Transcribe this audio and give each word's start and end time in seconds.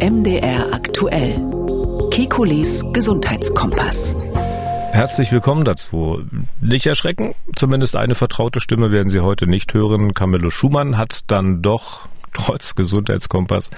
MDR 0.00 0.72
aktuell. 0.72 1.44
Kekules 2.12 2.84
Gesundheitskompass. 2.92 4.14
Herzlich 4.92 5.32
willkommen 5.32 5.64
dazu. 5.64 6.22
Nicht 6.60 6.86
erschrecken, 6.86 7.34
zumindest 7.56 7.96
eine 7.96 8.14
vertraute 8.14 8.60
Stimme 8.60 8.92
werden 8.92 9.10
Sie 9.10 9.18
heute 9.18 9.48
nicht 9.48 9.74
hören. 9.74 10.14
Camillo 10.14 10.50
Schumann 10.50 10.96
hat 10.96 11.22
dann 11.32 11.62
doch 11.62 12.06
trotz 12.32 12.76
Gesundheitskompass 12.76 13.70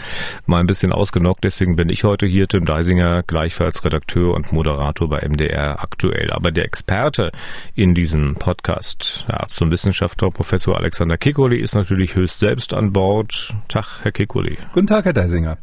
mal 0.45 0.61
ein 0.61 0.67
bisschen 0.67 0.93
ausgenockt. 0.93 1.43
Deswegen 1.43 1.77
bin 1.77 1.88
ich 1.88 2.05
heute 2.05 2.27
hier, 2.27 2.48
Tim 2.48 2.66
Deisinger, 2.66 3.23
gleichfalls 3.23 3.82
Redakteur 3.82 4.34
und 4.34 4.52
Moderator 4.52 5.09
bei 5.09 5.27
MDR 5.27 5.82
aktuell. 5.82 6.30
Aber 6.32 6.50
der 6.50 6.66
Experte 6.66 7.32
in 7.75 7.95
diesem 7.95 8.34
Podcast, 8.34 9.25
der 9.27 9.41
Arzt 9.41 9.62
und 9.62 9.71
Wissenschaftler 9.71 10.29
Professor 10.29 10.79
Alexander 10.79 11.16
Kekoli, 11.16 11.57
ist 11.57 11.75
natürlich 11.75 12.14
höchst 12.14 12.41
selbst 12.41 12.75
an 12.75 12.93
Bord. 12.93 13.55
Tag, 13.68 14.00
Herr 14.02 14.12
Kekoli. 14.12 14.59
Guten 14.75 14.87
Tag, 14.87 15.07
Herr 15.07 15.14
Deisinger. 15.14 15.57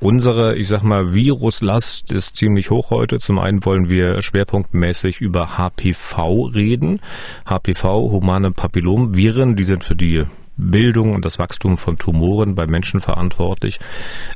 Unsere, 0.00 0.56
ich 0.56 0.68
sag 0.68 0.82
mal, 0.82 1.14
Viruslast 1.14 2.12
ist 2.12 2.36
ziemlich 2.36 2.70
hoch 2.70 2.90
heute. 2.90 3.18
Zum 3.18 3.38
einen 3.38 3.64
wollen 3.64 3.88
wir 3.88 4.22
schwerpunktmäßig 4.22 5.20
über 5.20 5.58
HPV 5.58 6.50
reden. 6.54 7.00
HPV, 7.46 8.10
humane 8.10 8.50
Papillomviren, 8.50 9.56
die 9.56 9.64
sind 9.64 9.84
für 9.84 9.96
die 9.96 10.24
Bildung 10.60 11.14
und 11.14 11.24
das 11.24 11.38
Wachstum 11.38 11.78
von 11.78 11.98
Tumoren 11.98 12.54
bei 12.54 12.66
Menschen 12.66 13.00
verantwortlich. 13.00 13.80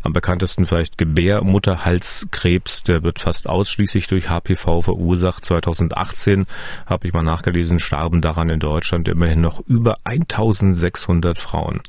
Am 0.03 0.13
bekanntesten 0.13 0.67
vielleicht 0.67 0.99
Gebärmutterhalskrebs, 0.99 2.83
der 2.83 3.03
wird 3.03 3.21
fast 3.21 3.49
ausschließlich 3.49 4.07
durch 4.09 4.29
HPV 4.29 4.83
verursacht. 4.83 5.45
2018 5.45 6.47
habe 6.87 7.07
ich 7.07 7.13
mal 7.13 7.23
nachgelesen, 7.23 7.79
starben 7.79 8.21
daran 8.21 8.49
in 8.49 8.59
Deutschland 8.59 9.09
immerhin 9.09 9.41
noch 9.41 9.61
über 9.67 9.97
1600 10.05 11.39
Frauen. 11.39 11.81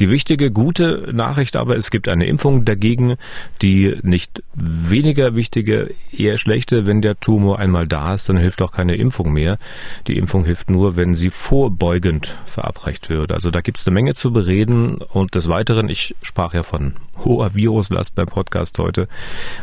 Die 0.00 0.10
wichtige, 0.10 0.50
gute 0.50 1.10
Nachricht 1.12 1.56
aber, 1.56 1.76
es 1.76 1.90
gibt 1.90 2.08
eine 2.08 2.26
Impfung 2.26 2.64
dagegen, 2.64 3.16
die 3.62 3.96
nicht 4.02 4.42
weniger 4.54 5.34
wichtige, 5.36 5.94
eher 6.12 6.38
schlechte, 6.38 6.86
wenn 6.86 7.00
der 7.00 7.18
Tumor 7.20 7.58
einmal 7.58 7.86
da 7.86 8.14
ist, 8.14 8.28
dann 8.28 8.36
hilft 8.36 8.62
auch 8.62 8.72
keine 8.72 8.96
Impfung 8.96 9.32
mehr. 9.32 9.58
Die 10.06 10.16
Impfung 10.16 10.44
hilft 10.44 10.70
nur, 10.70 10.96
wenn 10.96 11.14
sie 11.14 11.30
vorbeugend 11.30 12.36
verabreicht 12.46 13.08
wird. 13.10 13.32
Also 13.32 13.50
da 13.50 13.60
gibt 13.60 13.75
gibt 13.76 13.82
es 13.82 13.88
eine 13.88 13.94
Menge 13.94 14.14
zu 14.14 14.32
bereden 14.32 15.02
und 15.02 15.34
des 15.34 15.50
Weiteren, 15.50 15.90
ich 15.90 16.14
sprach 16.22 16.54
ja 16.54 16.62
von 16.62 16.94
hoher 17.22 17.54
Viruslast 17.54 18.14
beim 18.14 18.26
Podcast 18.26 18.78
heute, 18.78 19.06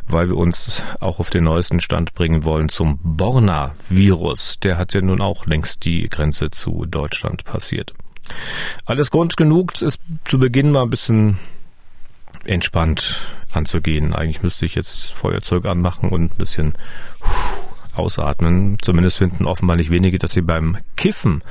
weil 0.08 0.28
wir 0.28 0.38
uns 0.38 0.84
auch 1.00 1.20
auf 1.20 1.32
den 1.32 1.46
neuesten 1.46 1.80
Stand 1.80 2.14
bringen 2.14 2.44
wollen 2.44 2.70
zum 2.70 3.00
Borna-Virus. 3.02 4.60
Der 4.60 4.78
hat 4.78 4.94
ja 4.94 5.02
nun 5.02 5.20
auch 5.20 5.48
längst 5.48 5.84
die 5.86 6.08
Grenze 6.10 6.52
zu 6.52 6.86
Deutschland 6.86 7.44
passiert. 7.44 7.96
Alles 8.86 9.10
Grund 9.10 9.36
genug, 9.36 9.82
ist 9.82 10.00
zu 10.26 10.38
Beginn 10.38 10.70
mal 10.70 10.84
ein 10.84 10.92
bisschen 10.92 11.40
entspannt 12.46 13.20
anzugehen. 13.52 14.14
Eigentlich 14.14 14.44
müsste 14.44 14.68
ich 14.68 14.76
jetzt 14.76 15.12
Feuerzeug 15.12 15.66
anmachen 15.66 16.10
und 16.10 16.34
ein 16.34 16.38
bisschen 16.38 16.74
ausatmen. 17.96 18.78
Zumindest 18.82 19.18
finden 19.18 19.46
offenbar 19.46 19.76
nicht 19.76 19.92
wenige, 19.92 20.18
dass 20.18 20.34
sie 20.34 20.42
beim 20.42 20.78
Kiffen 20.96 21.44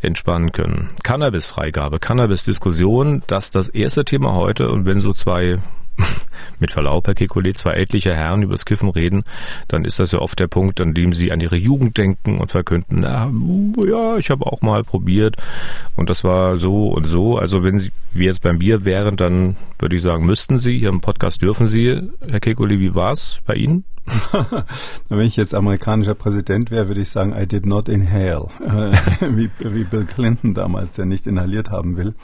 entspannen 0.00 0.52
können. 0.52 0.90
Cannabis-Freigabe, 1.02 1.98
Cannabis-Diskussion, 1.98 3.22
das 3.26 3.46
ist 3.46 3.54
das 3.54 3.68
erste 3.68 4.04
Thema 4.04 4.34
heute. 4.34 4.70
Und 4.70 4.86
wenn 4.86 5.00
so 5.00 5.12
zwei 5.12 5.58
mit 6.58 6.72
Verlaub, 6.72 7.06
Herr 7.06 7.14
Kekulé, 7.14 7.54
zwei 7.54 7.72
ältliche 7.72 8.14
Herren 8.14 8.42
übers 8.42 8.64
Kiffen 8.64 8.88
reden, 8.88 9.24
dann 9.68 9.84
ist 9.84 9.98
das 9.98 10.12
ja 10.12 10.20
oft 10.20 10.38
der 10.38 10.46
Punkt, 10.46 10.80
an 10.80 10.94
dem 10.94 11.12
sie 11.12 11.32
an 11.32 11.40
ihre 11.40 11.56
Jugend 11.56 11.98
denken 11.98 12.38
und 12.38 12.50
verkünden, 12.50 13.00
na, 13.00 13.30
ja, 13.86 14.16
ich 14.16 14.30
habe 14.30 14.46
auch 14.46 14.60
mal 14.62 14.84
probiert 14.84 15.36
und 15.96 16.10
das 16.10 16.24
war 16.24 16.58
so 16.58 16.88
und 16.88 17.04
so. 17.04 17.38
Also 17.38 17.64
wenn 17.64 17.78
Sie, 17.78 17.90
wir 18.12 18.26
jetzt 18.26 18.42
beim 18.42 18.58
Bier 18.58 18.84
wären, 18.84 19.16
dann 19.16 19.56
würde 19.78 19.96
ich 19.96 20.02
sagen, 20.02 20.26
müssten 20.26 20.58
Sie, 20.58 20.78
hier 20.78 20.88
im 20.88 21.00
Podcast 21.00 21.42
dürfen 21.42 21.66
Sie. 21.66 22.00
Herr 22.28 22.40
Kekulé, 22.40 22.78
wie 22.78 22.94
war 22.94 23.12
es 23.12 23.40
bei 23.44 23.54
Ihnen? 23.54 23.84
Wenn 25.08 25.20
ich 25.20 25.36
jetzt 25.36 25.54
amerikanischer 25.54 26.14
Präsident 26.14 26.70
wäre, 26.70 26.88
würde 26.88 27.00
ich 27.00 27.10
sagen, 27.10 27.34
I 27.36 27.46
did 27.46 27.66
not 27.66 27.88
inhale. 27.88 28.46
wie, 29.20 29.50
wie 29.58 29.84
Bill 29.84 30.04
Clinton 30.04 30.54
damals, 30.54 30.92
der 30.92 31.06
nicht 31.06 31.26
inhaliert 31.26 31.70
haben 31.70 31.96
will. 31.96 32.14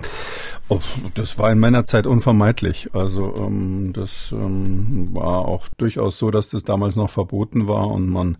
Oh, 0.68 0.80
das 1.14 1.38
war 1.38 1.52
in 1.52 1.58
meiner 1.58 1.84
Zeit 1.84 2.06
unvermeidlich. 2.06 2.94
Also 2.94 3.34
ähm, 3.36 3.92
das 3.92 4.32
ähm, 4.32 5.10
war 5.12 5.46
auch 5.46 5.68
durchaus 5.76 6.18
so, 6.18 6.30
dass 6.30 6.48
das 6.48 6.62
damals 6.64 6.96
noch 6.96 7.10
verboten 7.10 7.68
war 7.68 7.88
und 7.88 8.08
man 8.08 8.38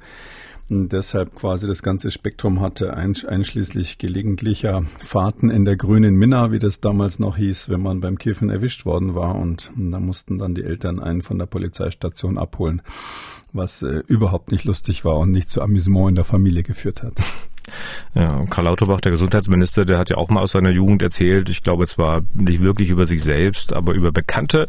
deshalb 0.69 1.35
quasi 1.35 1.67
das 1.67 1.83
ganze 1.83 2.11
Spektrum 2.11 2.61
hatte, 2.61 2.95
einschließlich 2.95 3.99
gelegentlicher 3.99 4.83
Fahrten 4.99 5.51
in 5.51 5.65
der 5.65 5.77
grünen 5.77 6.15
Minna, 6.15 6.53
wie 6.53 6.59
das 6.59 6.81
damals 6.81 7.19
noch 7.19 7.37
hieß, 7.37 7.69
wenn 7.69 7.83
man 7.83 8.01
beim 8.01 8.19
Kiffen 8.19 8.51
erwischt 8.51 8.87
worden 8.87 9.15
war. 9.15 9.35
Und 9.35 9.71
da 9.77 10.01
mussten 10.01 10.39
dann 10.39 10.55
die 10.55 10.65
Eltern 10.65 11.01
einen 11.01 11.23
von 11.23 11.39
der 11.39 11.47
Polizeistation 11.47 12.39
abholen 12.39 12.83
was 13.55 13.83
äh, 13.83 14.03
überhaupt 14.09 14.51
nicht 14.51 14.65
lustig 14.65 15.05
war 15.05 15.17
und 15.17 15.31
nicht 15.31 15.49
zu 15.49 15.63
Amüsement 15.63 16.11
in 16.11 16.15
der 16.17 16.25
Familie 16.25 16.63
geführt 16.63 17.03
hat. 17.03 17.15
Ja, 18.15 18.45
Karl 18.49 18.65
Lauterbach, 18.67 19.01
der 19.01 19.11
Gesundheitsminister, 19.11 19.85
der 19.85 19.99
hat 19.99 20.11
ja 20.11 20.17
auch 20.17 20.29
mal 20.29 20.41
aus 20.41 20.53
seiner 20.53 20.71
Jugend 20.71 21.03
erzählt, 21.03 21.49
ich 21.49 21.63
glaube 21.63 21.87
zwar 21.87 22.23
nicht 22.35 22.61
wirklich 22.61 22.91
über 22.91 23.07
sich 23.07 23.23
selbst, 23.23 23.73
aber 23.73 23.93
über 23.93 24.13
Bekannte, 24.13 24.69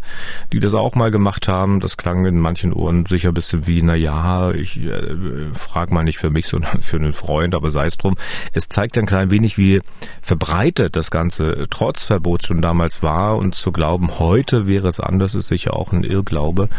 die 0.51 0.59
das 0.59 0.73
auch 0.73 0.95
mal 0.95 1.11
gemacht 1.11 1.47
haben. 1.47 1.79
Das 1.79 1.97
klang 1.97 2.25
in 2.25 2.39
manchen 2.39 2.73
Ohren 2.73 3.05
sicher 3.05 3.29
ein 3.29 3.33
bisschen 3.33 3.67
wie, 3.67 3.81
na 3.81 3.95
ja, 3.95 4.51
ich 4.51 4.81
äh, 4.81 5.15
frag 5.53 5.91
mal 5.91 6.03
nicht 6.03 6.17
für 6.17 6.29
mich, 6.29 6.47
sondern 6.55 6.81
für 6.81 6.97
einen 6.97 7.13
Freund, 7.13 7.53
aber 7.53 7.69
sei 7.69 7.85
es 7.85 7.97
drum. 7.97 8.15
Es 8.53 8.67
zeigt 8.67 8.97
ein 8.97 9.05
klein 9.05 9.31
wenig, 9.31 9.57
wie 9.57 9.81
verbreitet 10.21 10.95
das 10.95 11.11
Ganze 11.11 11.65
trotz 11.69 12.03
Verbot 12.03 12.45
schon 12.45 12.61
damals 12.61 13.03
war 13.03 13.37
und 13.37 13.55
zu 13.55 13.71
glauben, 13.71 14.19
heute 14.19 14.67
wäre 14.67 14.87
es 14.87 14.99
anders, 14.99 15.35
ist 15.35 15.47
sicher 15.47 15.75
auch 15.75 15.91
ein 15.91 16.03
Irrglaube. 16.03 16.69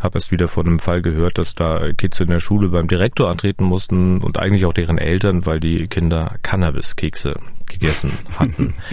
Habe 0.00 0.16
erst 0.16 0.32
wieder 0.32 0.48
von 0.48 0.66
einem 0.66 0.78
Fall 0.78 1.02
gehört, 1.02 1.38
dass 1.38 1.54
da 1.54 1.92
Kids 1.92 2.20
in 2.20 2.28
der 2.28 2.40
Schule 2.40 2.70
beim 2.70 2.88
Direktor 2.88 3.30
antreten 3.30 3.64
mussten 3.64 4.18
und 4.18 4.38
eigentlich 4.38 4.64
auch 4.64 4.72
deren 4.72 4.98
Eltern, 4.98 5.46
weil 5.46 5.60
die 5.60 5.86
Kinder 5.88 6.36
Cannabis-Kekse 6.42 7.36
gegessen 7.66 8.12
hatten. 8.38 8.74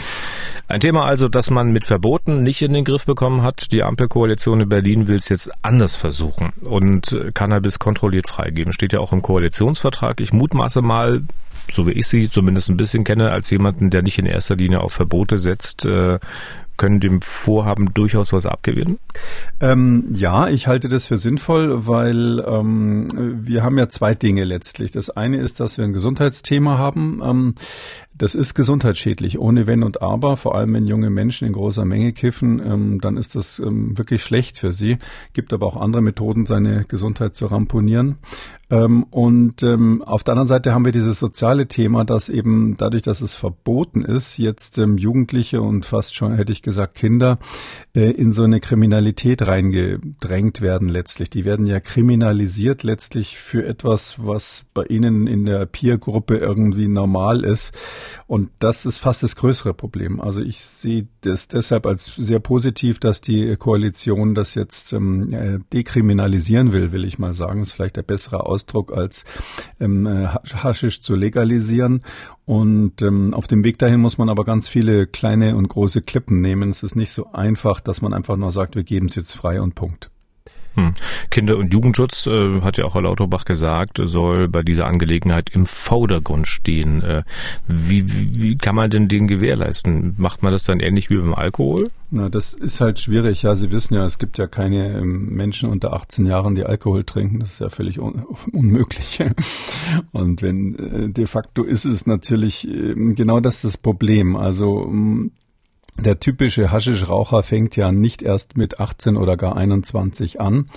Ein 0.70 0.82
Thema 0.82 1.06
also, 1.06 1.30
das 1.30 1.50
man 1.50 1.72
mit 1.72 1.86
Verboten 1.86 2.44
nicht 2.44 2.62
in 2.62 2.74
den 2.74 2.84
Griff 2.84 3.06
bekommen 3.06 3.42
hat. 3.42 3.72
Die 3.72 3.84
Ampelkoalition 3.84 4.60
in 4.60 4.68
Berlin 4.68 5.08
will 5.08 5.16
es 5.16 5.30
jetzt 5.30 5.50
anders 5.62 5.96
versuchen 5.96 6.52
und 6.62 7.18
Cannabis 7.34 7.80
kontrolliert 7.80 8.28
freigeben. 8.28 8.74
Steht 8.74 8.92
ja 8.92 9.00
auch 9.00 9.14
im 9.14 9.22
Koalitionsvertrag. 9.22 10.20
Ich 10.20 10.34
mutmaße 10.34 10.82
mal, 10.82 11.24
so 11.72 11.88
wie 11.88 11.92
ich 11.92 12.08
sie 12.08 12.30
zumindest 12.30 12.70
ein 12.70 12.76
bisschen 12.76 13.06
kenne, 13.06 13.32
als 13.32 13.50
jemanden, 13.50 13.90
der 13.90 14.02
nicht 14.02 14.20
in 14.20 14.26
erster 14.26 14.58
Linie 14.58 14.82
auf 14.82 14.92
Verbote 14.92 15.38
setzt, 15.38 15.86
äh, 15.86 16.20
können 16.78 17.00
dem 17.00 17.22
Vorhaben 17.22 17.94
durchaus 17.94 18.32
was 18.34 18.46
abgewinnen? 18.46 19.00
Ähm, 19.60 20.06
ja, 20.14 20.48
ich 20.48 20.68
halte 20.68 20.90
das 20.90 21.08
für 21.08 21.18
sinnvoll, 21.18 21.88
weil 21.88 22.44
ähm, 22.48 23.08
wir 23.44 23.64
haben 23.64 23.78
ja 23.78 23.90
zwei 23.90 24.14
Dinge 24.14 24.44
letztlich. 24.44 24.92
Das 24.92 25.10
eine 25.10 25.38
ist, 25.38 25.60
dass 25.60 25.78
wir 25.78 25.86
ein 25.86 25.94
Gesundheitsthema 25.94 26.78
haben. 26.78 27.22
Ähm, 27.24 27.56
das 28.18 28.36
ist 28.36 28.54
gesundheitsschädlich, 28.54 29.40
ohne 29.40 29.68
Wenn 29.68 29.84
und 29.84 30.02
Aber. 30.02 30.38
Vor 30.38 30.56
allem, 30.56 30.74
wenn 30.74 30.88
junge 30.88 31.10
Menschen 31.10 31.48
in 31.48 31.54
großer 31.54 31.86
Menge 31.86 32.14
kiffen, 32.14 32.60
ähm, 32.60 33.02
dann 33.02 33.18
ist 33.18 33.36
das 33.36 33.60
ähm, 33.60 33.98
wirklich 33.98 34.24
schlecht 34.24 34.58
für 34.58 34.72
sie. 34.72 34.98
Gibt 35.34 35.54
aber 35.54 35.66
auch 35.66 35.78
andere 35.78 36.02
Methoden, 36.02 36.46
seine 36.46 36.86
Gesundheit 36.86 37.36
zu 37.36 37.46
ramponieren. 37.48 38.18
Ähm, 38.70 39.04
und 39.04 39.64
ähm, 39.64 40.02
auf 40.02 40.24
der 40.24 40.34
anderen 40.34 40.48
Seite 40.48 40.74
haben 40.74 40.84
wir 40.84 40.92
dieses 40.92 41.20
soziale 41.20 41.68
Thema, 41.68 42.04
dass 42.04 42.28
eben 42.28 42.76
dadurch, 42.78 43.02
dass 43.02 43.22
es 43.22 43.34
verboten 43.34 44.02
ist, 44.02 44.38
jetzt 44.38 44.78
ähm, 44.78 44.98
Jugendliche 44.98 45.62
und 45.62 45.86
fast 45.86 46.16
schon, 46.16 46.36
hätte 46.36 46.52
ich 46.52 46.62
gesagt, 46.62 46.96
Kinder 46.96 47.40
äh, 47.96 48.12
in 48.12 48.34
so 48.34 48.44
eine 48.44 48.60
Kriminalität 48.60 49.48
reingedrängt 49.48 50.60
werden 50.60 50.90
letztlich. 50.90 51.30
Die 51.30 51.46
werden 51.46 51.66
ja 51.66 51.80
kriminalisiert 51.80 52.84
letztlich 52.84 53.38
für 53.38 53.66
etwas, 53.66 54.26
was 54.26 54.66
bei 54.74 54.84
ihnen 54.84 55.28
in 55.28 55.46
der 55.46 55.66
Peer-Gruppe 55.66 56.38
irgendwie 56.38 56.90
normal 56.90 57.46
ist. 57.46 57.74
Und 58.28 58.50
das 58.60 58.86
ist 58.86 58.98
fast 58.98 59.24
das 59.24 59.36
größere 59.36 59.74
Problem. 59.74 60.20
Also 60.20 60.42
ich 60.42 60.62
sehe 60.62 61.08
das 61.22 61.48
deshalb 61.48 61.86
als 61.86 62.14
sehr 62.16 62.40
positiv, 62.40 63.00
dass 63.00 63.22
die 63.22 63.56
Koalition 63.58 64.36
das 64.36 64.56
jetzt 64.56 64.94
ähm, 64.94 65.34
äh, 65.34 65.60
dekriminalisieren 65.74 66.74
will, 66.74 66.92
will 66.92 67.06
ich 67.06 67.20
mal 67.20 67.34
sagen. 67.34 67.62
Ist 67.62 67.74
vielleicht 67.74 67.98
der 67.98 68.04
bessere 68.04 68.46
Ausdruck 68.46 68.92
als 68.92 69.26
ähm, 69.80 70.06
äh, 70.06 70.28
Haschisch 70.28 71.02
zu 71.02 71.16
legalisieren. 71.16 72.02
Und 72.46 73.02
ähm, 73.02 73.34
auf 73.34 73.48
dem 73.48 73.64
Weg 73.64 73.78
dahin 73.78 74.00
muss 74.00 74.18
man 74.18 74.30
aber 74.30 74.46
ganz 74.46 74.70
viele 74.70 75.08
kleine 75.08 75.56
und 75.56 75.68
große 75.68 76.02
Klippen 76.02 76.42
nehmen. 76.42 76.70
Es 76.70 76.84
ist 76.84 76.96
nicht 76.96 77.12
so 77.12 77.32
einfach, 77.34 77.82
dass 77.82 78.02
man 78.02 78.14
einfach 78.14 78.38
nur 78.38 78.52
sagt, 78.52 78.76
wir 78.76 78.84
geben 78.84 79.08
es 79.08 79.16
jetzt 79.16 79.34
frei 79.34 79.62
und 79.62 79.76
Punkt. 79.76 80.10
Hm. 80.78 80.94
Kinder- 81.32 81.58
und 81.58 81.74
Jugendschutz, 81.74 82.28
äh, 82.28 82.62
hat 82.62 82.78
ja 82.78 82.86
auch 82.86 82.94
Herr 82.94 83.02
Lauterbach 83.02 83.46
gesagt, 83.46 84.00
soll 84.04 84.48
bei 84.48 84.62
dieser 84.62 84.86
Angelegenheit 84.86 85.50
im 85.50 85.66
Vordergrund 85.66 86.48
stehen. 86.48 87.02
Äh, 87.02 87.24
wie, 87.68 88.12
wie, 88.14 88.40
wie 88.40 88.56
kann 88.58 88.76
man 88.76 88.92
denn 88.92 89.08
den 89.08 89.28
gewährleisten? 89.28 90.14
Macht 90.18 90.44
man 90.44 90.52
das 90.52 90.66
dann 90.66 90.80
ähnlich 90.80 91.10
wie 91.10 91.18
beim 91.18 91.34
Alkohol? 91.34 91.90
Na, 92.12 92.30
das 92.30 92.54
ist 92.54 92.80
halt 92.80 93.00
schwierig. 93.00 93.42
Ja, 93.42 93.56
Sie 93.56 93.72
wissen 93.72 93.96
ja, 93.96 94.06
es 94.06 94.20
gibt 94.20 94.38
ja 94.38 94.46
keine 94.46 95.00
ähm, 95.00 95.30
Menschen 95.36 95.68
unter 95.70 95.94
18 95.94 96.28
Jahren, 96.28 96.54
die 96.54 96.64
Alkohol 96.64 97.04
trinken. 97.04 97.40
Das 97.40 97.54
ist 97.54 97.60
ja 97.60 97.70
völlig 97.70 98.00
un 98.00 98.24
unmöglich. 98.54 99.24
Und 100.12 100.44
wenn 100.44 100.76
äh, 100.76 101.10
de 101.10 101.26
facto 101.26 101.64
ist 101.64 101.86
es 101.86 102.06
natürlich 102.06 102.68
äh, 102.68 102.94
genau 102.94 103.40
das 103.40 103.64
das 103.64 103.78
Problem. 103.78 104.36
Also 104.36 104.88
der 106.00 106.20
typische 106.20 106.72
Haschischraucher 106.72 107.42
fängt 107.42 107.76
ja 107.76 107.92
nicht 107.92 108.22
erst 108.22 108.56
mit 108.56 108.80
18 108.80 109.18
oder 109.18 109.36
gar 109.36 109.58
21 109.58 110.40
an, 110.40 110.68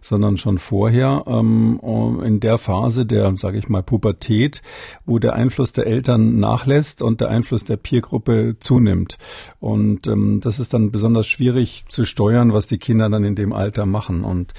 sondern 0.00 0.38
schon 0.38 0.58
vorher 0.58 1.24
ähm, 1.26 1.78
in 2.24 2.40
der 2.40 2.56
Phase 2.56 3.04
der, 3.04 3.36
sage 3.36 3.58
ich 3.58 3.68
mal, 3.68 3.82
Pubertät, 3.82 4.62
wo 5.04 5.18
der 5.18 5.34
Einfluss 5.34 5.72
der 5.72 5.86
Eltern 5.86 6.38
nachlässt 6.38 7.02
und 7.02 7.20
der 7.20 7.28
Einfluss 7.28 7.64
der 7.64 7.76
Peergruppe 7.76 8.56
zunimmt. 8.58 9.18
Und 9.58 10.06
ähm, 10.06 10.40
das 10.42 10.58
ist 10.58 10.72
dann 10.72 10.90
besonders 10.90 11.26
schwierig 11.26 11.84
zu 11.88 12.04
steuern, 12.04 12.52
was 12.54 12.66
die 12.66 12.78
Kinder 12.78 13.10
dann 13.10 13.24
in 13.24 13.34
dem 13.34 13.52
Alter 13.52 13.84
machen. 13.84 14.24
Und 14.24 14.54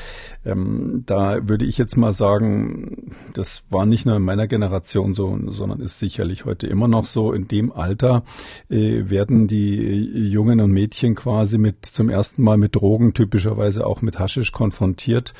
ähm, 0.46 1.04
da 1.08 1.48
würde 1.48 1.66
ich 1.66 1.80
jetzt 1.80 1.98
mal 1.98 2.14
sagen, 2.14 3.16
das 3.34 3.64
war 3.70 3.88
nicht 3.88 4.06
nur 4.06 4.18
in 4.18 4.24
meiner 4.24 4.48
Generation 4.48 5.16
so, 5.16 5.38
sondern 5.48 5.80
ist 5.82 5.98
sicherlich 5.98 6.46
heute 6.46 6.68
immer 6.68 6.88
noch 6.88 7.06
so. 7.06 7.34
In 7.34 7.48
dem 7.48 7.72
Alter 7.72 8.24
äh, 8.70 9.10
werden 9.10 9.48
die 9.48 10.11
Jungen 10.14 10.60
und 10.60 10.72
Mädchen 10.72 11.16
quasi 11.16 11.58
mit 11.58 11.86
zum 11.86 12.10
ersten 12.10 12.44
Mal 12.44 12.58
mit 12.58 12.76
Drogen, 12.76 13.14
typischerweise 13.14 13.86
auch 13.86 14.02
mit 14.02 14.20
Haschisch 14.20 14.52
konfrontiert. 14.52 15.34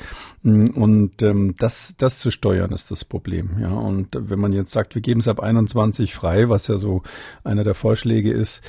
Und 0.44 1.22
ähm, 1.22 1.54
das, 1.58 1.94
das 1.98 2.18
zu 2.18 2.30
steuern 2.30 2.72
ist 2.72 2.90
das 2.90 3.04
Problem. 3.04 3.50
Ja, 3.60 3.70
und 3.70 4.08
wenn 4.18 4.40
man 4.40 4.52
jetzt 4.52 4.72
sagt, 4.72 4.94
wir 4.94 5.02
geben 5.02 5.20
es 5.20 5.28
ab 5.28 5.40
21 5.40 6.14
frei, 6.14 6.48
was 6.48 6.66
ja 6.66 6.78
so 6.78 7.02
einer 7.44 7.62
der 7.62 7.74
Vorschläge 7.74 8.32
ist, 8.32 8.62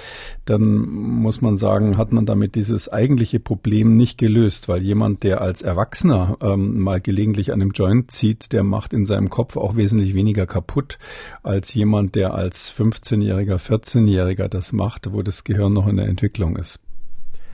dann 0.46 0.64
muss 0.64 1.42
man 1.42 1.58
sagen, 1.58 1.98
hat 1.98 2.12
man 2.12 2.26
damit 2.26 2.56
dieses 2.56 2.90
eigentliche 2.90 3.40
Problem 3.40 3.96
nicht 3.96 4.18
gelöst, 4.18 4.68
weil 4.68 4.84
jemand, 4.84 5.24
der 5.24 5.42
als 5.42 5.62
Erwachsener 5.62 6.38
ähm, 6.42 6.80
mal 6.80 7.02
gelegentlich 7.02 7.52
an 7.52 7.62
einem 7.62 7.72
Joint 7.72 8.12
zieht, 8.12 8.52
der 8.52 8.64
macht 8.64 8.94
in 8.94 9.06
seinem 9.06 9.30
Kopf 9.30 9.58
auch 9.58 9.76
wesentlich 9.76 10.14
weniger 10.14 10.46
kaputt 10.46 11.00
als 11.42 11.74
jemand, 11.74 12.16
der 12.16 12.34
als 12.34 12.72
15-Jähriger, 12.72 13.58
14-Jähriger 13.58 14.48
das 14.48 14.74
macht, 14.74 15.12
wo 15.12 15.22
das 15.22 15.44
Gehirn 15.44 15.74
noch 15.74 15.88
in 15.94 15.98
der 15.98 16.08
Entwicklung 16.08 16.58
ist. 16.58 16.80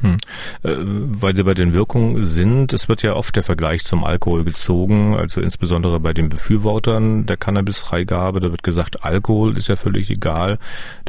Hm. 0.01 0.17
Äh, 0.63 0.75
weil 0.79 1.35
Sie 1.35 1.43
bei 1.43 1.53
den 1.53 1.73
Wirkungen 1.73 2.23
sind, 2.23 2.71
es 2.73 2.87
wird 2.87 3.01
ja 3.01 3.15
oft 3.15 3.35
der 3.35 3.43
Vergleich 3.43 3.83
zum 3.83 4.05
Alkohol 4.05 4.45
gezogen, 4.45 5.15
also 5.15 5.41
insbesondere 5.41 5.99
bei 5.99 6.13
den 6.13 6.29
Befürwortern 6.29 7.25
der 7.25 7.35
Cannabisfreigabe, 7.35 8.39
da 8.39 8.49
wird 8.49 8.63
gesagt, 8.63 9.03
Alkohol 9.03 9.57
ist 9.57 9.67
ja 9.67 9.75
völlig 9.75 10.09
egal, 10.09 10.57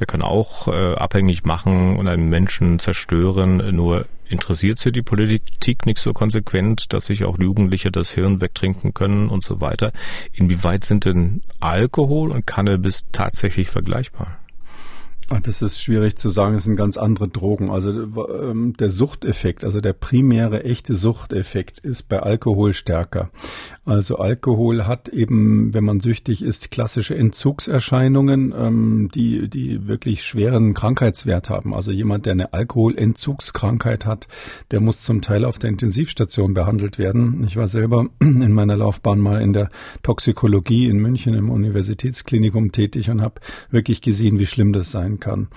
der 0.01 0.07
kann 0.07 0.23
auch 0.23 0.67
äh, 0.67 0.95
abhängig 0.95 1.45
machen 1.45 1.97
und 1.97 2.09
einen 2.09 2.29
Menschen 2.29 2.81
zerstören, 2.81 3.59
nur 3.75 4.07
interessiert 4.29 4.79
sie 4.79 4.93
die 4.93 5.03
Politik 5.03 5.87
nicht 5.87 5.99
so 5.99 6.13
konsequent, 6.13 6.93
dass 6.93 7.07
sich 7.07 7.25
auch 7.25 7.39
Jugendliche 7.39 7.91
das 7.91 8.13
Hirn 8.13 8.41
wegtrinken 8.41 8.93
können 8.95 9.29
und 9.29 9.45
so 9.45 9.61
weiter. 9.61 9.93
Inwieweit 10.33 10.85
sind 10.85 11.05
denn 11.05 11.43
Alkohol 11.61 12.31
und 12.31 12.47
Cannabis 12.47 13.07
tatsächlich 13.13 13.69
vergleichbar? 13.69 14.40
Das 15.45 15.63
ist 15.63 15.81
schwierig 15.81 16.17
zu 16.17 16.29
sagen, 16.29 16.57
es 16.57 16.65
sind 16.65 16.75
ganz 16.75 16.97
andere 16.97 17.29
Drogen. 17.29 17.71
Also 17.71 17.91
ähm, 17.91 18.75
der 18.77 18.91
Suchteffekt, 18.91 19.65
also 19.65 19.81
der 19.81 19.93
primäre 19.93 20.65
echte 20.65 20.97
Suchteffekt 20.97 21.79
ist 21.79 22.09
bei 22.09 22.21
Alkohol 22.21 22.73
stärker. 22.73 23.31
Also 23.85 24.17
Alkohol 24.17 24.87
hat 24.87 25.09
eben, 25.09 25.73
wenn 25.73 25.85
man 25.85 26.01
süchtig 26.01 26.43
ist, 26.43 26.73
klassische 26.73 27.15
Entzugserscheinungen, 27.15 28.53
ähm, 28.57 29.09
die, 29.15 29.49
die 29.49 29.87
wirklich 29.87 30.25
schweren 30.25 30.75
Krankheitswert 30.75 31.49
haben. 31.49 31.75
Also 31.75 31.93
jemand, 31.93 32.27
der 32.27 32.33
eine 32.33 32.53
Alkoholentzugskrankheit 32.53 34.07
hat, 34.07 34.27
der 34.73 34.81
muss 34.81 35.03
zum 35.03 35.23
Teil 35.23 35.45
auf 35.45 35.61
der 35.61 35.71
Intensivstation 35.71 36.55
behandelt 36.55 36.99
werden. 36.99 37.45
Ich 37.47 37.57
war 37.57 37.69
selber 37.69 38.09
in 38.21 38.53
meiner 38.53 38.77
Laufbahn 38.77 39.21
mal 39.21 39.41
in 39.41 39.53
der 39.53 39.69
Toxikologie 40.03 40.89
in 40.89 40.99
München 40.99 41.35
im 41.35 41.51
Universitätsklinikum 41.51 42.73
tätig 42.73 43.11
und 43.11 43.23
habe 43.23 43.41
wirklich 43.71 44.03
gesehen, 44.03 44.41
wie 44.41 44.47
schlimm 44.47 44.73
das 44.73 44.91
sein 44.91 45.20
kann. 45.21 45.49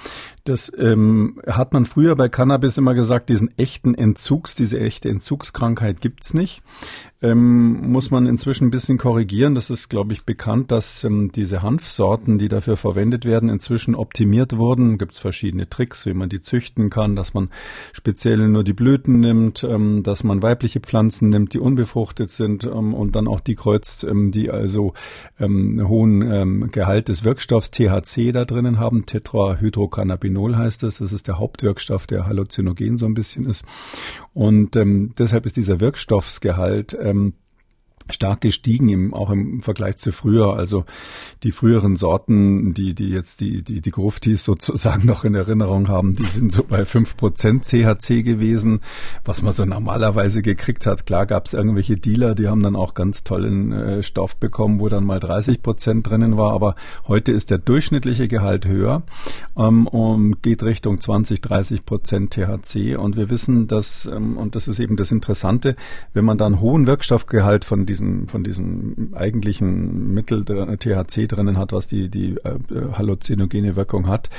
Das 0.43 0.71
ähm, 0.77 1.41
hat 1.47 1.71
man 1.71 1.85
früher 1.85 2.15
bei 2.15 2.27
Cannabis 2.27 2.77
immer 2.77 2.93
gesagt, 2.93 3.29
diesen 3.29 3.57
echten 3.57 3.95
Entzugs, 3.95 4.55
diese 4.55 4.79
echte 4.79 5.09
Entzugskrankheit 5.09 6.01
gibt's 6.01 6.33
nicht 6.33 6.61
ähm, 7.23 7.89
muss 7.89 8.11
man 8.11 8.27
inzwischen 8.27 8.67
ein 8.67 8.71
bisschen 8.71 8.97
korrigieren. 8.97 9.55
Das 9.55 9.69
ist, 9.69 9.87
glaube 9.87 10.11
ich, 10.11 10.25
bekannt, 10.25 10.71
dass 10.71 11.05
ähm, 11.05 11.31
diese 11.33 11.61
Hanfsorten, 11.61 12.37
die 12.37 12.49
dafür 12.49 12.75
verwendet 12.75 13.23
werden, 13.23 13.47
inzwischen 13.47 13.95
optimiert 13.95 14.57
wurden. 14.57 14.97
Gibt 14.97 15.13
es 15.13 15.19
verschiedene 15.19 15.69
Tricks, 15.69 16.05
wie 16.05 16.13
man 16.13 16.27
die 16.27 16.41
züchten 16.41 16.89
kann, 16.89 17.15
dass 17.15 17.33
man 17.33 17.49
speziell 17.93 18.49
nur 18.49 18.65
die 18.65 18.73
Blüten 18.73 19.21
nimmt, 19.21 19.63
ähm, 19.63 20.03
dass 20.03 20.25
man 20.25 20.43
weibliche 20.43 20.81
Pflanzen 20.81 21.29
nimmt, 21.29 21.53
die 21.53 21.59
unbefruchtet 21.59 22.29
sind 22.29 22.65
ähm, 22.65 22.93
und 22.93 23.15
dann 23.15 23.29
auch 23.29 23.39
die 23.39 23.55
kreuzt, 23.55 24.03
ähm, 24.03 24.31
die 24.31 24.51
also 24.51 24.93
ähm, 25.39 25.81
hohen 25.87 26.21
ähm, 26.29 26.71
Gehalt 26.71 27.07
des 27.07 27.23
Wirkstoffs 27.23 27.71
THC 27.71 28.33
da 28.33 28.43
drinnen 28.43 28.79
haben. 28.79 29.05
Tetrahydrocannabinol 29.05 30.32
heißt 30.57 30.83
das. 30.83 30.97
Das 30.97 31.13
ist 31.13 31.27
der 31.27 31.39
Hauptwirkstoff, 31.39 32.07
der 32.07 32.25
halluzinogen 32.25 32.97
so 32.97 33.05
ein 33.05 33.13
bisschen 33.13 33.45
ist. 33.45 33.63
Und 34.33 34.75
ähm, 34.75 35.13
deshalb 35.17 35.45
ist 35.45 35.57
dieser 35.57 35.79
Wirkstoffsgehalt 35.79 36.97
ähm, 36.99 37.33
stark 38.09 38.41
gestiegen, 38.41 38.89
im, 38.89 39.13
auch 39.13 39.29
im 39.29 39.61
Vergleich 39.61 39.97
zu 39.97 40.11
früher. 40.11 40.55
Also 40.55 40.85
die 41.43 41.51
früheren 41.51 41.95
Sorten, 41.95 42.73
die, 42.73 42.93
die 42.93 43.09
jetzt 43.09 43.41
die, 43.41 43.63
die, 43.63 43.81
die 43.81 43.91
Gruftis 43.91 44.43
sozusagen 44.43 45.05
noch 45.07 45.23
in 45.23 45.35
Erinnerung 45.35 45.87
haben, 45.87 46.13
die 46.13 46.23
sind 46.23 46.51
so 46.51 46.63
bei 46.63 46.85
fünf 46.85 47.17
Prozent 47.17 47.65
CHC 47.65 48.23
gewesen, 48.23 48.81
was 49.23 49.41
man 49.41 49.53
so 49.53 49.65
normalerweise 49.65 50.41
gekriegt 50.41 50.85
hat. 50.85 51.05
Klar 51.05 51.25
gab 51.25 51.45
es 51.45 51.53
irgendwelche 51.53 51.97
Dealer, 51.97 52.35
die 52.35 52.47
haben 52.47 52.63
dann 52.63 52.75
auch 52.75 52.93
ganz 52.93 53.23
tollen 53.23 53.71
äh, 53.71 54.03
Stoff 54.03 54.35
bekommen, 54.37 54.79
wo 54.79 54.89
dann 54.89 55.05
mal 55.05 55.19
30 55.19 55.61
Prozent 55.61 56.09
drinnen 56.09 56.37
war, 56.37 56.53
aber 56.53 56.75
heute 57.07 57.31
ist 57.31 57.49
der 57.49 57.57
durchschnittliche 57.57 58.27
Gehalt 58.27 58.65
höher 58.65 59.03
ähm, 59.57 59.87
und 59.87 60.41
geht 60.41 60.63
Richtung 60.63 60.99
20, 60.99 61.41
30 61.41 61.85
Prozent 61.85 62.33
THC 62.33 62.97
und 62.97 63.17
wir 63.17 63.29
wissen, 63.29 63.67
dass, 63.67 64.05
ähm, 64.05 64.37
und 64.37 64.55
das 64.55 64.67
ist 64.67 64.79
eben 64.79 64.95
das 64.95 65.11
Interessante, 65.11 65.75
wenn 66.13 66.25
man 66.25 66.37
dann 66.37 66.59
hohen 66.59 66.87
Wirkstoffgehalt 66.87 67.65
von 67.65 67.85
diesem, 67.93 68.27
von 68.27 68.43
diesem 68.43 69.13
eigentlichen 69.13 70.13
Mittel 70.13 70.43
THC 70.43 71.27
drinnen 71.27 71.57
hat, 71.57 71.71
was 71.71 71.87
die, 71.87 72.09
die 72.09 72.35
äh, 72.37 72.57
halluzinogene 72.93 73.75
Wirkung 73.75 74.07
hat, 74.07 74.29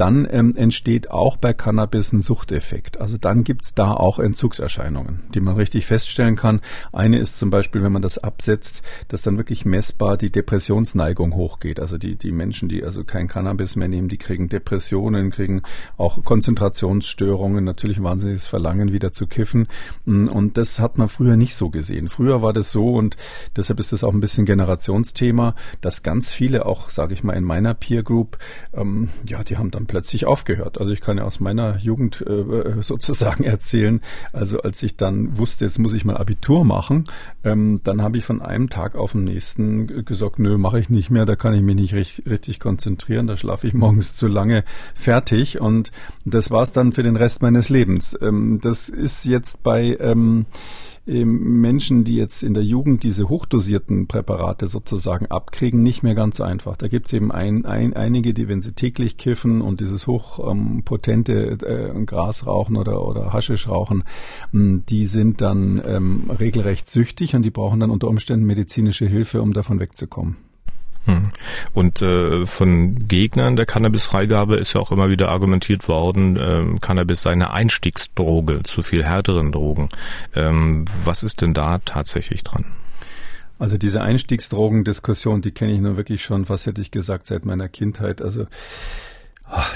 dann 0.00 0.26
ähm, 0.30 0.56
entsteht 0.56 1.10
auch 1.10 1.36
bei 1.36 1.52
Cannabis 1.52 2.12
ein 2.12 2.22
Suchteffekt. 2.22 2.98
Also 3.00 3.18
dann 3.18 3.44
gibt's 3.44 3.74
da 3.74 3.92
auch 3.92 4.18
Entzugserscheinungen, 4.18 5.24
die 5.34 5.40
man 5.40 5.56
richtig 5.56 5.84
feststellen 5.84 6.36
kann. 6.36 6.60
Eine 6.90 7.18
ist 7.18 7.38
zum 7.38 7.50
Beispiel, 7.50 7.82
wenn 7.82 7.92
man 7.92 8.00
das 8.00 8.16
absetzt, 8.16 8.82
dass 9.08 9.20
dann 9.20 9.36
wirklich 9.36 9.66
messbar 9.66 10.16
die 10.16 10.30
Depressionsneigung 10.30 11.34
hochgeht. 11.34 11.80
Also 11.80 11.98
die, 11.98 12.16
die 12.16 12.32
Menschen, 12.32 12.70
die 12.70 12.82
also 12.82 13.04
kein 13.04 13.28
Cannabis 13.28 13.76
mehr 13.76 13.88
nehmen, 13.88 14.08
die 14.08 14.16
kriegen 14.16 14.48
Depressionen, 14.48 15.30
kriegen 15.30 15.60
auch 15.98 16.24
Konzentrationsstörungen, 16.24 17.62
natürlich 17.62 18.02
wahnsinniges 18.02 18.46
Verlangen 18.46 18.94
wieder 18.94 19.12
zu 19.12 19.26
kiffen. 19.26 19.68
Und 20.06 20.56
das 20.56 20.80
hat 20.80 20.96
man 20.96 21.10
früher 21.10 21.36
nicht 21.36 21.54
so 21.54 21.68
gesehen. 21.68 22.08
Früher 22.08 22.40
war 22.40 22.54
das 22.54 22.72
so 22.72 22.94
und 22.94 23.16
deshalb 23.54 23.78
ist 23.78 23.92
das 23.92 24.02
auch 24.02 24.14
ein 24.14 24.20
bisschen 24.20 24.46
Generationsthema, 24.46 25.54
dass 25.82 26.02
ganz 26.02 26.32
viele 26.32 26.64
auch, 26.64 26.88
sage 26.88 27.12
ich 27.12 27.22
mal, 27.22 27.34
in 27.34 27.44
meiner 27.44 27.74
Peer 27.74 28.02
Group, 28.02 28.38
ähm, 28.72 29.10
ja, 29.26 29.44
die 29.44 29.58
haben 29.58 29.70
dann 29.70 29.89
plötzlich 29.90 30.24
aufgehört. 30.24 30.78
Also 30.78 30.92
ich 30.92 31.00
kann 31.00 31.18
ja 31.18 31.24
aus 31.24 31.40
meiner 31.40 31.76
Jugend 31.78 32.24
äh, 32.24 32.80
sozusagen 32.80 33.42
erzählen. 33.44 34.00
Also 34.32 34.62
als 34.62 34.80
ich 34.84 34.96
dann 34.96 35.36
wusste, 35.36 35.64
jetzt 35.64 35.80
muss 35.80 35.94
ich 35.94 36.04
mal 36.04 36.16
Abitur 36.16 36.64
machen, 36.64 37.04
ähm, 37.42 37.80
dann 37.82 38.00
habe 38.00 38.16
ich 38.16 38.24
von 38.24 38.40
einem 38.40 38.70
Tag 38.70 38.94
auf 38.94 39.12
den 39.12 39.24
nächsten 39.24 40.04
gesagt, 40.04 40.38
nö, 40.38 40.58
mache 40.58 40.78
ich 40.78 40.90
nicht 40.90 41.10
mehr, 41.10 41.26
da 41.26 41.34
kann 41.34 41.54
ich 41.54 41.62
mich 41.62 41.74
nicht 41.74 41.94
richtig, 41.94 42.30
richtig 42.30 42.60
konzentrieren, 42.60 43.26
da 43.26 43.36
schlafe 43.36 43.66
ich 43.66 43.74
morgens 43.80 44.14
zu 44.14 44.28
lange 44.28 44.64
fertig 44.94 45.60
und 45.60 45.90
das 46.24 46.52
war's 46.52 46.70
dann 46.70 46.92
für 46.92 47.02
den 47.02 47.16
Rest 47.16 47.42
meines 47.42 47.68
Lebens. 47.68 48.16
Ähm, 48.22 48.60
das 48.62 48.88
ist 48.88 49.24
jetzt 49.24 49.64
bei 49.64 49.96
ähm, 49.98 50.46
Menschen, 51.24 52.04
die 52.04 52.16
jetzt 52.16 52.42
in 52.42 52.54
der 52.54 52.64
Jugend 52.64 53.02
diese 53.02 53.28
hochdosierten 53.28 54.06
Präparate 54.06 54.66
sozusagen 54.66 55.26
abkriegen, 55.26 55.82
nicht 55.82 56.02
mehr 56.02 56.14
ganz 56.14 56.36
so 56.36 56.44
einfach. 56.44 56.76
Da 56.76 56.88
gibt 56.88 57.06
es 57.06 57.12
eben 57.12 57.32
ein, 57.32 57.64
ein, 57.64 57.94
einige, 57.94 58.34
die, 58.34 58.48
wenn 58.48 58.62
sie 58.62 58.72
täglich 58.72 59.16
kiffen 59.16 59.60
und 59.60 59.80
dieses 59.80 60.06
hochpotente 60.06 61.58
ähm, 61.64 62.02
äh, 62.02 62.04
Gras 62.04 62.46
rauchen 62.46 62.76
oder, 62.76 63.04
oder 63.06 63.32
Haschisch 63.32 63.68
rauchen, 63.68 64.04
die 64.52 65.06
sind 65.06 65.40
dann 65.40 65.82
ähm, 65.86 66.30
regelrecht 66.38 66.88
süchtig 66.88 67.34
und 67.34 67.42
die 67.42 67.50
brauchen 67.50 67.80
dann 67.80 67.90
unter 67.90 68.08
Umständen 68.08 68.46
medizinische 68.46 69.06
Hilfe, 69.06 69.42
um 69.42 69.52
davon 69.52 69.80
wegzukommen. 69.80 70.49
Hm. 71.06 71.30
Und 71.72 72.02
äh, 72.02 72.46
von 72.46 73.08
Gegnern 73.08 73.56
der 73.56 73.66
Cannabis-Freigabe 73.66 74.56
ist 74.56 74.74
ja 74.74 74.80
auch 74.80 74.92
immer 74.92 75.08
wieder 75.08 75.28
argumentiert 75.28 75.88
worden, 75.88 76.36
äh, 76.36 76.78
Cannabis 76.80 77.22
sei 77.22 77.30
eine 77.32 77.52
Einstiegsdroge 77.52 78.62
zu 78.64 78.82
viel 78.82 79.04
härteren 79.04 79.52
Drogen. 79.52 79.88
Ähm, 80.34 80.84
was 81.04 81.22
ist 81.22 81.42
denn 81.42 81.54
da 81.54 81.78
tatsächlich 81.78 82.44
dran? 82.44 82.66
Also 83.58 83.76
diese 83.76 84.00
Einstiegsdrogendiskussion, 84.00 85.42
die 85.42 85.50
kenne 85.50 85.72
ich 85.72 85.80
nur 85.80 85.98
wirklich 85.98 86.22
schon, 86.24 86.48
was 86.48 86.64
hätte 86.64 86.80
ich 86.80 86.90
gesagt, 86.90 87.26
seit 87.26 87.44
meiner 87.44 87.68
Kindheit. 87.68 88.22
Also 88.22 88.46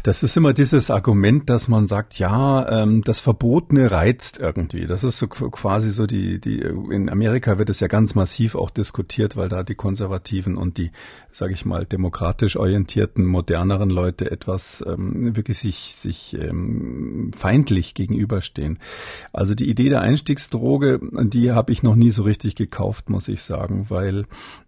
Das 0.05 0.23
ist 0.23 0.37
immer 0.37 0.53
dieses 0.53 0.91
Argument, 0.91 1.51
dass 1.51 1.67
man 1.67 1.89
sagt, 1.89 2.19
ja, 2.19 2.83
ähm, 2.83 3.03
das 3.03 3.21
Verbotene 3.21 3.91
reizt 3.91 4.39
irgendwie. 4.39 4.87
Das 4.87 5.03
ist 5.03 5.19
so 5.19 5.27
quasi 5.27 5.91
so 5.91 6.07
die, 6.07 6.41
die, 6.41 6.59
in 6.59 7.09
Amerika 7.09 7.59
wird 7.59 7.71
es 7.71 7.81
ja 7.81 7.89
ganz 7.89 8.15
massiv 8.15 8.55
auch 8.55 8.71
diskutiert, 8.71 9.37
weil 9.37 9.49
da 9.49 9.65
die 9.65 9.75
Konservativen 9.75 10.57
und 10.57 10.79
die, 10.79 10.93
sage 11.33 11.55
ich 11.55 11.65
mal, 11.65 11.87
demokratisch 11.87 12.57
orientierten, 12.57 13.25
moderneren 13.25 13.91
Leute 13.91 14.31
etwas 14.31 14.85
ähm, 14.87 15.35
wirklich 15.35 15.59
sich, 15.59 15.95
sich 15.97 16.35
ähm, 16.39 17.33
feindlich 17.35 17.95
gegenüberstehen. 17.95 18.79
Also 19.33 19.55
die 19.55 19.69
Idee 19.69 19.89
der 19.89 20.03
Einstiegsdroge, 20.03 21.01
die 21.25 21.51
habe 21.51 21.73
ich 21.73 21.83
noch 21.83 21.97
nie 21.97 22.11
so 22.11 22.23
richtig 22.23 22.55
gekauft, 22.55 23.11
muss 23.11 23.27
ich 23.27 23.43
sagen, 23.43 23.87
weil 23.89 24.27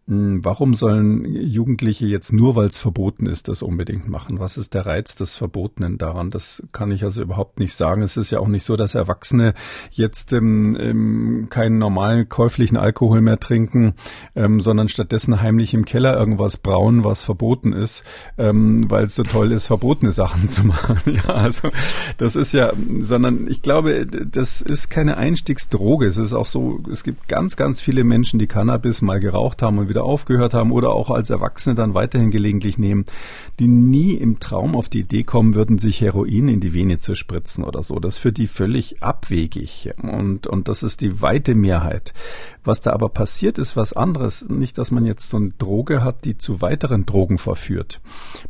hm, 0.08 0.44
warum 0.44 0.74
sollen 0.74 1.24
Jugendliche 1.24 2.06
jetzt 2.06 2.32
nur, 2.32 2.54
weil 2.54 2.68
es 2.68 2.78
verboten 2.78 3.26
ist, 3.26 3.48
das 3.48 3.62
unbedingt 3.62 4.08
machen? 4.08 4.38
Was 4.38 4.56
ist 4.56 4.74
der 4.74 4.86
Reiz 4.86 4.95
des 5.04 5.36
Verbotenen 5.36 5.98
daran? 5.98 6.30
Das 6.30 6.62
kann 6.72 6.90
ich 6.90 7.04
also 7.04 7.22
überhaupt 7.22 7.60
nicht 7.60 7.74
sagen. 7.74 8.02
Es 8.02 8.16
ist 8.16 8.30
ja 8.30 8.40
auch 8.40 8.48
nicht 8.48 8.64
so, 8.64 8.76
dass 8.76 8.94
Erwachsene 8.94 9.54
jetzt 9.90 10.32
ähm, 10.32 10.76
ähm, 10.80 11.46
keinen 11.50 11.78
normalen 11.78 12.28
käuflichen 12.28 12.76
Alkohol 12.76 13.20
mehr 13.20 13.38
trinken, 13.38 13.94
ähm, 14.34 14.60
sondern 14.60 14.88
stattdessen 14.88 15.40
heimlich 15.40 15.74
im 15.74 15.84
Keller 15.84 16.16
irgendwas 16.16 16.56
brauen, 16.56 17.04
was 17.04 17.24
verboten 17.24 17.72
ist, 17.72 18.04
ähm, 18.38 18.90
weil 18.90 19.04
es 19.04 19.14
so 19.14 19.22
toll 19.22 19.52
ist, 19.52 19.66
verbotene 19.66 20.12
Sachen 20.12 20.48
zu 20.48 20.64
machen. 20.64 20.98
ja, 21.06 21.24
also 21.24 21.70
das 22.18 22.36
ist 22.36 22.52
ja, 22.52 22.72
sondern 23.00 23.46
ich 23.48 23.62
glaube, 23.62 24.06
das 24.06 24.60
ist 24.60 24.90
keine 24.90 25.16
Einstiegsdroge. 25.16 26.06
Es 26.06 26.18
ist 26.18 26.32
auch 26.32 26.46
so, 26.46 26.80
es 26.90 27.04
gibt 27.04 27.28
ganz, 27.28 27.56
ganz 27.56 27.80
viele 27.80 28.04
Menschen, 28.04 28.38
die 28.38 28.46
Cannabis 28.46 29.02
mal 29.02 29.20
geraucht 29.20 29.62
haben 29.62 29.78
und 29.78 29.88
wieder 29.88 30.04
aufgehört 30.04 30.54
haben 30.54 30.72
oder 30.72 30.90
auch 30.90 31.10
als 31.10 31.30
Erwachsene 31.30 31.74
dann 31.74 31.94
weiterhin 31.94 32.30
gelegentlich 32.30 32.78
nehmen, 32.78 33.04
die 33.58 33.68
nie 33.68 34.14
im 34.14 34.40
Traum 34.40 34.74
auf 34.74 34.85
die 34.88 35.00
Idee 35.00 35.24
kommen 35.24 35.54
würden, 35.54 35.78
sich 35.78 36.00
Heroin 36.00 36.48
in 36.48 36.60
die 36.60 36.74
Vene 36.74 36.98
zu 36.98 37.14
spritzen 37.14 37.64
oder 37.64 37.82
so. 37.82 37.98
Das 37.98 38.14
ist 38.14 38.20
für 38.20 38.32
die 38.32 38.46
völlig 38.46 39.02
abwegig 39.02 39.90
und, 40.02 40.46
und 40.46 40.68
das 40.68 40.82
ist 40.82 41.00
die 41.00 41.20
weite 41.22 41.54
Mehrheit. 41.54 42.14
Was 42.66 42.80
da 42.80 42.92
aber 42.92 43.08
passiert, 43.08 43.58
ist 43.58 43.76
was 43.76 43.92
anderes. 43.92 44.48
Nicht, 44.48 44.76
dass 44.76 44.90
man 44.90 45.06
jetzt 45.06 45.30
so 45.30 45.36
eine 45.36 45.50
Droge 45.50 46.02
hat, 46.02 46.24
die 46.24 46.36
zu 46.36 46.60
weiteren 46.60 47.06
Drogen 47.06 47.38
verführt. 47.38 48.00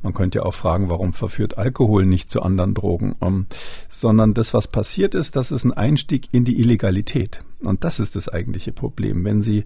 Man 0.03 0.15
könnte 0.15 0.39
ja 0.39 0.45
auch 0.45 0.55
fragen, 0.55 0.89
warum 0.89 1.13
verführt 1.13 1.59
Alkohol 1.59 2.07
nicht 2.07 2.31
zu 2.31 2.41
anderen 2.41 2.73
Drogen, 2.73 3.15
um, 3.21 3.29
ähm, 3.29 3.47
sondern 3.91 4.33
das, 4.33 4.55
was 4.55 4.69
passiert 4.69 5.15
ist, 5.15 5.37
das 5.37 5.51
ist 5.51 5.65
ein 5.65 5.73
Einstieg 5.73 6.29
in 6.33 6.45
die 6.45 6.59
Illegalität. 6.59 7.45
Und 7.63 7.85
das 7.85 8.01
ist 8.01 8.17
das 8.17 8.29
eigentliche 8.29 8.73
Problem. 8.73 9.25
Wenn 9.25 9.41
Sie, 9.41 9.65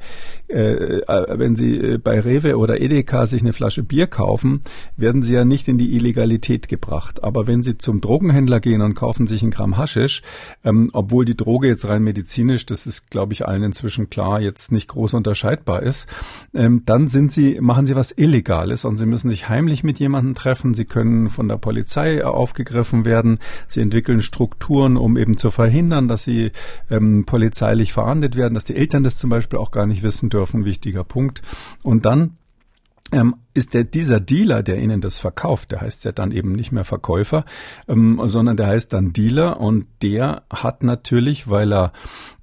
äh, 0.49 1.00
äh, 1.00 1.38
wenn 1.38 1.57
Sie 1.57 1.76
äh, 1.76 1.99
bei 1.99 2.21
Rewe 2.21 2.57
oder 2.57 2.80
Edeka 2.80 3.26
sich 3.26 3.42
eine 3.42 3.52
Flasche 3.52 3.83
Bier 3.83 4.07
kaufen, 4.07 4.61
werden 4.97 5.23
Sie 5.25 5.35
ja 5.35 5.45
nicht 5.45 5.66
in 5.66 5.76
die 5.76 5.97
Illegalität 5.97 6.69
gebracht. 6.69 7.25
Aber 7.25 7.49
wenn 7.49 7.64
Sie 7.64 7.78
zum 7.78 8.00
Drogenhändler 8.00 8.61
gehen 8.61 8.80
und 8.80 8.95
kaufen 8.95 9.26
sich 9.26 9.42
einen 9.42 9.50
Gramm 9.50 9.76
Haschisch, 9.76 10.23
ähm, 10.64 10.90
obwohl 10.92 11.25
die 11.25 11.37
Droge 11.37 11.66
jetzt 11.66 11.88
rein 11.88 12.04
medizinisch, 12.04 12.64
das 12.64 12.87
ist, 12.87 13.11
glaube 13.11 13.33
ich, 13.33 13.47
allen 13.47 13.64
inzwischen 13.64 14.09
klar, 14.09 14.40
jetzt 14.41 14.73
nicht 14.73 14.89
groß 14.89 15.15
unterscheidbar 15.15 15.83
ist, 15.83 16.09
ähm, 16.55 16.83
dann 16.87 17.09
sind 17.09 17.33
Sie, 17.33 17.61
machen 17.61 17.87
Sie 17.87 17.97
was 17.97 18.13
Illegales 18.17 18.85
und 18.85 18.97
Sie 18.97 19.07
müssen 19.07 19.31
sich 19.31 19.49
heimlich 19.49 19.85
mit 19.85 19.99
jemandem 19.99 20.35
treffen. 20.35 20.75
Sie 20.75 20.85
können 20.85 21.29
von 21.29 21.49
der 21.49 21.57
Polizei 21.57 22.25
aufgegriffen 22.25 23.05
werden. 23.05 23.39
Sie 23.69 23.81
entwickeln 23.81 24.21
Strukturen, 24.21 24.97
um 24.97 25.17
eben 25.17 25.37
zu 25.37 25.51
verhindern, 25.51 26.09
dass 26.09 26.25
Sie 26.25 26.53
ähm, 26.91 27.25
polizeilich 27.25 27.93
verhandelt 27.93 28.37
werden, 28.37 28.55
dass 28.55 28.65
die 28.65 28.77
Eltern 28.77 29.05
das 29.05 29.19
zum 29.19 29.31
Beispiel 29.31 29.59
auch 29.59 29.71
gar 29.71 29.87
nicht 29.87 30.03
wissen 30.03 30.29
dürfen, 30.29 30.65
wichtiger 30.65 31.05
Punkt. 31.05 31.43
Und 31.83 32.07
dann 32.07 32.37
ähm, 33.13 33.37
ist 33.52 33.75
der, 33.75 33.85
dieser 33.85 34.21
Dealer, 34.21 34.62
der 34.62 34.78
Ihnen 34.78 35.00
das 35.00 35.19
verkauft, 35.19 35.73
der 35.73 35.80
heißt 35.80 36.04
ja 36.04 36.12
dann 36.12 36.30
eben 36.30 36.52
nicht 36.52 36.71
mehr 36.71 36.85
Verkäufer, 36.85 37.45
ähm, 37.88 38.21
sondern 38.25 38.57
der 38.57 38.69
heißt 38.69 38.92
dann 38.92 39.12
Dealer 39.12 39.61
und 39.61 39.87
der 40.02 40.42
hat 40.50 40.85
natürlich, 40.85 41.49
weil 41.49 41.73
er 41.73 41.92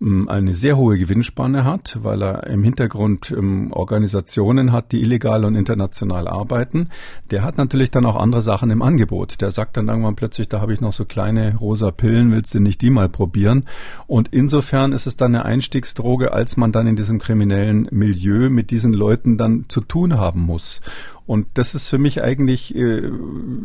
ähm, 0.01 0.27
eine 0.27 0.53
sehr 0.53 0.75
hohe 0.75 0.97
Gewinnspanne 0.97 1.63
hat, 1.63 1.99
weil 2.01 2.21
er 2.21 2.47
im 2.47 2.63
Hintergrund 2.63 3.31
ähm, 3.31 3.71
Organisationen 3.71 4.73
hat, 4.73 4.91
die 4.91 5.01
illegal 5.01 5.45
und 5.45 5.55
international 5.55 6.27
arbeiten, 6.27 6.89
der 7.31 7.43
hat 7.43 7.57
natürlich 7.57 7.89
dann 7.89 8.05
auch 8.05 8.17
andere 8.17 8.41
Sachen 8.41 8.69
im 8.69 8.81
Angebot. 8.81 9.39
Der 9.39 9.51
sagt 9.51 9.77
dann 9.77 9.87
irgendwann 9.87 10.15
plötzlich, 10.15 10.49
da 10.49 10.59
habe 10.59 10.73
ich 10.73 10.81
noch 10.81 10.93
so 10.93 11.05
kleine 11.05 11.55
rosa 11.55 11.91
Pillen, 11.91 12.31
willst 12.33 12.53
du 12.53 12.59
nicht 12.59 12.81
die 12.81 12.89
mal 12.89 13.07
probieren? 13.07 13.63
Und 14.07 14.29
insofern 14.33 14.91
ist 14.91 15.07
es 15.07 15.15
dann 15.15 15.35
eine 15.35 15.45
Einstiegsdroge, 15.45 16.33
als 16.33 16.57
man 16.57 16.73
dann 16.73 16.87
in 16.87 16.97
diesem 16.97 17.19
kriminellen 17.19 17.87
Milieu 17.91 18.49
mit 18.49 18.71
diesen 18.71 18.93
Leuten 18.93 19.37
dann 19.37 19.65
zu 19.69 19.79
tun 19.79 20.17
haben 20.17 20.41
muss. 20.41 20.81
Und 21.25 21.47
das 21.55 21.75
ist 21.75 21.89
für 21.89 21.97
mich 21.97 22.21
eigentlich, 22.21 22.73
äh, 22.75 23.11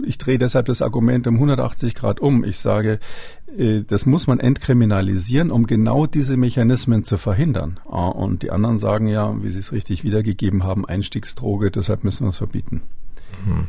ich 0.05 0.19
drehe 0.19 0.39
deshalb 0.39 0.67
das 0.67 0.83
Argument 0.83 1.27
um 1.27 1.35
180 1.35 1.95
Grad 1.95 2.21
um. 2.21 2.45
Ich 2.45 2.59
sage, 2.59 2.99
äh, 3.57 3.83
das 3.83 4.07
muss 4.07 4.27
man 4.27 4.41
entkriminalisieren, 4.41 5.51
um 5.51 5.67
genau 5.67 6.07
diese 6.07 6.37
Mechanismen 6.37 7.05
zu 7.05 7.19
verhindern. 7.19 7.79
Ah, 7.89 8.09
und 8.09 8.43
die 8.43 8.51
anderen 8.51 8.79
sagen 8.79 9.07
ja, 9.07 9.35
wie 9.43 9.51
Sie 9.51 9.61
es 9.61 9.73
richtig 9.73 10.03
wiedergegeben 10.03 10.65
haben, 10.65 10.85
Einstiegsdroge, 10.85 11.71
deshalb 11.71 12.05
müssen 12.05 12.25
wir 12.25 12.31
es 12.31 12.39
verbieten. 12.39 12.83
Mhm. 13.47 13.69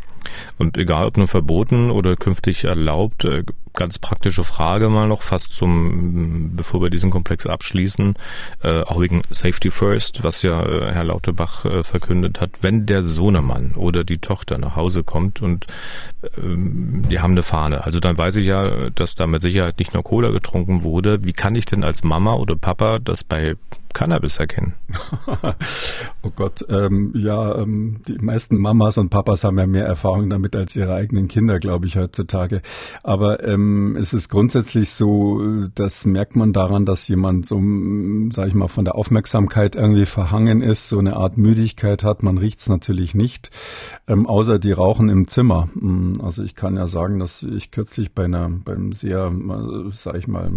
Und 0.57 0.77
egal 0.77 1.05
ob 1.05 1.17
nur 1.17 1.27
verboten 1.27 1.91
oder 1.91 2.15
künftig 2.15 2.63
erlaubt, 2.63 3.25
äh, 3.25 3.43
ganz 3.73 3.97
praktische 3.97 4.43
Frage 4.43 4.89
mal 4.89 5.07
noch 5.07 5.23
fast 5.23 5.51
zum, 5.51 6.51
bevor 6.55 6.81
wir 6.81 6.89
diesen 6.89 7.09
Komplex 7.09 7.47
abschließen, 7.47 8.15
äh, 8.61 8.81
auch 8.81 9.01
wegen 9.01 9.23
Safety 9.31 9.71
First, 9.71 10.23
was 10.23 10.43
ja 10.43 10.63
äh, 10.63 10.93
Herr 10.93 11.05
Lauterbach 11.05 11.65
verkündet 11.83 12.39
hat. 12.39 12.51
Wenn 12.61 12.85
der 12.85 13.03
Sohnemann 13.03 13.73
oder 13.75 14.03
die 14.03 14.19
Tochter 14.19 14.57
nach 14.57 14.75
Hause 14.75 15.03
kommt 15.03 15.41
und 15.41 15.65
äh, 16.21 16.27
die 16.37 17.19
haben 17.19 17.31
eine 17.31 17.43
Fahne, 17.43 17.83
also 17.83 17.99
dann 17.99 18.17
weiß 18.17 18.35
ich 18.37 18.45
ja, 18.45 18.89
dass 18.91 19.15
da 19.15 19.27
mit 19.27 19.41
Sicherheit 19.41 19.79
nicht 19.79 19.93
nur 19.93 20.03
Cola 20.03 20.29
getrunken 20.29 20.83
wurde. 20.83 21.23
Wie 21.23 21.33
kann 21.33 21.55
ich 21.55 21.65
denn 21.65 21.83
als 21.83 22.03
Mama 22.03 22.35
oder 22.35 22.55
Papa 22.55 22.99
das 22.99 23.23
bei 23.23 23.55
Cannabis 23.93 24.37
erkennen? 24.37 24.73
oh 26.23 26.31
Gott, 26.35 26.65
ähm, 26.69 27.11
ja, 27.15 27.55
ähm, 27.57 28.01
die 28.07 28.17
meisten 28.17 28.57
Mamas 28.57 28.97
und 28.97 29.09
Papas 29.09 29.43
haben 29.43 29.57
ja 29.57 29.67
mehr 29.67 29.85
Erfahrung 29.85 30.12
damit 30.21 30.55
als 30.55 30.75
ihre 30.75 30.93
eigenen 30.93 31.27
Kinder, 31.27 31.59
glaube 31.59 31.87
ich, 31.87 31.97
heutzutage. 31.97 32.61
Aber 33.03 33.43
ähm, 33.43 33.95
es 33.95 34.13
ist 34.13 34.29
grundsätzlich 34.29 34.91
so, 34.91 35.41
das 35.75 36.05
merkt 36.05 36.35
man 36.35 36.53
daran, 36.53 36.85
dass 36.85 37.07
jemand 37.07 37.45
so, 37.45 37.61
sage 38.29 38.49
ich 38.49 38.55
mal, 38.55 38.67
von 38.67 38.85
der 38.85 38.95
Aufmerksamkeit 38.95 39.75
irgendwie 39.75 40.05
verhangen 40.05 40.61
ist, 40.61 40.89
so 40.89 40.99
eine 40.99 41.15
Art 41.15 41.37
Müdigkeit 41.37 42.03
hat. 42.03 42.23
Man 42.23 42.37
riecht 42.37 42.59
es 42.59 42.69
natürlich 42.69 43.15
nicht, 43.15 43.49
ähm, 44.07 44.25
außer 44.27 44.59
die 44.59 44.71
rauchen 44.71 45.09
im 45.09 45.27
Zimmer. 45.27 45.69
Mm, 45.75 46.13
also 46.21 46.43
ich 46.43 46.55
kann 46.55 46.75
ja 46.75 46.87
sagen, 46.87 47.19
dass 47.19 47.43
ich 47.43 47.71
kürzlich 47.71 48.13
bei 48.13 48.25
einer, 48.25 48.49
beim 48.49 48.93
sehr, 48.93 49.31
sage 49.91 50.17
ich 50.17 50.27
mal, 50.27 50.51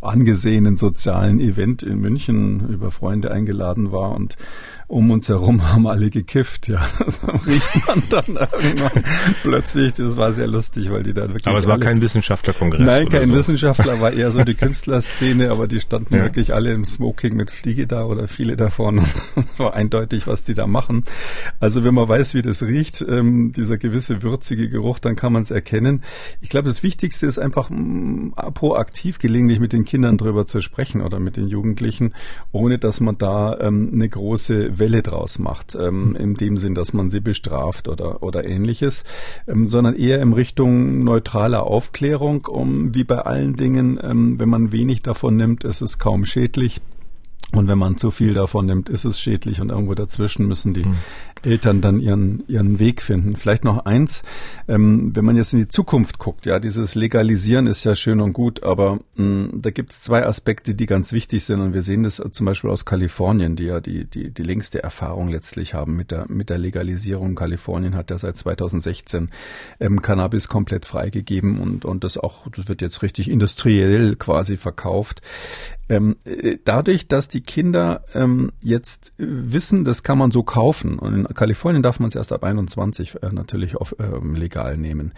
angesehenen 0.00 0.76
sozialen 0.76 1.40
Event 1.40 1.82
in 1.82 2.00
München 2.00 2.68
über 2.68 2.90
Freunde 2.90 3.30
eingeladen 3.30 3.92
war 3.92 4.14
und 4.14 4.36
um 4.90 5.12
uns 5.12 5.28
herum 5.28 5.72
haben 5.72 5.86
alle 5.86 6.10
gekifft, 6.10 6.66
ja. 6.66 6.84
Das 6.98 7.20
riecht 7.46 7.86
man 7.86 8.02
dann 8.10 8.24
irgendwann 8.26 9.04
plötzlich. 9.42 9.92
Das 9.92 10.16
war 10.16 10.32
sehr 10.32 10.48
lustig, 10.48 10.90
weil 10.90 11.04
die 11.04 11.14
da 11.14 11.28
wirklich. 11.28 11.46
Aber 11.46 11.58
es 11.58 11.66
war 11.66 11.78
kein 11.78 12.00
Wissenschaftlerkongress. 12.00 12.86
Nein, 12.86 13.08
kein 13.08 13.28
so. 13.28 13.34
Wissenschaftler, 13.34 14.00
war 14.00 14.12
eher 14.12 14.32
so 14.32 14.42
die 14.42 14.54
Künstlerszene, 14.56 15.50
aber 15.50 15.68
die 15.68 15.80
standen 15.80 16.16
ja. 16.16 16.22
wirklich 16.22 16.54
alle 16.54 16.72
im 16.72 16.84
Smoking 16.84 17.36
mit 17.36 17.52
Fliege 17.52 17.86
da 17.86 18.04
oder 18.04 18.26
viele 18.26 18.56
davon. 18.56 19.00
Es 19.36 19.58
war 19.58 19.74
eindeutig, 19.74 20.26
was 20.26 20.44
die 20.44 20.54
da 20.54 20.66
machen. 20.66 21.04
Also 21.60 21.84
wenn 21.84 21.94
man 21.94 22.08
weiß, 22.08 22.34
wie 22.34 22.42
das 22.42 22.62
riecht, 22.62 23.04
ähm, 23.06 23.52
dieser 23.52 23.78
gewisse 23.78 24.22
würzige 24.22 24.68
Geruch, 24.68 24.98
dann 24.98 25.16
kann 25.16 25.32
man 25.32 25.42
es 25.42 25.50
erkennen. 25.50 26.02
Ich 26.40 26.50
glaube, 26.50 26.68
das 26.68 26.82
Wichtigste 26.82 27.26
ist 27.26 27.38
einfach 27.38 27.70
mh, 27.70 28.50
proaktiv 28.52 29.18
gelegentlich 29.18 29.60
mit 29.60 29.72
den 29.72 29.84
Kindern 29.84 30.18
drüber 30.18 30.46
zu 30.46 30.60
sprechen 30.60 31.00
oder 31.00 31.20
mit 31.20 31.36
den 31.36 31.48
Jugendlichen, 31.48 32.14
ohne 32.52 32.78
dass 32.78 33.00
man 33.00 33.18
da 33.18 33.58
ähm, 33.60 33.90
eine 33.94 34.08
große 34.08 34.79
Welle 34.80 35.02
draus 35.02 35.38
macht, 35.38 35.76
ähm, 35.76 36.16
in 36.18 36.34
dem 36.34 36.56
Sinn, 36.56 36.74
dass 36.74 36.92
man 36.92 37.10
sie 37.10 37.20
bestraft 37.20 37.86
oder, 37.86 38.22
oder 38.22 38.44
ähnliches, 38.44 39.04
ähm, 39.46 39.68
sondern 39.68 39.94
eher 39.94 40.20
in 40.20 40.32
Richtung 40.32 41.04
neutraler 41.04 41.62
Aufklärung, 41.62 42.46
um 42.46 42.94
wie 42.94 43.04
bei 43.04 43.18
allen 43.18 43.56
Dingen, 43.56 44.00
ähm, 44.02 44.40
wenn 44.40 44.48
man 44.48 44.72
wenig 44.72 45.02
davon 45.02 45.36
nimmt, 45.36 45.62
ist 45.62 45.82
es 45.82 45.98
kaum 45.98 46.24
schädlich. 46.24 46.80
Und 47.52 47.66
wenn 47.66 47.78
man 47.78 47.96
zu 47.96 48.10
viel 48.10 48.34
davon 48.34 48.66
nimmt, 48.66 48.88
ist 48.88 49.04
es 49.04 49.20
schädlich 49.20 49.60
und 49.60 49.70
irgendwo 49.70 49.94
dazwischen 49.94 50.46
müssen 50.46 50.72
die 50.72 50.84
mhm. 50.84 50.96
Eltern 51.42 51.80
dann 51.80 52.00
ihren, 52.00 52.44
ihren 52.48 52.78
Weg 52.78 53.02
finden. 53.02 53.36
Vielleicht 53.36 53.64
noch 53.64 53.86
eins, 53.86 54.22
ähm, 54.68 55.14
wenn 55.16 55.24
man 55.24 55.36
jetzt 55.36 55.52
in 55.52 55.58
die 55.58 55.68
Zukunft 55.68 56.18
guckt, 56.18 56.46
ja, 56.46 56.58
dieses 56.60 56.94
Legalisieren 56.94 57.66
ist 57.66 57.84
ja 57.84 57.94
schön 57.94 58.20
und 58.20 58.32
gut, 58.32 58.62
aber 58.62 58.98
mh, 59.16 59.24
mm, 59.24 59.62
da 59.62 59.70
gibt 59.70 59.92
es 59.92 60.00
zwei 60.00 60.24
Aspekte, 60.24 60.74
die 60.74 60.86
ganz 60.86 61.12
wichtig 61.12 61.44
sind 61.44 61.60
und 61.60 61.74
wir 61.74 61.82
sehen 61.82 62.02
das 62.02 62.22
zum 62.30 62.46
Beispiel 62.46 62.70
aus 62.70 62.84
Kalifornien, 62.84 63.56
die 63.56 63.64
ja 63.64 63.80
die, 63.80 64.04
die, 64.04 64.30
die 64.30 64.42
längste 64.42 64.82
Erfahrung 64.82 65.28
letztlich 65.28 65.74
haben 65.74 65.96
mit 65.96 66.10
der, 66.10 66.26
mit 66.28 66.50
der 66.50 66.58
Legalisierung. 66.58 67.34
Kalifornien 67.34 67.94
hat 67.94 68.10
ja 68.10 68.18
seit 68.18 68.36
2016 68.36 69.30
ähm, 69.80 70.02
Cannabis 70.02 70.48
komplett 70.48 70.84
freigegeben 70.84 71.58
und, 71.58 71.84
und 71.84 72.04
das 72.04 72.16
auch, 72.18 72.46
das 72.48 72.68
wird 72.68 72.82
jetzt 72.82 73.02
richtig 73.02 73.30
industriell 73.30 74.16
quasi 74.16 74.56
verkauft. 74.56 75.22
Ähm, 75.90 76.16
äh, 76.24 76.56
dadurch, 76.64 77.08
dass 77.08 77.26
die 77.26 77.40
Kinder 77.40 78.04
ähm, 78.14 78.52
jetzt 78.62 79.12
wissen, 79.18 79.84
das 79.84 80.04
kann 80.04 80.18
man 80.18 80.30
so 80.30 80.44
kaufen. 80.44 81.00
Und 81.00 81.14
in 81.14 81.24
Kalifornien 81.24 81.82
darf 81.82 81.98
man 81.98 82.08
es 82.08 82.14
erst 82.14 82.32
ab 82.32 82.44
21 82.44 83.16
äh, 83.22 83.30
natürlich 83.32 83.74
auf 83.74 83.96
ähm, 83.98 84.36
legal 84.36 84.78
nehmen. 84.78 85.12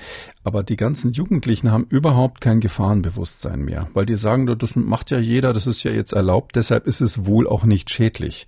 Aber 0.45 0.63
die 0.63 0.77
ganzen 0.77 1.13
Jugendlichen 1.13 1.71
haben 1.71 1.87
überhaupt 1.91 2.41
kein 2.41 2.61
Gefahrenbewusstsein 2.61 3.61
mehr, 3.61 3.89
weil 3.93 4.07
die 4.07 4.17
sagen, 4.17 4.47
das 4.47 4.75
macht 4.75 5.11
ja 5.11 5.19
jeder, 5.19 5.53
das 5.53 5.67
ist 5.67 5.83
ja 5.85 5.91
jetzt 5.91 6.15
erlaubt, 6.15 6.57
deshalb 6.57 6.87
ist 6.87 7.03
es 7.03 7.27
wohl 7.27 7.47
auch 7.47 7.65
nicht 7.65 7.91
schädlich. 7.91 8.47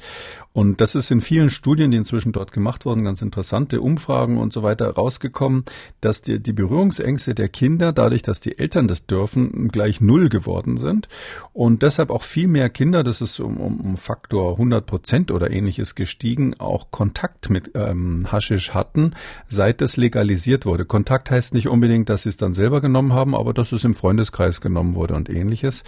Und 0.54 0.80
das 0.80 0.94
ist 0.94 1.10
in 1.10 1.20
vielen 1.20 1.50
Studien, 1.50 1.90
die 1.90 1.96
inzwischen 1.96 2.30
dort 2.30 2.52
gemacht 2.52 2.86
wurden, 2.86 3.02
ganz 3.02 3.22
interessante 3.22 3.80
Umfragen 3.80 4.38
und 4.38 4.52
so 4.52 4.62
weiter 4.62 4.88
rausgekommen, 4.88 5.64
dass 6.00 6.22
die, 6.22 6.40
die 6.40 6.52
Berührungsängste 6.52 7.34
der 7.34 7.48
Kinder, 7.48 7.92
dadurch, 7.92 8.22
dass 8.22 8.38
die 8.38 8.56
Eltern 8.56 8.86
das 8.86 9.04
dürfen, 9.06 9.66
gleich 9.68 10.00
null 10.00 10.28
geworden 10.28 10.76
sind. 10.76 11.08
Und 11.52 11.82
deshalb 11.82 12.10
auch 12.14 12.22
viel 12.22 12.46
mehr 12.46 12.70
Kinder, 12.70 13.02
das 13.02 13.20
ist 13.20 13.40
um, 13.40 13.58
um, 13.58 13.96
Faktor 13.96 14.52
100 14.52 14.86
Prozent 14.86 15.30
oder 15.32 15.50
ähnliches 15.50 15.96
gestiegen, 15.96 16.54
auch 16.60 16.90
Kontakt 16.92 17.50
mit 17.50 17.72
ähm, 17.74 18.30
Haschisch 18.30 18.72
hatten, 18.72 19.14
seit 19.48 19.82
es 19.82 19.96
legalisiert 19.96 20.64
wurde. 20.64 20.84
Kontakt 20.84 21.30
heißt 21.30 21.54
nicht 21.54 21.68
unbedingt, 21.68 22.08
dass 22.08 22.22
sie 22.22 22.28
es 22.28 22.36
dann 22.36 22.52
selber 22.52 22.80
genommen 22.80 23.12
haben, 23.12 23.34
aber 23.34 23.52
dass 23.52 23.72
es 23.72 23.82
im 23.82 23.94
Freundeskreis 23.94 24.60
genommen 24.60 24.94
wurde 24.94 25.14
und 25.14 25.28
ähnliches. 25.28 25.82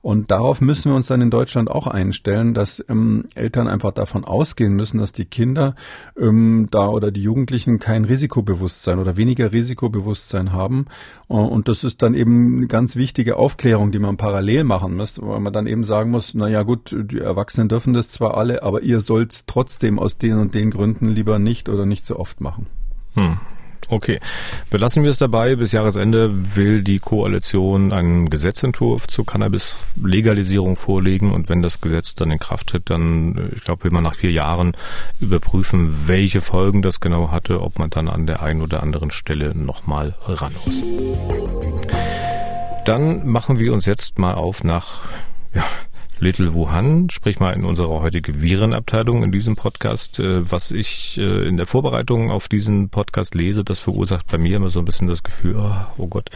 Und 0.00 0.30
darauf 0.30 0.60
müssen 0.60 0.90
wir 0.90 0.96
uns 0.96 1.08
dann 1.08 1.20
in 1.20 1.30
Deutschland 1.30 1.70
auch 1.70 1.86
einstellen, 1.86 2.54
dass 2.54 2.84
ähm, 2.88 3.24
Eltern 3.34 3.68
einfach 3.68 3.92
davon 3.92 4.24
ausgehen 4.24 4.74
müssen, 4.74 4.98
dass 4.98 5.12
die 5.12 5.24
Kinder 5.24 5.74
ähm, 6.18 6.68
da 6.70 6.88
oder 6.88 7.10
die 7.10 7.22
Jugendlichen 7.22 7.78
kein 7.78 8.04
Risikobewusstsein 8.04 8.98
oder 8.98 9.16
weniger 9.16 9.52
Risikobewusstsein 9.52 10.52
haben. 10.52 10.86
Äh, 11.28 11.34
und 11.34 11.68
das 11.68 11.84
ist 11.84 12.02
dann 12.02 12.14
eben 12.14 12.58
eine 12.58 12.66
ganz 12.66 12.96
wichtige 12.96 13.36
Aufklärung, 13.36 13.90
die 13.90 13.98
man 13.98 14.16
parallel 14.16 14.64
machen 14.64 14.96
muss, 14.96 15.20
weil 15.20 15.40
man 15.40 15.52
dann 15.52 15.66
eben 15.66 15.84
sagen 15.84 16.10
muss, 16.10 16.34
na 16.34 16.48
ja 16.48 16.62
gut, 16.62 16.94
die 16.94 17.18
Erwachsenen 17.18 17.68
dürfen 17.68 17.92
das 17.92 18.08
zwar 18.08 18.36
alle, 18.36 18.62
aber 18.62 18.82
ihr 18.82 19.00
sollt 19.00 19.46
trotzdem 19.46 19.98
aus 19.98 20.18
den 20.18 20.38
und 20.38 20.54
den 20.54 20.70
Gründen 20.70 21.08
lieber 21.08 21.38
nicht 21.38 21.68
oder 21.68 21.86
nicht 21.86 22.06
so 22.06 22.18
oft 22.18 22.40
machen. 22.40 22.66
Hm. 23.14 23.38
Okay, 23.88 24.20
belassen 24.70 25.02
wir 25.02 25.10
es 25.10 25.16
dabei. 25.16 25.56
Bis 25.56 25.72
Jahresende 25.72 26.28
will 26.56 26.82
die 26.82 26.98
Koalition 26.98 27.92
einen 27.92 28.28
Gesetzentwurf 28.28 29.06
zur 29.06 29.24
Cannabis-Legalisierung 29.24 30.76
vorlegen 30.76 31.32
und 31.32 31.48
wenn 31.48 31.62
das 31.62 31.80
Gesetz 31.80 32.14
dann 32.14 32.30
in 32.30 32.38
Kraft 32.38 32.68
tritt, 32.68 32.90
dann, 32.90 33.50
ich 33.56 33.62
glaube, 33.62 33.84
will 33.84 33.90
man 33.90 34.04
nach 34.04 34.14
vier 34.14 34.32
Jahren 34.32 34.72
überprüfen, 35.20 36.06
welche 36.06 36.40
Folgen 36.40 36.82
das 36.82 37.00
genau 37.00 37.30
hatte, 37.30 37.62
ob 37.62 37.78
man 37.78 37.88
dann 37.88 38.08
an 38.08 38.26
der 38.26 38.42
einen 38.42 38.60
oder 38.60 38.82
anderen 38.82 39.10
Stelle 39.10 39.56
nochmal 39.56 40.14
ran 40.26 40.52
muss. 40.66 40.82
Dann 42.84 43.26
machen 43.26 43.58
wir 43.58 43.72
uns 43.72 43.86
jetzt 43.86 44.18
mal 44.18 44.34
auf 44.34 44.64
nach 44.64 45.02
ja, 45.54 45.64
Little 46.20 46.52
Wuhan, 46.52 47.08
sprich 47.10 47.38
mal 47.38 47.52
in 47.52 47.64
unserer 47.64 48.00
heutige 48.00 48.40
Virenabteilung 48.40 49.22
in 49.22 49.30
diesem 49.30 49.54
Podcast. 49.54 50.18
Äh, 50.18 50.50
was 50.50 50.72
ich 50.72 51.16
äh, 51.18 51.46
in 51.46 51.56
der 51.56 51.66
Vorbereitung 51.66 52.30
auf 52.30 52.48
diesen 52.48 52.88
Podcast 52.88 53.34
lese, 53.34 53.62
das 53.62 53.80
verursacht 53.80 54.26
bei 54.26 54.38
mir 54.38 54.56
immer 54.56 54.68
so 54.68 54.80
ein 54.80 54.84
bisschen 54.84 55.06
das 55.06 55.22
Gefühl, 55.22 55.56
oh, 55.56 55.74
oh 55.96 56.06
Gott, 56.08 56.30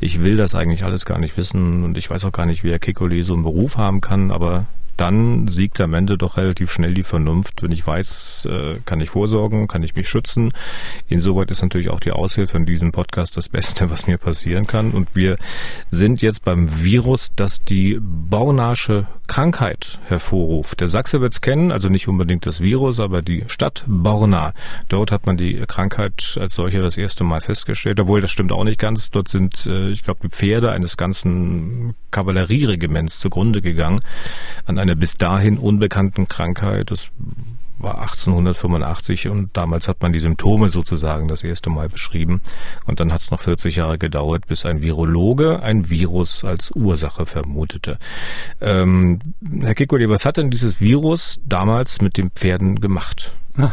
ich 0.00 0.22
will 0.22 0.36
das 0.36 0.54
eigentlich 0.54 0.84
alles 0.84 1.06
gar 1.06 1.18
nicht 1.18 1.36
wissen 1.36 1.82
und 1.82 1.98
ich 1.98 2.08
weiß 2.08 2.24
auch 2.24 2.32
gar 2.32 2.46
nicht, 2.46 2.62
wie 2.62 2.70
Herr 2.70 2.78
Kikole 2.78 3.22
so 3.24 3.34
einen 3.34 3.42
Beruf 3.42 3.76
haben 3.76 4.00
kann, 4.00 4.30
aber 4.30 4.66
dann 4.96 5.48
siegt 5.48 5.80
am 5.80 5.94
Ende 5.94 6.16
doch 6.16 6.36
relativ 6.36 6.70
schnell 6.70 6.94
die 6.94 7.02
Vernunft. 7.02 7.62
Wenn 7.62 7.72
ich 7.72 7.86
weiß, 7.86 8.48
äh, 8.50 8.78
kann 8.84 9.00
ich 9.00 9.10
vorsorgen, 9.10 9.68
kann 9.68 9.82
ich 9.82 9.94
mich 9.94 10.08
schützen. 10.08 10.52
Insoweit 11.08 11.50
ist 11.50 11.62
natürlich 11.62 11.90
auch 11.90 12.00
die 12.00 12.12
Aushilfe 12.12 12.56
in 12.56 12.66
diesem 12.66 12.92
Podcast 12.92 13.36
das 13.36 13.48
Beste, 13.48 13.90
was 13.90 14.06
mir 14.06 14.18
passieren 14.18 14.66
kann. 14.66 14.92
Und 14.92 15.14
wir 15.14 15.36
sind 15.90 16.22
jetzt 16.22 16.44
beim 16.44 16.82
Virus, 16.82 17.32
das 17.34 17.64
die 17.64 17.98
Baunasche 18.00 19.06
Krankheit 19.26 19.98
hervorruft. 20.06 20.80
Der 20.80 20.88
Sachse 20.88 21.20
wird 21.20 21.32
es 21.32 21.40
kennen, 21.40 21.72
also 21.72 21.88
nicht 21.88 22.06
unbedingt 22.08 22.46
das 22.46 22.60
Virus, 22.60 23.00
aber 23.00 23.22
die 23.22 23.44
Stadt 23.48 23.84
Borna. 23.86 24.52
Dort 24.88 25.10
hat 25.10 25.26
man 25.26 25.36
die 25.36 25.54
Krankheit 25.66 26.36
als 26.40 26.54
solche 26.54 26.80
das 26.80 26.96
erste 26.96 27.24
Mal 27.24 27.40
festgestellt, 27.40 27.98
obwohl 28.00 28.20
das 28.20 28.30
stimmt 28.30 28.52
auch 28.52 28.64
nicht 28.64 28.78
ganz. 28.78 29.10
Dort 29.10 29.28
sind, 29.28 29.66
äh, 29.66 29.90
ich 29.90 30.04
glaube, 30.04 30.20
die 30.22 30.28
Pferde 30.28 30.70
eines 30.70 30.96
ganzen 30.96 31.94
Kavallerieregiments 32.12 33.18
zugrunde 33.18 33.60
gegangen 33.60 34.00
an 34.64 34.78
einer 34.86 34.96
bis 34.96 35.16
dahin 35.16 35.58
unbekannten 35.58 36.28
Krankheit. 36.28 36.90
Das 36.90 37.10
war 37.78 38.00
1885 38.00 39.28
und 39.28 39.54
damals 39.56 39.86
hat 39.86 40.00
man 40.00 40.12
die 40.12 40.18
Symptome 40.18 40.68
sozusagen 40.68 41.28
das 41.28 41.42
erste 41.42 41.68
Mal 41.68 41.88
beschrieben. 41.88 42.40
Und 42.86 43.00
dann 43.00 43.12
hat 43.12 43.20
es 43.20 43.30
noch 43.30 43.40
40 43.40 43.76
Jahre 43.76 43.98
gedauert, 43.98 44.46
bis 44.46 44.64
ein 44.64 44.80
Virologe 44.80 45.60
ein 45.62 45.90
Virus 45.90 46.42
als 46.44 46.70
Ursache 46.70 47.26
vermutete. 47.26 47.98
Ähm, 48.60 49.20
Herr 49.60 49.74
Kikoli, 49.74 50.08
was 50.08 50.24
hat 50.24 50.38
denn 50.38 50.50
dieses 50.50 50.80
Virus 50.80 51.40
damals 51.44 52.00
mit 52.00 52.16
den 52.16 52.30
Pferden 52.30 52.80
gemacht? 52.80 53.34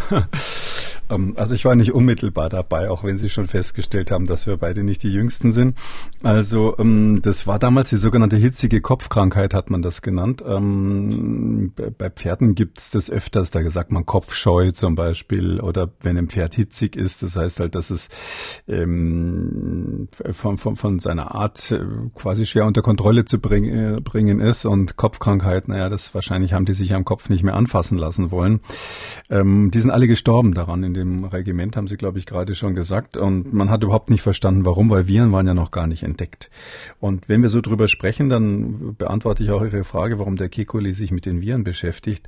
Ähm, 1.13 1.33
also 1.37 1.53
ich 1.53 1.65
war 1.65 1.75
nicht 1.75 1.93
unmittelbar 1.93 2.49
dabei, 2.49 2.89
auch 2.89 3.03
wenn 3.03 3.17
Sie 3.17 3.29
schon 3.29 3.47
festgestellt 3.47 4.11
haben, 4.11 4.27
dass 4.27 4.47
wir 4.47 4.57
beide 4.57 4.83
nicht 4.83 5.03
die 5.03 5.11
Jüngsten 5.11 5.51
sind. 5.51 5.77
Also 6.21 6.75
ähm, 6.77 7.21
das 7.21 7.47
war 7.47 7.59
damals 7.59 7.89
die 7.89 7.97
sogenannte 7.97 8.37
hitzige 8.37 8.81
Kopfkrankheit, 8.81 9.53
hat 9.53 9.69
man 9.69 9.81
das 9.81 10.01
genannt. 10.01 10.43
Ähm, 10.45 11.73
bei 11.75 12.09
Pferden 12.09 12.55
gibt 12.55 12.79
es 12.79 12.89
das 12.91 13.09
öfters, 13.09 13.51
da 13.51 13.69
sagt 13.69 13.91
man 13.91 14.05
Kopfscheu 14.05 14.71
zum 14.71 14.95
Beispiel 14.95 15.59
oder 15.59 15.91
wenn 16.01 16.17
ein 16.17 16.27
Pferd 16.27 16.55
hitzig 16.55 16.95
ist, 16.95 17.23
das 17.23 17.35
heißt 17.35 17.59
halt, 17.59 17.75
dass 17.75 17.89
es 17.89 18.09
von, 18.65 20.57
von, 20.57 20.75
von 20.75 20.99
seiner 20.99 21.35
Art 21.35 21.71
äh, 21.71 21.79
quasi 22.15 22.45
schwer 22.45 22.65
unter 22.65 22.81
Kontrolle 22.81 23.25
zu 23.25 23.39
bring, 23.39 23.65
äh, 23.65 24.01
bringen 24.01 24.39
ist 24.39 24.65
und 24.65 24.95
Kopfkrankheit, 24.95 25.67
naja, 25.67 25.89
das 25.89 26.13
wahrscheinlich 26.13 26.53
haben 26.53 26.65
die 26.65 26.73
sich 26.73 26.93
am 26.93 27.05
Kopf 27.05 27.29
nicht 27.29 27.43
mehr 27.43 27.55
anfassen 27.55 27.97
lassen 27.97 28.31
wollen. 28.31 28.59
Die 29.29 29.79
sind 29.79 29.91
alle 29.91 30.07
gestorben 30.07 30.53
daran 30.53 30.83
in 30.83 30.93
dem 31.03 31.25
Regiment, 31.25 31.75
haben 31.75 31.87
Sie, 31.87 31.97
glaube 31.97 32.19
ich, 32.19 32.25
gerade 32.25 32.55
schon 32.55 32.73
gesagt. 32.73 33.17
Und 33.17 33.53
man 33.53 33.69
hat 33.69 33.83
überhaupt 33.83 34.09
nicht 34.09 34.21
verstanden, 34.21 34.65
warum, 34.65 34.89
weil 34.89 35.07
Viren 35.07 35.31
waren 35.31 35.47
ja 35.47 35.53
noch 35.53 35.71
gar 35.71 35.87
nicht 35.87 36.03
entdeckt. 36.03 36.49
Und 36.99 37.29
wenn 37.29 37.41
wir 37.41 37.49
so 37.49 37.61
drüber 37.61 37.87
sprechen, 37.87 38.29
dann 38.29 38.95
beantworte 38.97 39.43
ich 39.43 39.51
auch 39.51 39.63
Ihre 39.63 39.83
Frage, 39.83 40.19
warum 40.19 40.37
der 40.37 40.49
Kekuli 40.49 40.93
sich 40.93 41.11
mit 41.11 41.25
den 41.25 41.41
Viren 41.41 41.63
beschäftigt. 41.63 42.27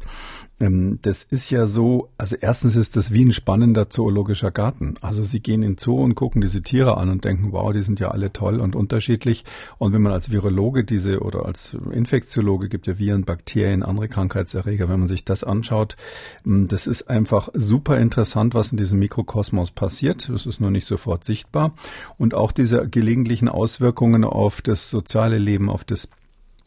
Ähm, 0.59 0.99
das 1.01 1.23
ist 1.23 1.49
ja 1.49 1.67
so, 1.67 2.09
also 2.17 2.35
erstens 2.39 2.75
ist 2.75 2.95
das 2.95 3.11
wie 3.11 3.25
ein 3.25 3.33
spannender 3.33 3.89
zoologischer 3.89 4.51
Garten. 4.51 4.95
Also 5.01 5.23
Sie 5.23 5.41
gehen 5.41 5.63
in 5.63 5.77
Zoo 5.77 6.01
und 6.01 6.15
gucken 6.15 6.41
diese 6.41 6.61
Tiere 6.61 6.97
an 6.97 7.09
und 7.09 7.25
denken, 7.25 7.51
wow, 7.51 7.73
die 7.73 7.81
sind 7.81 7.99
ja 7.99 8.11
alle 8.11 8.31
toll 8.31 8.59
und 8.59 8.75
unterschiedlich. 8.75 9.43
Und 9.77 9.93
wenn 9.93 10.01
man 10.01 10.13
als 10.13 10.31
Virologe 10.31 10.83
diese 10.83 11.19
oder 11.19 11.45
als 11.45 11.75
Infektiologe 11.91 12.69
gibt 12.69 12.87
ja 12.87 12.97
Viren, 12.97 13.25
Bakterien, 13.25 13.83
andere 13.83 14.07
Krankheitserreger, 14.07 14.89
wenn 14.89 14.99
man 14.99 15.07
sich 15.07 15.25
das 15.25 15.43
anschaut, 15.43 15.97
ähm, 16.45 16.67
das 16.67 16.87
ist 16.87 17.09
einfach 17.09 17.49
super 17.53 17.97
interessant, 17.97 18.54
was 18.55 18.71
in 18.71 18.77
diesem 18.77 18.99
Mikrokosmos 18.99 19.71
passiert. 19.71 20.29
Das 20.29 20.45
ist 20.45 20.59
nur 20.59 20.71
nicht 20.71 20.87
sofort 20.87 21.23
sichtbar. 21.23 21.73
Und 22.17 22.33
auch 22.33 22.51
diese 22.51 22.89
gelegentlichen 22.89 23.49
Auswirkungen 23.49 24.23
auf 24.23 24.61
das 24.61 24.89
soziale 24.89 25.37
Leben, 25.37 25.69
auf 25.69 25.83
das 25.83 26.09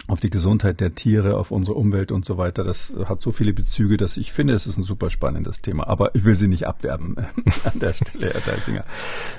auf 0.08 0.20
die 0.20 0.30
Gesundheit 0.30 0.80
der 0.80 0.94
Tiere, 0.94 1.36
auf 1.36 1.50
unsere 1.50 1.76
Umwelt 1.76 2.10
und 2.12 2.24
so 2.24 2.38
weiter. 2.38 2.64
Das 2.64 2.94
hat 3.04 3.20
so 3.20 3.30
viele 3.30 3.52
Bezüge, 3.52 3.98
dass 3.98 4.16
ich 4.16 4.32
finde, 4.32 4.54
es 4.54 4.66
ist 4.66 4.78
ein 4.78 4.82
super 4.82 5.10
spannendes 5.10 5.60
Thema. 5.60 5.86
Aber 5.86 6.14
ich 6.14 6.24
will 6.24 6.34
sie 6.34 6.48
nicht 6.48 6.66
abwerben 6.66 7.16
an 7.64 7.78
der 7.78 7.92
Stelle, 7.92 8.32
Herr 8.32 8.40
Deisinger. 8.40 8.84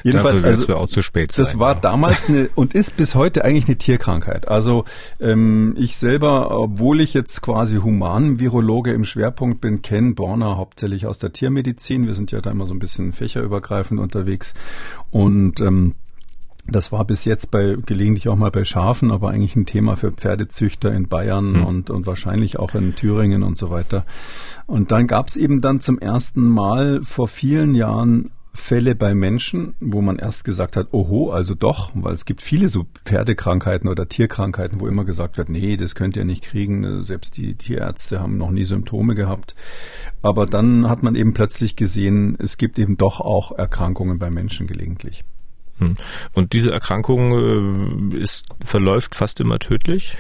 Jedenfalls, 0.04 0.44
also, 0.44 0.76
auch 0.76 0.88
zu 0.88 1.02
spät 1.02 1.32
sein, 1.32 1.44
das 1.44 1.58
war 1.58 1.74
ja. 1.74 1.80
damals 1.80 2.30
eine 2.30 2.50
und 2.56 2.76
ist 2.76 2.96
bis 2.98 3.16
heute 3.16 3.44
eigentlich 3.44 3.66
eine 3.66 3.78
Tierkrankheit. 3.78 4.48
Also 4.48 4.86
ähm, 5.20 5.74
ich 5.76 5.98
selber, 5.98 6.52
obwohl 6.52 7.02
ich 7.02 7.16
jetzt 7.16 7.42
quasi 7.42 7.78
Humanvirologe 7.78 8.94
im 8.94 9.06
Schwerpunkt 9.06 9.62
bin, 9.62 9.82
kenne 9.82 10.14
Borna 10.14 10.56
hauptsächlich 10.56 11.08
aus 11.08 11.18
der 11.18 11.34
Tiermedizin. 11.34 12.06
Wir 12.06 12.14
sind 12.14 12.32
ja 12.32 12.42
da 12.42 12.52
immer 12.52 12.68
so 12.68 12.76
ein 12.76 12.80
bisschen 12.80 13.12
fächerübergreifend 13.12 14.00
unterwegs 14.00 14.54
und 15.10 15.62
ähm, 15.62 15.96
das 16.72 16.92
war 16.92 17.06
bis 17.06 17.26
jetzt 17.26 17.52
bei 17.52 17.78
gelegentlich 17.86 18.30
auch 18.30 18.36
mal 18.36 18.52
bei 18.52 18.64
Schafen, 18.64 19.12
aber 19.12 19.30
eigentlich 19.30 19.56
ein 19.56 19.66
Thema 19.66 19.96
für 19.96 20.12
Pferdezüchter 20.12 20.94
in 20.94 21.08
Bayern 21.08 21.54
mhm. 21.54 21.66
und, 21.66 21.90
und 21.90 22.08
wahrscheinlich 22.08 22.60
auch 22.60 22.76
in 22.76 22.96
Thüringen 22.96 23.44
und 23.44 23.58
so 23.58 23.70
weiter. 23.70 24.06
Und 24.66 24.92
dann 24.92 25.08
gab 25.08 25.28
es 25.28 25.36
eben 25.36 25.62
dann 25.62 25.80
zum 25.80 26.00
ersten 26.00 26.42
Mal 26.42 27.02
vor 27.04 27.28
vielen 27.28 27.76
Jahren 27.76 28.32
Fälle 28.54 28.96
bei 28.96 29.16
Menschen, 29.16 29.76
wo 29.80 30.02
man 30.02 30.18
erst 30.18 30.44
gesagt 30.44 30.76
hat, 30.76 30.90
oho, 30.92 31.32
also 31.32 31.56
doch, 31.56 31.92
weil 31.94 32.14
es 32.14 32.26
gibt 32.26 32.42
viele 32.42 32.68
so 32.68 32.86
Pferdekrankheiten 33.06 33.90
oder 33.90 34.10
Tierkrankheiten, 34.10 34.80
wo 34.80 34.88
immer 34.88 35.06
gesagt 35.06 35.38
wird, 35.38 35.50
nee, 35.50 35.78
das 35.78 35.96
könnt 35.96 36.18
ihr 36.18 36.26
nicht 36.26 36.44
kriegen. 36.44 37.04
Selbst 37.04 37.38
die 37.38 37.56
Tierärzte 37.56 38.20
haben 38.20 38.38
noch 38.38 38.52
nie 38.52 38.66
Symptome 38.66 39.16
gehabt. 39.16 39.56
Aber 40.22 40.46
dann 40.46 40.90
hat 40.90 41.04
man 41.04 41.16
eben 41.16 41.34
plötzlich 41.34 41.76
gesehen, 41.76 42.38
es 42.40 42.58
gibt 42.58 42.80
eben 42.80 42.98
doch 42.98 43.22
auch 43.22 43.58
Erkrankungen 43.58 44.20
bei 44.20 44.30
Menschen 44.30 44.68
gelegentlich. 44.68 45.24
Hm. 45.80 45.98
Und 46.34 46.54
diese 46.54 46.72
Erkrankung 46.72 48.14
äh, 48.14 48.18
ist, 48.18 48.46
verläuft 48.64 49.16
fast 49.16 49.40
immer 49.40 49.60
tödlich? 49.60 50.18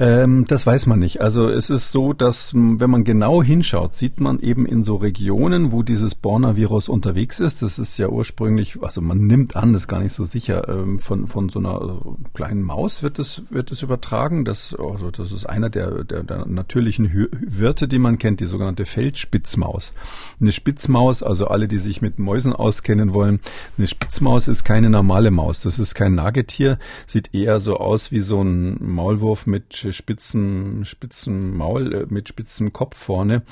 Ähm, 0.00 0.44
das 0.46 0.64
weiß 0.64 0.86
man 0.86 1.00
nicht. 1.00 1.20
Also 1.20 1.48
es 1.48 1.70
ist 1.70 1.90
so, 1.90 2.12
dass 2.12 2.54
wenn 2.54 2.90
man 2.90 3.02
genau 3.02 3.42
hinschaut, 3.42 3.96
sieht 3.96 4.20
man 4.20 4.38
eben 4.38 4.64
in 4.64 4.84
so 4.84 4.96
Regionen, 4.96 5.72
wo 5.72 5.82
dieses 5.82 6.14
Borna-Virus 6.14 6.88
unterwegs 6.88 7.40
ist. 7.40 7.62
Das 7.62 7.78
ist 7.80 7.98
ja 7.98 8.08
ursprünglich, 8.08 8.78
also 8.80 9.00
man 9.00 9.26
nimmt 9.26 9.56
an, 9.56 9.72
das 9.72 9.82
ist 9.82 9.88
gar 9.88 10.00
nicht 10.00 10.12
so 10.12 10.24
sicher, 10.24 10.68
ähm, 10.68 11.00
von, 11.00 11.26
von 11.26 11.48
so 11.48 11.58
einer 11.58 11.80
äh, 11.80 12.28
kleinen 12.32 12.62
Maus 12.62 13.02
wird 13.02 13.18
es, 13.18 13.42
wird 13.50 13.72
es 13.72 13.82
übertragen. 13.82 14.44
Das, 14.44 14.74
also 14.74 15.10
das 15.10 15.32
ist 15.32 15.46
einer 15.46 15.68
der, 15.68 16.04
der, 16.04 16.22
der 16.22 16.46
natürlichen 16.46 17.10
Wirte, 17.40 17.88
die 17.88 17.98
man 17.98 18.18
kennt, 18.18 18.38
die 18.38 18.46
sogenannte 18.46 18.86
Feldspitzmaus. 18.86 19.94
Eine 20.40 20.52
Spitzmaus, 20.52 21.24
also 21.24 21.48
alle, 21.48 21.66
die 21.66 21.78
sich 21.78 22.02
mit 22.02 22.20
Mäusen 22.20 22.52
auskennen 22.52 23.14
wollen, 23.14 23.40
eine 23.76 23.88
Spitzmaus 23.88 24.46
ist 24.46 24.62
keine 24.62 24.90
normale 24.90 25.32
Maus. 25.32 25.62
Das 25.62 25.80
ist 25.80 25.96
kein 25.96 26.14
Nagetier, 26.14 26.78
sieht 27.06 27.34
eher 27.34 27.58
so 27.58 27.78
aus 27.78 28.12
wie 28.12 28.20
so 28.20 28.42
ein 28.42 28.76
Maulwurf 28.80 29.46
mit 29.46 29.87
spitzen, 29.92 30.84
spitzen 30.84 31.56
Maul, 31.56 31.92
äh, 31.92 32.06
mit 32.08 32.28
spitzem 32.28 32.72
Kopf 32.72 32.96
vorne. 32.96 33.42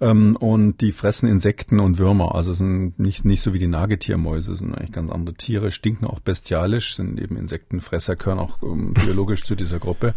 Ähm, 0.00 0.36
und 0.36 0.80
die 0.80 0.92
fressen 0.92 1.28
Insekten 1.28 1.80
und 1.80 1.98
Würmer. 1.98 2.34
Also 2.34 2.52
sind 2.52 2.98
nicht, 2.98 3.24
nicht 3.24 3.42
so 3.42 3.52
wie 3.52 3.58
die 3.58 3.66
Nagetiermäuse, 3.66 4.54
sind 4.56 4.74
eigentlich 4.74 4.92
ganz 4.92 5.10
andere 5.10 5.34
Tiere, 5.34 5.70
stinken 5.70 6.06
auch 6.06 6.20
bestialisch, 6.20 6.94
sind 6.94 7.20
eben 7.20 7.36
Insektenfresser, 7.36 8.16
gehören 8.16 8.38
auch 8.38 8.62
ähm, 8.62 8.94
biologisch 8.94 9.44
zu 9.44 9.54
dieser 9.54 9.78
Gruppe. 9.78 10.14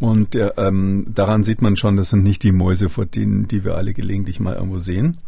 Und 0.00 0.34
äh, 0.34 0.50
ähm, 0.56 1.06
daran 1.14 1.44
sieht 1.44 1.62
man 1.62 1.76
schon, 1.76 1.96
das 1.96 2.10
sind 2.10 2.24
nicht 2.24 2.42
die 2.42 2.52
Mäuse, 2.52 2.88
vor 2.88 3.06
denen, 3.06 3.48
die 3.48 3.64
wir 3.64 3.76
alle 3.76 3.94
gelegentlich 3.94 4.40
mal 4.40 4.54
irgendwo 4.54 4.78
sehen. 4.78 5.18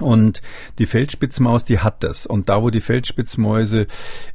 Und 0.00 0.40
die 0.78 0.86
Feldspitzmaus, 0.86 1.64
die 1.64 1.78
hat 1.80 2.02
das. 2.02 2.26
Und 2.26 2.48
da, 2.48 2.62
wo 2.62 2.70
die 2.70 2.80
Feldspitzmäuse 2.80 3.86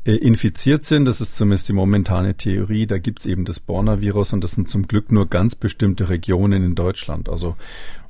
äh, 0.06 0.12
infiziert 0.12 0.86
sind, 0.86 1.06
das 1.06 1.20
ist 1.20 1.36
zumindest 1.36 1.68
die 1.68 1.74
momentane 1.74 2.36
Theorie, 2.36 2.86
da 2.86 3.00
gibt's 3.00 3.26
eben 3.26 3.44
das 3.44 3.60
Borna-Virus 3.60 4.34
und 4.34 4.44
das 4.44 4.52
sind 4.52 4.70
zum 4.70 4.88
Glück 4.88 5.12
nur 5.12 5.28
ganz 5.28 5.56
bestimmte 5.56 6.10
Regionen 6.10 6.64
in 6.64 6.76
Deutschland. 6.76 7.28
Also 7.28 7.56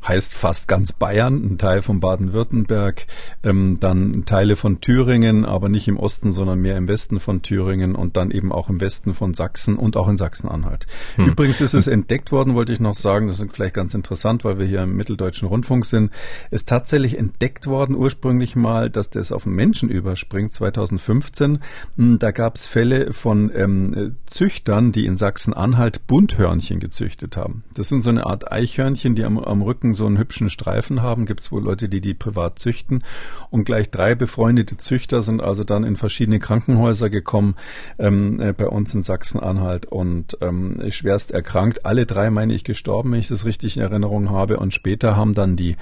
heißt 0.06 0.34
fast 0.34 0.68
ganz 0.68 0.94
Bayern, 0.94 1.44
ein 1.44 1.58
Teil 1.58 1.82
von 1.82 2.00
Baden-Württemberg, 2.00 3.06
ähm, 3.44 3.78
dann 3.80 4.26
Teile 4.26 4.56
von 4.56 4.82
Thüringen, 4.82 5.46
aber 5.46 5.70
nicht 5.70 5.88
im 5.88 5.98
Osten, 5.98 6.32
sondern 6.32 6.60
mehr 6.60 6.78
im 6.78 6.88
Westen 6.88 7.20
von 7.20 7.42
Thüringen 7.42 7.96
und 7.96 8.18
dann 8.18 8.32
eben 8.32 8.52
auch 8.52 8.70
im 8.70 8.80
Westen 8.82 9.14
von 9.14 9.34
Sachsen 9.34 9.76
und 9.76 9.98
auch 9.98 10.08
in 10.08 10.18
Sachsen-Anhalt. 10.18 10.86
Hm. 11.16 11.30
Übrigens 11.30 11.62
ist 11.62 11.74
es 11.74 11.88
entdeckt 11.88 12.32
worden, 12.32 12.56
wollte 12.56 12.74
ich 12.74 12.80
noch 12.80 12.96
sagen, 12.96 13.28
das 13.28 13.40
ist 13.40 13.54
vielleicht 13.54 13.76
ganz 13.76 13.94
interessant, 13.94 14.44
weil 14.44 14.60
wir 14.60 14.66
hier 14.66 14.84
im 14.84 14.96
Mitteldeutschen 14.96 15.48
Rundfunk 15.48 15.86
sind, 15.86 16.12
ist 16.52 16.68
tatsächlich 16.68 17.18
entdeckt 17.18 17.68
worden 17.68 17.96
ursprünglich 17.96 18.56
mal, 18.56 18.90
dass 18.90 19.10
das 19.10 19.32
auf 19.32 19.46
Menschen 19.46 19.90
überspringt, 19.90 20.54
2015. 20.54 21.60
Hm, 21.98 22.20
da 22.20 22.32
gab 22.32 22.56
es 22.56 22.66
Fälle 22.66 23.14
von 23.14 23.52
ähm, 23.54 24.16
Züchtern, 24.26 24.92
die 24.92 25.06
in 25.06 25.16
Sachsen-Anhalt 25.16 26.08
Bunthörnchen 26.08 26.80
gezüchtet 26.80 27.38
haben. 27.38 27.64
Das 27.74 27.90
sind 27.90 28.04
so 28.04 28.10
eine 28.10 28.26
Art 28.26 28.52
Eichhörnchen, 28.52 29.16
die 29.16 29.24
am, 29.24 29.38
am 29.38 29.62
Rücken 29.62 29.87
so 29.94 30.06
einen 30.06 30.18
hübschen 30.18 30.50
Streifen 30.50 31.02
haben. 31.02 31.26
Gibt 31.26 31.42
es 31.42 31.52
wohl 31.52 31.64
Leute, 31.64 31.90
die 31.90 32.02
die 32.02 32.14
privat 32.14 32.60
züchten. 32.60 33.04
Und 33.50 33.66
gleich 33.66 33.90
drei 33.90 34.16
befreundete 34.16 34.78
Züchter 34.78 35.22
sind 35.22 35.42
also 35.42 35.64
dann 35.64 35.84
in 35.84 35.96
verschiedene 35.96 36.40
Krankenhäuser 36.40 37.10
gekommen, 37.10 37.56
ähm, 38.00 38.40
äh, 38.40 38.54
bei 38.54 38.68
uns 38.68 38.94
in 38.94 39.04
Sachsen-Anhalt 39.04 39.86
und 39.86 40.38
ähm, 40.42 40.82
schwerst 40.90 41.32
erkrankt. 41.32 41.86
Alle 41.86 42.06
drei, 42.06 42.30
meine 42.30 42.54
ich, 42.54 42.64
gestorben, 42.64 43.12
wenn 43.12 43.20
ich 43.20 43.28
das 43.28 43.46
richtig 43.46 43.78
in 43.78 43.84
Erinnerung 43.84 44.30
habe. 44.30 44.58
Und 44.58 44.74
später 44.74 45.16
haben 45.16 45.34
dann 45.34 45.56
die 45.56 45.76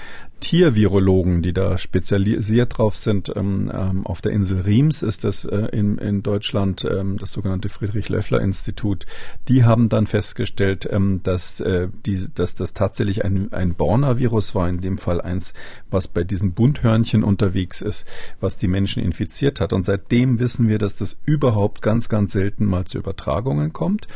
Tiervirologen, 0.46 1.42
die 1.42 1.54
da 1.54 1.76
spezialisiert 1.76 2.78
drauf 2.78 2.96
sind. 2.96 3.34
Ähm, 3.36 3.72
ähm, 3.74 4.06
auf 4.06 4.22
der 4.22 4.32
Insel 4.32 4.62
Riems 4.62 5.02
ist 5.02 5.24
das 5.24 5.44
äh, 5.44 5.70
in, 5.72 5.98
in 5.98 6.22
Deutschland 6.22 6.86
ähm, 6.86 7.18
das 7.18 7.32
sogenannte 7.32 7.68
Friedrich-Löffler-Institut. 7.68 9.08
Die 9.48 9.64
haben 9.64 9.90
dann 9.90 10.06
festgestellt, 10.06 10.88
ähm, 10.92 11.22
dass, 11.24 11.62
äh, 11.62 11.88
die, 12.06 12.28
dass 12.32 12.54
das 12.54 12.74
tatsächlich 12.74 13.26
ein, 13.26 13.52
ein 13.54 13.74
Borna-Virus 13.74 14.54
war, 14.54 14.70
in 14.70 14.82
dem 14.82 15.00
Fall 15.00 15.20
eins, 15.20 15.56
was 15.90 16.08
bei 16.08 16.24
diesen 16.24 16.54
Bunthörnchen 16.54 17.24
unterwegs 17.24 17.82
ist, 17.82 18.06
was 18.40 18.56
die 18.56 18.68
Menschen 18.68 19.02
infiziert 19.02 19.60
hat. 19.60 19.74
Und 19.74 19.84
seitdem 19.84 20.40
wissen 20.40 20.68
wir, 20.68 20.78
dass 20.78 20.96
das 20.96 21.18
überhaupt 21.26 21.82
ganz, 21.82 22.08
ganz 22.08 22.34
selten 22.34 22.66
mal 22.66 22.86
zu 22.86 23.00
Übertragungen 23.00 23.74
kommt. 23.74 24.08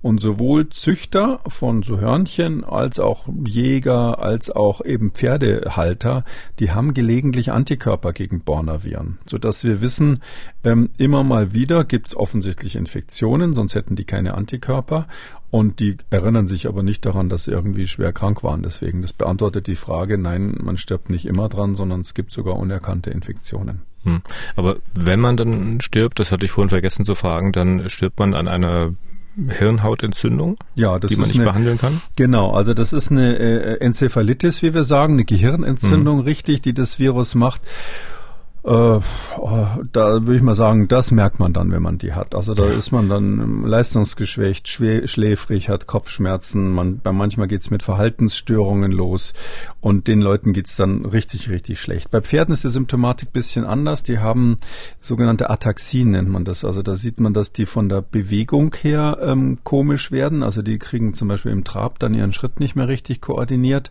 Und 0.00 0.18
sowohl 0.18 0.70
Züchter 0.70 1.40
von 1.46 1.82
so 1.82 2.00
Hörnchen 2.00 2.64
als 2.64 2.98
auch 3.00 3.28
Jäger 3.44 4.22
als 4.22 4.50
auch 4.50 4.82
eben 4.82 5.10
Pferde 5.10 5.73
Halter, 5.76 6.24
die 6.58 6.70
haben 6.70 6.94
gelegentlich 6.94 7.52
Antikörper 7.52 8.12
gegen 8.12 8.40
Bornaviren, 8.40 9.18
sodass 9.26 9.64
wir 9.64 9.80
wissen, 9.80 10.22
ähm, 10.62 10.90
immer 10.98 11.24
mal 11.24 11.52
wieder 11.54 11.84
gibt 11.84 12.08
es 12.08 12.16
offensichtlich 12.16 12.76
Infektionen, 12.76 13.54
sonst 13.54 13.74
hätten 13.74 13.96
die 13.96 14.04
keine 14.04 14.34
Antikörper. 14.34 15.06
Und 15.50 15.78
die 15.78 15.98
erinnern 16.10 16.48
sich 16.48 16.66
aber 16.66 16.82
nicht 16.82 17.06
daran, 17.06 17.28
dass 17.28 17.44
sie 17.44 17.52
irgendwie 17.52 17.86
schwer 17.86 18.12
krank 18.12 18.42
waren. 18.42 18.64
Deswegen, 18.64 19.02
das 19.02 19.12
beantwortet 19.12 19.68
die 19.68 19.76
Frage, 19.76 20.18
nein, 20.18 20.58
man 20.60 20.76
stirbt 20.76 21.10
nicht 21.10 21.26
immer 21.26 21.48
dran, 21.48 21.76
sondern 21.76 22.00
es 22.00 22.14
gibt 22.14 22.32
sogar 22.32 22.56
unerkannte 22.56 23.10
Infektionen. 23.10 23.82
Hm. 24.02 24.22
Aber 24.56 24.78
wenn 24.94 25.20
man 25.20 25.36
dann 25.36 25.80
stirbt, 25.80 26.18
das 26.18 26.32
hatte 26.32 26.44
ich 26.44 26.50
vorhin 26.50 26.70
vergessen 26.70 27.04
zu 27.04 27.14
fragen, 27.14 27.52
dann 27.52 27.88
stirbt 27.88 28.18
man 28.18 28.34
an 28.34 28.48
einer 28.48 28.94
Hirnhautentzündung, 29.48 30.56
ja, 30.74 30.98
die 30.98 31.16
man 31.16 31.26
nicht 31.26 31.36
eine, 31.36 31.44
behandeln 31.44 31.78
kann? 31.78 32.00
Genau, 32.16 32.52
also 32.52 32.74
das 32.74 32.92
ist 32.92 33.10
eine 33.10 33.38
äh, 33.38 33.80
Enzephalitis, 33.80 34.62
wie 34.62 34.74
wir 34.74 34.84
sagen, 34.84 35.14
eine 35.14 35.24
Gehirnentzündung, 35.24 36.18
mhm. 36.18 36.22
richtig, 36.22 36.62
die 36.62 36.72
das 36.72 36.98
Virus 36.98 37.34
macht. 37.34 37.62
Äh, 38.64 38.70
oh, 38.70 39.66
da 39.92 40.22
würde 40.22 40.36
ich 40.36 40.42
mal 40.42 40.54
sagen, 40.54 40.88
das 40.88 41.10
merkt 41.10 41.38
man 41.38 41.52
dann, 41.52 41.70
wenn 41.70 41.82
man 41.82 41.98
die 41.98 42.14
hat. 42.14 42.34
Also 42.34 42.54
da 42.54 42.64
ist 42.64 42.92
man 42.92 43.10
dann 43.10 43.62
leistungsgeschwächt, 43.66 44.68
schläfrig, 44.68 45.68
hat 45.68 45.86
Kopfschmerzen, 45.86 46.72
man, 46.72 46.98
bei 46.98 47.12
manchmal 47.12 47.46
geht's 47.46 47.70
mit 47.70 47.82
Verhaltensstörungen 47.82 48.90
los 48.90 49.34
und 49.82 50.06
den 50.06 50.22
Leuten 50.22 50.54
geht's 50.54 50.76
dann 50.76 51.04
richtig, 51.04 51.50
richtig 51.50 51.78
schlecht. 51.78 52.10
Bei 52.10 52.22
Pferden 52.22 52.54
ist 52.54 52.64
die 52.64 52.70
Symptomatik 52.70 53.34
bisschen 53.34 53.66
anders. 53.66 54.02
Die 54.02 54.18
haben 54.18 54.56
sogenannte 54.98 55.50
Ataxien, 55.50 56.12
nennt 56.12 56.30
man 56.30 56.46
das. 56.46 56.64
Also 56.64 56.80
da 56.80 56.94
sieht 56.94 57.20
man, 57.20 57.34
dass 57.34 57.52
die 57.52 57.66
von 57.66 57.90
der 57.90 58.00
Bewegung 58.00 58.74
her 58.80 59.18
ähm, 59.20 59.58
komisch 59.62 60.10
werden. 60.10 60.42
Also 60.42 60.62
die 60.62 60.78
kriegen 60.78 61.12
zum 61.12 61.28
Beispiel 61.28 61.52
im 61.52 61.64
Trab 61.64 61.98
dann 61.98 62.14
ihren 62.14 62.32
Schritt 62.32 62.60
nicht 62.60 62.76
mehr 62.76 62.88
richtig 62.88 63.20
koordiniert 63.20 63.90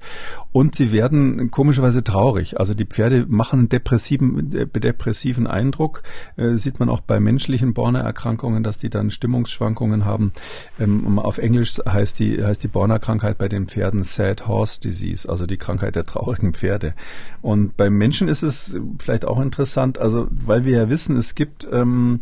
und 0.52 0.74
sie 0.74 0.92
werden 0.92 1.52
komischerweise 1.52 2.04
traurig. 2.04 2.60
Also 2.60 2.74
die 2.74 2.86
Pferde 2.86 3.28
machen 3.28 3.70
depressiven 3.70 4.63
depressiven 4.66 5.48
Eindruck. 5.48 6.04
Äh, 6.36 6.58
sieht 6.58 6.80
man 6.80 6.90
auch 6.90 7.02
bei 7.02 7.20
menschlichen 7.20 7.74
Borna-Erkrankungen, 7.74 8.64
dass 8.64 8.78
die 8.78 8.90
dann 8.90 9.10
Stimmungsschwankungen 9.10 10.06
haben. 10.06 10.32
Ähm, 10.80 11.20
auf 11.20 11.38
Englisch 11.38 11.78
heißt 11.88 12.20
die, 12.20 12.44
heißt 12.44 12.64
die 12.64 12.68
Borna-Krankheit 12.68 13.38
bei 13.38 13.48
den 13.48 13.68
Pferden 13.68 14.04
Sad 14.04 14.48
Horse 14.48 14.82
Disease, 14.82 15.28
also 15.30 15.46
die 15.46 15.58
Krankheit 15.58 15.96
der 15.96 16.06
traurigen 16.06 16.54
Pferde. 16.54 16.94
Und 17.42 17.76
beim 17.78 17.98
Menschen 17.98 18.28
ist 18.28 18.44
es 18.44 18.78
vielleicht 19.00 19.26
auch 19.26 19.40
interessant, 19.40 19.98
also 19.98 20.28
weil 20.32 20.66
wir 20.66 20.78
ja 20.78 20.90
wissen, 20.90 21.18
es 21.18 21.36
gibt 21.36 21.68
ähm, 21.72 22.22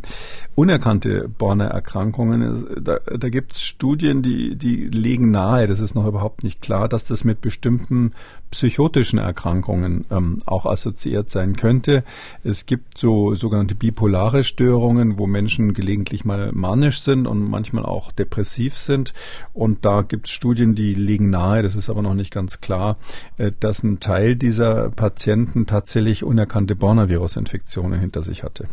unerkannte 0.55 1.27
Borna-Erkrankungen. 1.27 2.83
Da, 2.83 2.99
da 2.99 3.29
gibt 3.29 3.53
es 3.53 3.61
Studien, 3.61 4.21
die, 4.21 4.55
die 4.55 4.87
legen 4.87 5.31
nahe, 5.31 5.67
das 5.67 5.79
ist 5.79 5.95
noch 5.95 6.07
überhaupt 6.07 6.43
nicht 6.43 6.61
klar, 6.61 6.87
dass 6.89 7.05
das 7.05 7.23
mit 7.23 7.41
bestimmten 7.41 8.13
psychotischen 8.51 9.17
Erkrankungen 9.17 10.05
ähm, 10.11 10.39
auch 10.45 10.65
assoziiert 10.65 11.29
sein 11.29 11.55
könnte. 11.55 12.03
Es 12.43 12.65
gibt 12.65 12.97
so 12.97 13.33
sogenannte 13.33 13.75
bipolare 13.75 14.43
Störungen, 14.43 15.17
wo 15.17 15.25
Menschen 15.25 15.73
gelegentlich 15.73 16.25
mal 16.25 16.51
manisch 16.51 17.01
sind 17.01 17.27
und 17.27 17.49
manchmal 17.49 17.85
auch 17.85 18.11
depressiv 18.11 18.77
sind. 18.77 19.13
Und 19.53 19.85
da 19.85 20.01
gibt 20.01 20.27
es 20.27 20.33
Studien, 20.33 20.75
die 20.75 20.93
liegen 20.93 21.29
nahe, 21.29 21.63
das 21.63 21.75
ist 21.75 21.89
aber 21.89 22.01
noch 22.01 22.13
nicht 22.13 22.33
ganz 22.33 22.61
klar, 22.61 22.97
äh, 23.37 23.51
dass 23.59 23.83
ein 23.83 23.99
Teil 23.99 24.35
dieser 24.35 24.89
Patienten 24.89 25.65
tatsächlich 25.65 26.23
unerkannte 26.23 26.75
Borna-Virus-Infektionen 26.75 27.99
hinter 27.99 28.21
sich 28.21 28.43
hatte. 28.43 28.67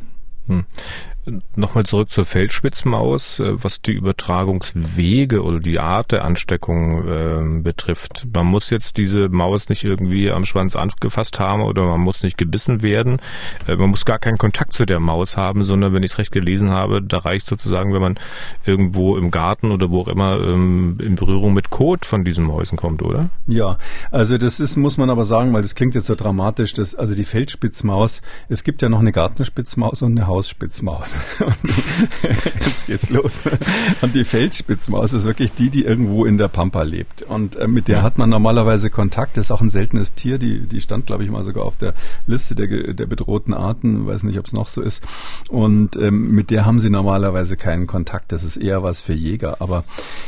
Hm. 0.49 0.65
Nochmal 1.57 1.85
zurück 1.85 2.11
zur 2.11 2.25
Feldspitzmaus, 2.25 3.41
äh, 3.41 3.63
was 3.63 3.83
die 3.83 3.93
Übertragungswege 3.93 5.43
oder 5.43 5.61
die 5.61 5.79
Art 5.79 6.13
der 6.13 6.25
Ansteckung 6.25 7.09
äh, 7.09 7.63
betrifft. 7.63 8.27
Man 8.35 8.47
muss 8.47 8.71
jetzt 8.71 8.97
diese 8.97 9.29
Maus 9.29 9.69
nicht 9.69 9.85
irgendwie 9.85 10.31
am 10.31 10.45
Schwanz 10.45 10.77
angefasst 10.77 11.41
haben 11.41 11.63
oder 11.63 11.85
man 11.85 12.01
muss 12.01 12.23
nicht 12.23 12.39
gebissen 12.39 12.83
werden. 12.83 13.19
Äh, 13.67 13.77
man 13.77 13.91
muss 13.91 14.05
gar 14.05 14.19
keinen 14.19 14.39
Kontakt 14.39 14.73
zu 14.73 14.87
der 14.87 15.01
Maus 15.01 15.37
haben, 15.37 15.65
sondern 15.65 15.93
wenn 15.93 16.03
ich 16.03 16.13
es 16.13 16.19
recht 16.19 16.33
gelesen 16.33 16.71
habe, 16.71 17.03
da 17.03 17.19
reicht 17.19 17.47
sozusagen, 17.47 17.93
wenn 17.93 18.03
man 18.03 18.19
irgendwo 18.65 19.17
im 19.17 19.31
Garten 19.31 19.71
oder 19.71 19.91
wo 19.91 20.03
auch 20.03 20.09
immer 20.09 20.41
ähm, 20.41 20.99
in 21.03 21.15
Berührung 21.15 21.55
mit 21.55 21.71
Kot 21.71 22.07
von 22.07 22.25
diesen 22.25 22.45
Mäusen 22.45 22.77
kommt, 22.77 23.03
oder? 23.03 23.31
Ja, 23.47 23.79
also 24.11 24.39
das 24.39 24.61
ist, 24.61 24.77
muss 24.77 24.97
man 24.97 25.11
aber 25.11 25.25
sagen, 25.25 25.53
weil 25.53 25.63
das 25.63 25.75
klingt 25.75 25.95
jetzt 25.95 26.07
so 26.07 26.15
dramatisch, 26.15 26.73
dass, 26.73 26.95
also 26.95 27.15
die 27.15 27.25
Feldspitzmaus, 27.25 28.23
es 28.49 28.65
gibt 28.65 28.83
ja 28.83 28.89
noch 28.89 29.01
eine 29.01 29.13
Gartenspitzmaus 29.13 30.03
und 30.03 30.19
eine 30.19 30.27
Hausspitzmaus. 30.27 31.18
Jetzt 32.65 32.87
geht's 32.87 33.11
los. 33.11 33.41
Und 34.03 34.15
die 34.15 34.25
Feldspitzmaus 34.25 35.13
ist 35.13 35.25
wirklich 35.25 35.53
die, 35.53 35.71
die 35.71 35.85
irgendwo 35.85 36.25
in 36.25 36.39
der 36.39 36.49
Pampa 36.49 36.83
lebt. 36.83 37.23
Und 37.23 37.57
äh, 37.57 37.69
mit 37.69 37.89
der 37.89 38.03
hat 38.03 38.19
man 38.19 38.31
normalerweise 38.31 38.91
Kontakt. 38.91 39.37
Das 39.37 39.47
ist 39.47 39.51
auch 39.51 39.61
ein 39.61 39.71
seltenes 39.71 40.15
Tier. 40.15 40.39
Die, 40.39 40.61
die 40.61 40.81
stand, 40.81 41.07
glaube 41.07 41.25
ich, 41.25 41.31
mal 41.31 41.45
sogar 41.45 41.65
auf 41.65 41.77
der 41.77 41.95
Liste 42.27 42.55
der, 42.55 42.95
der 42.95 43.07
bedrohten 43.07 43.55
Arten. 43.55 44.07
Weiß 44.07 44.23
nicht, 44.23 44.39
ob 44.39 44.47
es 44.47 44.53
noch 44.53 44.69
so 44.69 44.83
ist. 44.83 45.03
Und 45.49 45.97
ähm, 45.97 46.31
mit 46.33 46.51
der 46.51 46.67
haben 46.67 46.79
sie 46.79 46.91
normalerweise 46.91 47.57
keinen 47.57 47.87
Kontakt. 47.87 48.33
Das 48.33 48.45
ist 48.45 48.57
eher 48.57 48.83
was 48.83 49.01
für 49.01 49.15
Jäger. 49.15 49.57
Aber 49.61 49.85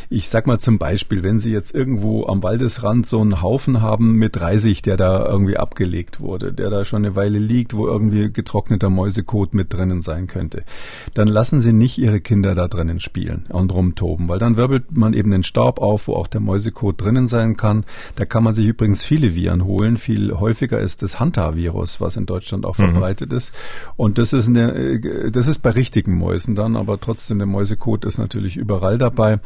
ich 0.08 0.28
sag 0.28 0.46
mal 0.46 0.58
zum 0.58 0.78
Beispiel, 0.78 1.22
wenn 1.22 1.40
sie 1.40 1.52
jetzt 1.52 1.74
irgendwo 1.74 2.26
am 2.26 2.42
Waldesrand 2.42 3.06
so 3.06 3.20
einen 3.20 3.42
Haufen 3.42 3.80
haben 3.82 4.14
mit 4.14 4.40
Reisig, 4.40 4.82
der 4.82 4.96
da 4.96 5.26
irgendwie 5.26 5.56
abgelegt 5.56 6.20
wurde, 6.20 6.52
der 6.52 6.70
da 6.70 6.84
schon 6.84 7.04
eine 7.04 7.16
Weile 7.16 7.38
liegt, 7.38 7.74
wo 7.74 7.86
irgendwie 7.86 8.32
getrockneter 8.32 8.90
Mäusekot 8.90 9.54
mit 9.54 9.72
drinnen 9.72 10.02
sein 10.02 10.26
könnte, 10.26 10.64
dann 11.14 11.28
lassen 11.28 11.60
sie 11.60 11.72
nicht 11.72 11.98
ihre 11.98 12.20
Kinder 12.20 12.54
da 12.54 12.68
drinnen 12.68 13.00
spielen 13.00 13.46
und 13.48 13.72
rumtoben, 13.72 14.28
weil 14.28 14.38
dann 14.38 14.56
wirbelt 14.56 14.96
man 14.96 15.14
eben 15.14 15.30
den 15.30 15.42
Staub 15.42 15.80
auf, 15.80 16.08
wo 16.08 16.14
auch 16.14 16.26
der 16.26 16.40
Mäusekot 16.40 17.00
drinnen 17.00 17.26
sein 17.26 17.56
kann. 17.56 17.84
Da 18.16 18.24
kann 18.24 18.44
man 18.44 18.54
sich 18.54 18.66
übrigens 18.66 19.04
viele 19.04 19.34
Viren 19.34 19.64
holen. 19.64 19.96
Viel 19.96 20.38
häufiger 20.38 20.80
ist 20.80 21.02
das 21.02 21.20
Hanta-Virus, 21.20 22.00
was 22.00 22.16
in 22.16 22.26
Deutschland 22.26 22.64
auch 22.64 22.78
mhm. 22.78 22.92
verbreitet 22.92 23.32
ist. 23.32 23.52
Und 23.96 24.18
das 24.18 24.32
ist 24.32 24.48
eine, 24.48 25.00
das 25.30 25.46
ist 25.46 25.60
bei 25.60 25.70
richtigen 25.70 26.16
Mäusen 26.16 26.54
dann, 26.54 26.76
aber 26.76 27.00
trotzdem 27.00 27.38
der 27.38 27.46
Mäusekot 27.46 28.04
ist 28.04 28.18
natürlich 28.18 28.56
überall 28.56 28.98
dabei. 28.98 29.40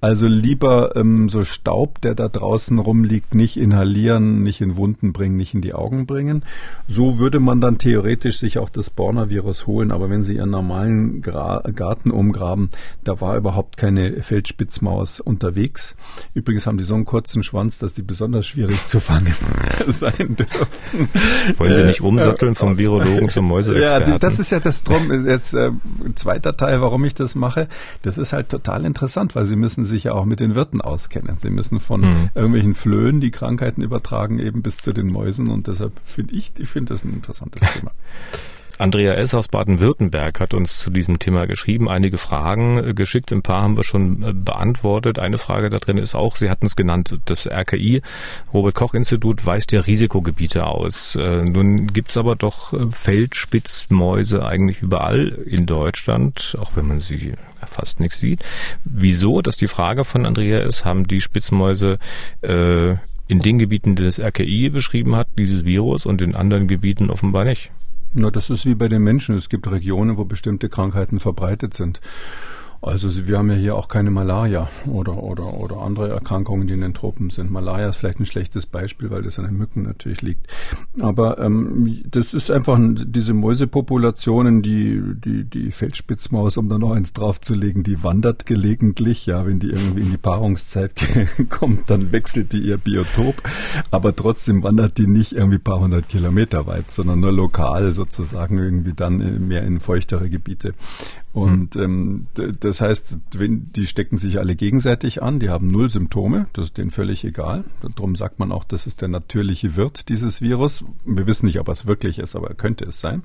Also 0.00 0.26
lieber 0.26 0.96
ähm, 0.96 1.28
so 1.28 1.44
Staub, 1.44 2.00
der 2.00 2.14
da 2.14 2.28
draußen 2.28 2.78
rumliegt, 2.78 3.34
nicht 3.34 3.56
inhalieren, 3.56 4.42
nicht 4.42 4.60
in 4.60 4.76
Wunden 4.76 5.12
bringen, 5.12 5.36
nicht 5.36 5.54
in 5.54 5.60
die 5.60 5.74
Augen 5.74 6.06
bringen. 6.06 6.42
So 6.88 7.18
würde 7.18 7.40
man 7.40 7.60
dann 7.60 7.78
theoretisch 7.78 8.38
sich 8.38 8.58
auch 8.58 8.70
das 8.70 8.90
Borna-Virus 8.90 9.66
holen. 9.66 9.92
Aber 9.92 10.10
wenn 10.10 10.22
Sie 10.22 10.36
Ihren 10.36 10.50
normalen 10.70 11.20
Gra 11.20 11.62
Garten 11.74 12.10
umgraben, 12.10 12.70
da 13.04 13.20
war 13.20 13.36
überhaupt 13.36 13.76
keine 13.76 14.22
Feldspitzmaus 14.22 15.20
unterwegs. 15.20 15.96
Übrigens 16.34 16.66
haben 16.66 16.78
die 16.78 16.84
so 16.84 16.94
einen 16.94 17.04
kurzen 17.04 17.42
Schwanz, 17.42 17.78
dass 17.78 17.92
die 17.92 18.02
besonders 18.02 18.46
schwierig 18.46 18.86
zu 18.86 19.00
fangen 19.00 19.34
sein 19.88 20.36
dürfen. 20.36 21.08
Wollen 21.58 21.76
Sie 21.76 21.84
nicht 21.84 22.00
umsatteln 22.00 22.54
vom 22.54 22.78
Virologen 22.78 23.28
zum 23.28 23.48
Mäuseexperten? 23.48 24.12
Ja, 24.12 24.18
das 24.18 24.38
ist 24.38 24.50
ja 24.50 24.60
das 24.60 24.84
Drum. 24.84 25.26
Jetzt 25.26 25.54
äh, 25.54 25.72
zweiter 26.14 26.56
Teil, 26.56 26.80
warum 26.80 27.04
ich 27.04 27.14
das 27.14 27.34
mache. 27.34 27.68
Das 28.02 28.16
ist 28.16 28.32
halt 28.32 28.48
total 28.48 28.84
interessant, 28.84 29.34
weil 29.34 29.44
Sie 29.44 29.56
müssen 29.56 29.84
sich 29.84 30.04
ja 30.04 30.12
auch 30.12 30.24
mit 30.24 30.40
den 30.40 30.54
Wirten 30.54 30.80
auskennen. 30.80 31.36
Sie 31.38 31.50
müssen 31.50 31.80
von 31.80 32.02
mhm. 32.02 32.30
irgendwelchen 32.34 32.74
Flöhen, 32.74 33.20
die 33.20 33.30
Krankheiten 33.30 33.82
übertragen, 33.82 34.38
eben 34.38 34.62
bis 34.62 34.78
zu 34.78 34.92
den 34.92 35.08
Mäusen. 35.08 35.48
Und 35.48 35.66
deshalb 35.66 35.92
finde 36.04 36.34
ich, 36.34 36.52
ich 36.58 36.68
finde 36.68 36.94
das 36.94 37.04
ein 37.04 37.12
interessantes 37.12 37.62
Thema. 37.74 37.90
Andrea 38.80 39.12
S. 39.12 39.34
aus 39.34 39.48
Baden-Württemberg 39.48 40.40
hat 40.40 40.54
uns 40.54 40.78
zu 40.78 40.90
diesem 40.90 41.18
Thema 41.18 41.46
geschrieben, 41.46 41.86
einige 41.86 42.16
Fragen 42.16 42.82
äh, 42.82 42.94
geschickt. 42.94 43.30
Ein 43.30 43.42
paar 43.42 43.62
haben 43.62 43.76
wir 43.76 43.84
schon 43.84 44.22
äh, 44.22 44.32
beantwortet. 44.32 45.18
Eine 45.18 45.36
Frage 45.36 45.68
da 45.68 45.78
drin 45.78 45.98
ist 45.98 46.14
auch, 46.14 46.36
Sie 46.36 46.48
hatten 46.48 46.64
es 46.64 46.76
genannt, 46.76 47.14
das 47.26 47.46
RKI, 47.46 48.00
Robert-Koch-Institut, 48.54 49.44
weist 49.44 49.72
ja 49.72 49.80
Risikogebiete 49.80 50.66
aus. 50.66 51.14
Äh, 51.14 51.42
nun 51.42 51.88
gibt's 51.88 52.16
aber 52.16 52.36
doch 52.36 52.72
Feldspitzmäuse 52.90 54.46
eigentlich 54.46 54.80
überall 54.80 55.28
in 55.28 55.66
Deutschland, 55.66 56.56
auch 56.58 56.72
wenn 56.74 56.88
man 56.88 57.00
sie 57.00 57.34
fast 57.70 58.00
nichts 58.00 58.18
sieht. 58.18 58.42
Wieso? 58.84 59.42
Das 59.42 59.56
ist 59.56 59.60
die 59.60 59.68
Frage 59.68 60.04
von 60.04 60.24
Andrea 60.24 60.60
ist, 60.60 60.86
haben 60.86 61.06
die 61.06 61.20
Spitzmäuse 61.20 61.98
äh, 62.40 62.92
in 63.28 63.38
den 63.40 63.58
Gebieten, 63.58 63.94
die 63.94 64.04
das 64.04 64.18
RKI 64.18 64.70
beschrieben 64.70 65.16
hat, 65.16 65.28
dieses 65.36 65.66
Virus 65.66 66.06
und 66.06 66.22
in 66.22 66.34
anderen 66.34 66.66
Gebieten 66.66 67.10
offenbar 67.10 67.44
nicht? 67.44 67.70
Na, 68.12 68.30
das 68.30 68.50
ist 68.50 68.66
wie 68.66 68.74
bei 68.74 68.88
den 68.88 69.02
Menschen. 69.02 69.36
Es 69.36 69.48
gibt 69.48 69.70
Regionen, 69.70 70.16
wo 70.16 70.24
bestimmte 70.24 70.68
Krankheiten 70.68 71.20
verbreitet 71.20 71.74
sind. 71.74 72.00
Also 72.82 73.26
wir 73.26 73.36
haben 73.36 73.50
ja 73.50 73.56
hier 73.56 73.76
auch 73.76 73.88
keine 73.88 74.10
Malaria 74.10 74.68
oder, 74.86 75.22
oder, 75.22 75.52
oder 75.52 75.82
andere 75.82 76.08
Erkrankungen, 76.08 76.66
die 76.66 76.72
in 76.72 76.80
den 76.80 76.94
Tropen 76.94 77.28
sind. 77.28 77.50
Malaria 77.50 77.90
ist 77.90 77.96
vielleicht 77.96 78.20
ein 78.20 78.26
schlechtes 78.26 78.64
Beispiel, 78.64 79.10
weil 79.10 79.22
das 79.22 79.38
an 79.38 79.44
den 79.44 79.58
Mücken 79.58 79.82
natürlich 79.82 80.22
liegt. 80.22 80.46
Aber 80.98 81.38
ähm, 81.38 82.00
das 82.10 82.32
ist 82.32 82.50
einfach 82.50 82.78
diese 82.80 83.34
Mäusepopulationen, 83.34 84.62
die, 84.62 85.02
die, 85.22 85.44
die 85.44 85.72
Feldspitzmaus, 85.72 86.56
um 86.56 86.70
da 86.70 86.78
noch 86.78 86.92
eins 86.92 87.12
draufzulegen, 87.12 87.82
die 87.82 88.02
wandert 88.02 88.46
gelegentlich. 88.46 89.26
Ja, 89.26 89.44
wenn 89.44 89.58
die 89.58 89.68
irgendwie 89.68 90.00
in 90.00 90.10
die 90.10 90.16
Paarungszeit 90.16 90.94
kommt, 91.50 91.90
dann 91.90 92.12
wechselt 92.12 92.54
die 92.54 92.60
ihr 92.60 92.78
Biotop. 92.78 93.34
Aber 93.90 94.16
trotzdem 94.16 94.62
wandert 94.62 94.96
die 94.96 95.06
nicht 95.06 95.32
irgendwie 95.32 95.58
paar 95.58 95.80
hundert 95.80 96.08
Kilometer 96.08 96.66
weit, 96.66 96.90
sondern 96.90 97.20
nur 97.20 97.32
lokal 97.32 97.92
sozusagen 97.92 98.56
irgendwie 98.56 98.94
dann 98.94 99.46
mehr 99.46 99.64
in 99.64 99.80
feuchtere 99.80 100.30
Gebiete. 100.30 100.72
Und 101.32 101.76
ähm, 101.76 102.26
das 102.34 102.80
heißt, 102.80 103.18
wenn, 103.34 103.70
die 103.72 103.86
stecken 103.86 104.16
sich 104.16 104.38
alle 104.38 104.56
gegenseitig 104.56 105.22
an, 105.22 105.38
die 105.38 105.48
haben 105.48 105.70
null 105.70 105.88
Symptome, 105.88 106.46
das 106.54 106.66
ist 106.66 106.78
denen 106.78 106.90
völlig 106.90 107.24
egal. 107.24 107.64
Darum 107.96 108.16
sagt 108.16 108.40
man 108.40 108.50
auch, 108.50 108.64
das 108.64 108.86
ist 108.86 109.00
der 109.00 109.08
natürliche 109.08 109.76
Wirt 109.76 110.08
dieses 110.08 110.40
Virus. 110.40 110.84
Wir 111.04 111.28
wissen 111.28 111.46
nicht, 111.46 111.60
ob 111.60 111.68
es 111.68 111.86
wirklich 111.86 112.18
ist, 112.18 112.34
aber 112.34 112.54
könnte 112.54 112.84
es 112.84 113.00
sein. 113.00 113.22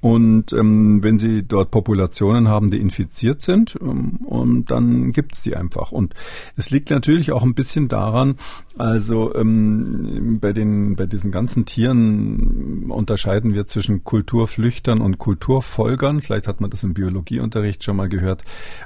Und 0.00 0.52
ähm, 0.52 1.02
wenn 1.02 1.18
Sie 1.18 1.42
dort 1.42 1.72
Populationen 1.72 2.48
haben, 2.48 2.70
die 2.70 2.78
infiziert 2.78 3.42
sind, 3.42 3.76
ähm, 3.80 4.18
und 4.24 4.70
dann 4.70 5.12
gibt's 5.12 5.42
die 5.42 5.56
einfach. 5.56 5.90
Und 5.90 6.14
es 6.56 6.70
liegt 6.70 6.90
natürlich 6.90 7.32
auch 7.32 7.42
ein 7.42 7.54
bisschen 7.54 7.88
daran, 7.88 8.36
also 8.78 9.34
ähm, 9.34 10.38
bei 10.40 10.52
den 10.52 10.94
bei 10.94 11.06
diesen 11.06 11.32
ganzen 11.32 11.66
Tieren 11.66 12.90
unterscheiden 12.90 13.52
wir 13.52 13.66
zwischen 13.66 14.04
Kulturflüchtern 14.04 15.00
und 15.00 15.18
Kulturfolgern. 15.18 16.22
Vielleicht 16.22 16.46
hat 16.46 16.60
man 16.60 16.70
das 16.70 16.84
im 16.84 16.94
Biologieunterricht 16.94 17.82
schon 17.82 17.96
mal 17.96 18.08
gehört. 18.08 18.44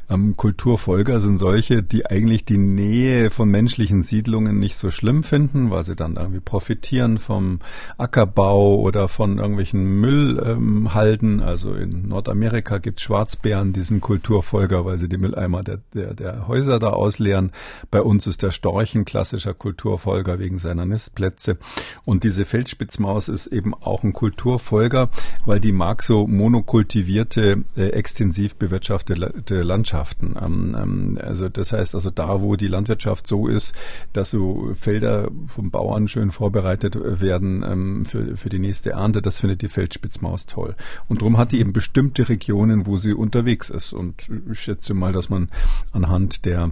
Ähm, 0.08 0.34
Kulturfolger 0.36 1.20
sind 1.20 1.38
solche, 1.38 1.82
die 1.82 2.06
eigentlich 2.06 2.46
die 2.46 2.56
Nähe 2.56 3.30
von 3.30 3.50
menschlichen 3.50 4.02
Siedlungen 4.02 4.58
nicht 4.58 4.76
so 4.76 4.90
schlimm 4.90 5.24
finden, 5.24 5.70
weil 5.70 5.84
sie 5.84 5.94
dann 5.94 6.16
irgendwie 6.16 6.40
profitieren 6.40 7.18
vom 7.18 7.58
Ackerbau 7.98 8.80
oder 8.80 9.08
von 9.08 9.36
irgendwelchen 9.36 10.00
Müllhalden. 10.00 10.62
Ähm, 10.62 10.94
also 11.40 11.74
in 11.74 12.08
Nordamerika 12.08 12.78
gibt 12.78 13.00
Schwarzbären 13.00 13.72
diesen 13.72 14.00
Kulturfolger, 14.00 14.84
weil 14.84 14.98
sie 14.98 15.08
die 15.08 15.18
Mülleimer 15.18 15.62
der, 15.62 15.78
der, 15.94 16.14
der 16.14 16.48
Häuser 16.48 16.78
da 16.78 16.90
ausleeren. 16.90 17.52
Bei 17.90 18.02
uns 18.02 18.26
ist 18.26 18.42
der 18.42 18.50
Storch 18.50 18.94
ein 18.94 19.04
klassischer 19.04 19.54
Kulturfolger. 19.54 20.38
Wegen 20.38 20.58
seiner 20.58 20.84
Nistplätze. 20.84 21.58
Und 22.04 22.24
diese 22.24 22.44
Feldspitzmaus 22.44 23.28
ist 23.28 23.46
eben 23.46 23.74
auch 23.74 24.02
ein 24.02 24.12
Kulturfolger, 24.12 25.08
weil 25.46 25.60
die 25.60 25.72
mag 25.72 26.02
so 26.02 26.26
monokultivierte, 26.26 27.62
äh, 27.76 27.88
extensiv 27.88 28.56
bewirtschaftete 28.56 29.62
Landschaften. 29.62 30.36
Ähm, 30.40 30.76
ähm, 30.80 31.18
also 31.22 31.48
das 31.48 31.72
heißt 31.72 31.94
also 31.94 32.10
da, 32.10 32.42
wo 32.42 32.56
die 32.56 32.68
Landwirtschaft 32.68 33.26
so 33.26 33.46
ist, 33.48 33.74
dass 34.12 34.30
so 34.30 34.72
Felder 34.74 35.30
vom 35.46 35.70
Bauern 35.70 36.08
schön 36.08 36.30
vorbereitet 36.30 36.96
werden 37.00 37.64
ähm, 37.66 38.04
für, 38.04 38.36
für 38.36 38.48
die 38.48 38.58
nächste 38.58 38.90
Ernte, 38.90 39.22
das 39.22 39.40
findet 39.40 39.62
die 39.62 39.68
Feldspitzmaus 39.68 40.46
toll. 40.46 40.74
Und 41.08 41.20
darum 41.20 41.38
hat 41.38 41.52
die 41.52 41.60
eben 41.60 41.72
bestimmte 41.72 42.28
Regionen, 42.28 42.86
wo 42.86 42.96
sie 42.96 43.12
unterwegs 43.12 43.70
ist. 43.70 43.92
Und 43.92 44.30
ich 44.50 44.60
schätze 44.60 44.94
mal, 44.94 45.12
dass 45.12 45.28
man 45.28 45.48
anhand 45.92 46.44
der 46.44 46.70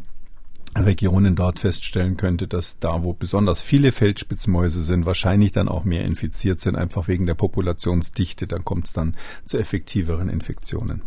Regionen 0.76 1.35
dort 1.35 1.59
feststellen 1.59 2.16
könnte, 2.16 2.46
dass 2.46 2.78
da, 2.78 3.02
wo 3.02 3.12
besonders 3.12 3.61
viele 3.61 3.90
Feldspitzmäuse 3.90 4.80
sind, 4.83 5.04
wahrscheinlich 5.04 5.52
dann 5.52 5.68
auch 5.68 5.85
mehr 5.85 6.04
infiziert 6.04 6.61
sind, 6.61 6.76
einfach 6.76 7.09
wegen 7.09 7.26
der 7.26 7.35
Populationsdichte. 7.35 8.46
Dann 8.46 8.64
kommt 8.64 8.87
es 8.87 8.92
dann 8.92 9.16
zu 9.44 9.59
effektiveren 9.59 10.28
Infektionen. 10.28 11.02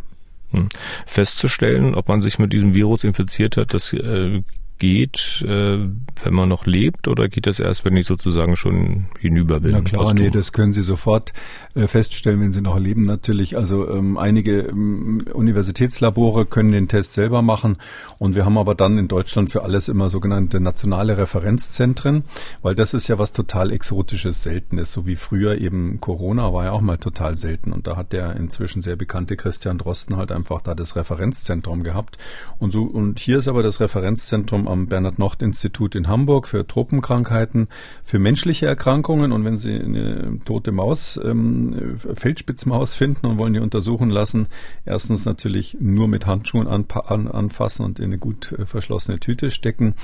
Hm. 0.50 0.68
Festzustellen, 1.06 1.94
ob 1.94 2.08
man 2.08 2.20
sich 2.20 2.38
mit 2.38 2.52
diesem 2.52 2.74
Virus 2.74 3.04
infiziert 3.04 3.56
hat, 3.56 3.72
das 3.72 3.92
äh, 3.92 4.42
geht, 4.78 5.44
äh, 5.46 5.78
wenn 6.22 6.34
man 6.34 6.48
noch 6.48 6.66
lebt, 6.66 7.06
oder 7.08 7.28
geht 7.28 7.46
das 7.46 7.60
erst, 7.60 7.84
wenn 7.84 7.96
ich 7.96 8.06
sozusagen 8.06 8.56
schon 8.56 9.06
hinüber 9.20 9.60
bin? 9.60 9.72
Na 9.72 9.80
klar, 9.80 10.14
nee, 10.14 10.30
das 10.30 10.52
können 10.52 10.72
Sie 10.72 10.82
sofort 10.82 11.32
äh, 11.74 11.86
feststellen, 11.86 12.40
wenn 12.40 12.52
Sie 12.52 12.60
noch 12.60 12.78
leben 12.78 13.04
natürlich. 13.04 13.56
Also 13.56 13.88
ähm, 13.88 14.18
einige 14.18 14.60
ähm, 14.62 15.18
Universitätslabore 15.32 16.46
können 16.46 16.72
den 16.72 16.88
Test 16.88 17.14
selber 17.14 17.42
machen 17.42 17.76
und 18.18 18.34
wir 18.34 18.44
haben 18.44 18.58
aber 18.58 18.74
dann 18.74 18.98
in 18.98 19.06
Deutschland 19.06 19.52
für 19.52 19.62
alles 19.62 19.88
immer 19.88 20.08
sogenannte 20.08 20.60
nationale 20.60 21.18
Referenzzentren, 21.18 22.24
weil 22.62 22.74
das 22.74 22.94
ist 22.94 23.08
ja 23.08 23.18
was 23.18 23.32
total 23.32 23.70
Exotisches, 23.70 24.42
Seltenes, 24.42 24.92
so 24.92 25.06
wie 25.06 25.16
früher 25.16 25.58
eben 25.58 26.00
Corona 26.00 26.52
war 26.52 26.64
ja 26.64 26.72
auch 26.72 26.80
mal 26.80 26.98
total 26.98 27.36
selten 27.36 27.72
und 27.72 27.86
da 27.86 27.96
hat 27.96 28.12
der 28.12 28.36
inzwischen 28.36 28.82
sehr 28.82 28.96
bekannte 28.96 29.36
Christian 29.36 29.78
Drosten 29.78 30.16
halt 30.16 30.32
einfach 30.32 30.60
da 30.62 30.74
das 30.74 30.96
Referenzzentrum 30.96 31.84
gehabt 31.84 32.18
und 32.58 32.72
so 32.72 32.82
und 32.82 33.20
hier 33.20 33.38
ist 33.38 33.48
aber 33.48 33.62
das 33.62 33.80
Referenzzentrum 33.80 34.63
am 34.68 34.86
Bernhard-Nocht-Institut 34.86 35.94
in 35.94 36.08
Hamburg 36.08 36.48
für 36.48 36.66
Tropenkrankheiten, 36.66 37.68
für 38.02 38.18
menschliche 38.18 38.66
Erkrankungen. 38.66 39.32
Und 39.32 39.44
wenn 39.44 39.58
Sie 39.58 39.74
eine 39.74 40.38
tote 40.44 40.72
Maus, 40.72 41.20
ähm, 41.22 41.98
Feldspitzmaus 41.98 42.94
finden 42.94 43.26
und 43.26 43.38
wollen 43.38 43.54
die 43.54 43.60
untersuchen 43.60 44.10
lassen, 44.10 44.46
erstens 44.84 45.24
natürlich 45.24 45.76
nur 45.80 46.08
mit 46.08 46.26
Handschuhen 46.26 46.66
an, 46.66 46.86
an, 47.06 47.28
anfassen 47.28 47.84
und 47.84 47.98
in 47.98 48.06
eine 48.06 48.18
gut 48.18 48.52
äh, 48.52 48.66
verschlossene 48.66 49.20
Tüte 49.20 49.50
stecken 49.50 49.94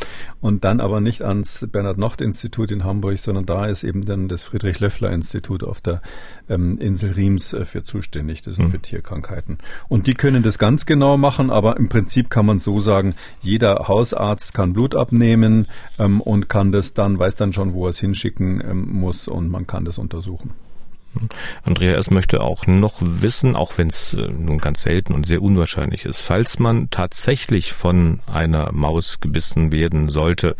und 0.41 0.65
dann 0.65 0.81
aber 0.81 1.01
nicht 1.01 1.23
ans 1.23 1.67
Bernhard-Nocht-Institut 1.71 2.73
in 2.73 2.85
Hamburg, 2.85 3.19
sondern 3.19 3.47
da 3.47 3.67
ist 3.67 3.85
eben 3.85 4.05
dann 4.05 4.29
das 4.29 4.45
Friedrich-Löffler-Institut 4.45 5.65
auf 5.65 5.81
der 5.81 6.03
ähm, 6.49 6.79
Insel 6.79 7.13
Riems 7.13 7.53
äh, 7.53 7.65
für 7.65 7.85
zuständig. 7.85 8.43
Das 8.43 8.57
sind 8.57 8.67
mhm. 8.67 8.71
für 8.71 8.81
Tierkrankheiten. 8.81 9.59
Und 9.89 10.07
die 10.07 10.15
können 10.15 10.43
das 10.43 10.59
ganz 10.59 10.87
genau 10.87 11.17
machen, 11.17 11.51
aber 11.51 11.77
im 11.77 11.89
Prinzip 11.89 12.31
kann 12.31 12.47
man 12.47 12.59
so 12.59 12.81
sagen, 12.81 13.15
jeder 13.41 13.89
Hausarzt 13.89 14.50
kann 14.53 14.73
Blut 14.73 14.95
abnehmen 14.95 15.67
ähm, 15.99 16.21
und 16.21 16.49
kann 16.49 16.73
das 16.73 16.95
dann, 16.95 17.19
weiß 17.19 17.35
dann 17.35 17.53
schon, 17.53 17.73
wo 17.73 17.87
er 17.87 17.91
es 17.91 18.01
hinschicken 18.01 18.63
ähm, 18.65 18.89
muss 18.91 19.29
und 19.29 19.49
man 19.49 19.67
kann 19.67 19.85
das 19.85 19.99
untersuchen. 19.99 20.53
Andreas 21.65 22.11
möchte 22.11 22.41
auch 22.41 22.67
noch 22.67 23.01
wissen, 23.01 23.57
auch 23.57 23.79
wenn 23.79 23.89
es 23.89 24.15
äh, 24.15 24.29
nun 24.29 24.59
ganz 24.59 24.83
selten 24.83 25.13
und 25.13 25.27
sehr 25.27 25.43
unwahrscheinlich 25.43 26.05
ist, 26.05 26.23
falls 26.23 26.59
man 26.59 26.89
tatsächlich 26.91 27.73
von 27.73 28.21
einer 28.27 28.73
Maus 28.73 29.21
gebissen 29.21 29.73
werden 29.73 30.09
sollte, 30.09 30.57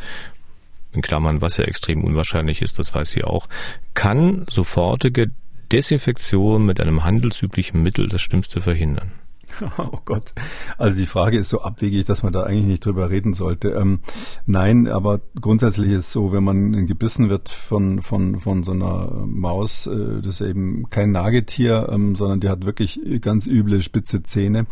in 0.93 1.03
Klammern, 1.03 1.41
was 1.41 1.57
ja 1.57 1.65
extrem 1.65 2.03
unwahrscheinlich 2.03 2.63
ist, 2.63 2.81
das 2.81 2.95
weiß 2.95 3.11
sie 3.11 3.23
auch, 3.23 3.49
kann 3.95 4.45
sofortige 4.51 5.31
Desinfektion 5.71 6.67
mit 6.67 6.81
einem 6.81 7.05
handelsüblichen 7.05 7.81
Mittel 7.81 8.09
das 8.09 8.21
Schlimmste 8.21 8.59
verhindern. 8.59 9.13
Oh 9.79 9.99
Gott. 10.05 10.35
Also 10.79 10.97
die 10.97 11.07
Frage 11.07 11.39
ist 11.39 11.49
so 11.49 11.63
abwegig, 11.63 12.05
dass 12.05 12.23
man 12.23 12.33
da 12.33 12.43
eigentlich 12.43 12.67
nicht 12.67 12.85
drüber 12.85 13.11
reden 13.11 13.35
sollte. 13.35 13.71
Ähm, 13.71 14.01
nein, 14.47 14.89
aber 14.89 15.21
grundsätzlich 15.41 15.93
ist 15.93 15.99
es 15.99 16.13
so, 16.13 16.33
wenn 16.33 16.45
man 16.45 16.87
gebissen 16.87 17.29
wird 17.29 17.49
von, 17.49 18.03
von, 18.03 18.41
von 18.41 18.63
so 18.63 18.73
einer 18.73 19.25
Maus, 19.27 19.87
äh, 19.87 20.17
das 20.17 20.41
ist 20.41 20.43
eben 20.43 20.89
kein 20.91 21.13
Nagetier, 21.13 21.89
ähm, 21.91 22.15
sondern 22.17 22.41
die 22.41 22.49
hat 22.49 22.67
wirklich 22.67 23.01
ganz 23.21 23.47
üble 23.47 23.81
spitze 23.81 24.23
Zähne, 24.23 24.67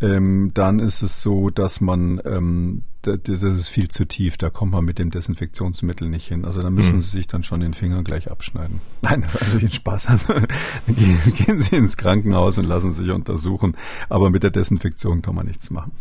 ähm, 0.00 0.52
dann 0.54 0.78
ist 0.78 1.02
es 1.02 1.22
so, 1.22 1.50
dass 1.50 1.80
man 1.80 2.20
ähm, 2.24 2.82
das 3.06 3.42
ist 3.42 3.68
viel 3.68 3.88
zu 3.88 4.04
tief, 4.04 4.36
da 4.36 4.50
kommt 4.50 4.72
man 4.72 4.84
mit 4.84 4.98
dem 4.98 5.10
Desinfektionsmittel 5.10 6.08
nicht 6.08 6.28
hin. 6.28 6.44
Also 6.44 6.62
da 6.62 6.70
müssen 6.70 6.96
mhm. 6.96 7.00
Sie 7.00 7.10
sich 7.10 7.26
dann 7.26 7.42
schon 7.42 7.60
den 7.60 7.74
Finger 7.74 8.02
gleich 8.02 8.30
abschneiden. 8.30 8.80
Nein, 9.02 9.20
natürlich 9.20 9.64
ein 9.64 9.70
Spaß. 9.70 10.08
Also 10.08 10.34
gehen, 10.86 11.18
gehen 11.36 11.60
Sie 11.60 11.76
ins 11.76 11.96
Krankenhaus 11.96 12.58
und 12.58 12.66
lassen 12.66 12.92
sich 12.92 13.10
untersuchen. 13.10 13.76
Aber 14.08 14.30
mit 14.30 14.42
der 14.42 14.50
Desinfektion 14.50 15.22
kann 15.22 15.34
man 15.34 15.46
nichts 15.46 15.70
machen. 15.70 15.92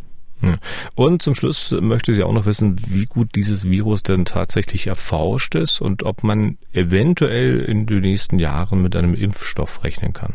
Und 0.95 1.21
zum 1.21 1.35
Schluss 1.35 1.73
möchte 1.79 2.13
sie 2.13 2.23
auch 2.23 2.33
noch 2.33 2.45
wissen, 2.45 2.75
wie 2.87 3.05
gut 3.05 3.35
dieses 3.35 3.63
Virus 3.63 4.03
denn 4.03 4.25
tatsächlich 4.25 4.87
erforscht 4.87 5.55
ist 5.55 5.81
und 5.81 6.03
ob 6.03 6.23
man 6.23 6.57
eventuell 6.73 7.61
in 7.61 7.85
den 7.85 8.01
nächsten 8.01 8.39
Jahren 8.39 8.81
mit 8.81 8.95
einem 8.95 9.13
Impfstoff 9.13 9.83
rechnen 9.83 10.13
kann. 10.13 10.33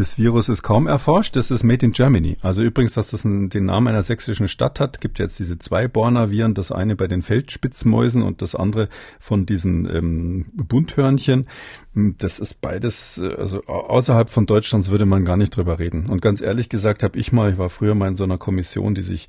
Das 0.00 0.16
Virus 0.16 0.48
ist 0.48 0.62
kaum 0.62 0.86
erforscht. 0.86 1.36
Das 1.36 1.50
ist 1.50 1.62
Made 1.62 1.84
in 1.84 1.92
Germany. 1.92 2.38
Also 2.40 2.62
übrigens, 2.62 2.94
dass 2.94 3.10
das 3.10 3.20
den 3.20 3.66
Namen 3.66 3.88
einer 3.88 4.02
sächsischen 4.02 4.48
Stadt 4.48 4.80
hat, 4.80 5.02
gibt 5.02 5.18
jetzt 5.18 5.38
diese 5.38 5.58
zwei 5.58 5.88
Borna-Viren. 5.88 6.54
Das 6.54 6.72
eine 6.72 6.96
bei 6.96 7.06
den 7.06 7.20
Feldspitzmäusen 7.20 8.22
und 8.22 8.40
das 8.40 8.54
andere 8.54 8.88
von 9.18 9.44
diesen 9.44 9.84
ähm, 9.94 10.46
Bunthörnchen. 10.54 11.48
Das 11.92 12.38
ist 12.38 12.62
beides, 12.62 13.20
also 13.20 13.62
außerhalb 13.64 14.30
von 14.30 14.46
Deutschlands 14.46 14.90
würde 14.90 15.04
man 15.04 15.26
gar 15.26 15.36
nicht 15.36 15.54
drüber 15.54 15.78
reden. 15.78 16.06
Und 16.06 16.22
ganz 16.22 16.40
ehrlich 16.40 16.70
gesagt 16.70 17.02
habe 17.02 17.18
ich 17.18 17.30
mal, 17.32 17.52
ich 17.52 17.58
war 17.58 17.68
früher 17.68 17.94
mal 17.94 18.08
in 18.08 18.14
so 18.14 18.24
einer 18.24 18.38
Kommission, 18.38 18.94
die 18.94 19.02
sich 19.02 19.28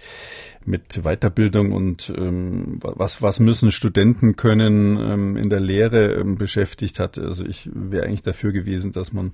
mit 0.63 1.01
Weiterbildung 1.03 1.71
und 1.71 2.13
ähm, 2.15 2.77
was, 2.81 3.21
was 3.23 3.39
müssen 3.39 3.71
Studenten 3.71 4.35
können 4.35 4.97
ähm, 4.97 5.37
in 5.37 5.49
der 5.49 5.59
Lehre 5.59 6.13
ähm, 6.13 6.35
beschäftigt 6.35 6.99
hat. 6.99 7.17
Also 7.17 7.43
ich 7.45 7.69
wäre 7.73 8.05
eigentlich 8.05 8.21
dafür 8.21 8.51
gewesen, 8.51 8.91
dass 8.91 9.11
man 9.11 9.31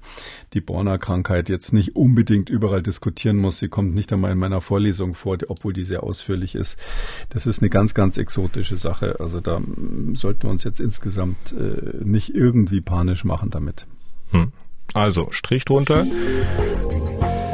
die 0.54 0.62
Borna-Krankheit 0.62 1.27
jetzt 1.50 1.74
nicht 1.74 1.96
unbedingt 1.96 2.50
überall 2.50 2.82
diskutieren 2.82 3.38
muss. 3.38 3.60
Sie 3.60 3.68
kommt 3.68 3.94
nicht 3.96 4.12
einmal 4.14 4.32
in 4.32 4.40
meiner 4.40 4.62
Vorlesung 4.62 5.14
vor, 5.14 5.38
obwohl 5.48 5.74
die 5.74 5.84
sehr 5.84 6.04
ausführlich 6.04 6.56
ist. 6.56 6.80
Das 7.30 7.46
ist 7.46 7.62
eine 7.62 7.70
ganz, 7.70 7.94
ganz 7.94 8.18
exotische 8.18 8.78
Sache. 8.78 9.20
Also 9.20 9.40
da 9.40 9.58
ähm, 9.58 10.16
sollten 10.16 10.44
wir 10.44 10.50
uns 10.50 10.64
jetzt 10.64 10.80
insgesamt 10.80 11.54
äh, 11.54 12.04
nicht 12.04 12.34
irgendwie 12.34 12.82
panisch 12.82 13.24
machen 13.24 13.50
damit. 13.50 13.88
Hm. 14.32 14.52
Also 14.94 15.28
Strich 15.32 15.66
drunter. 15.66 16.06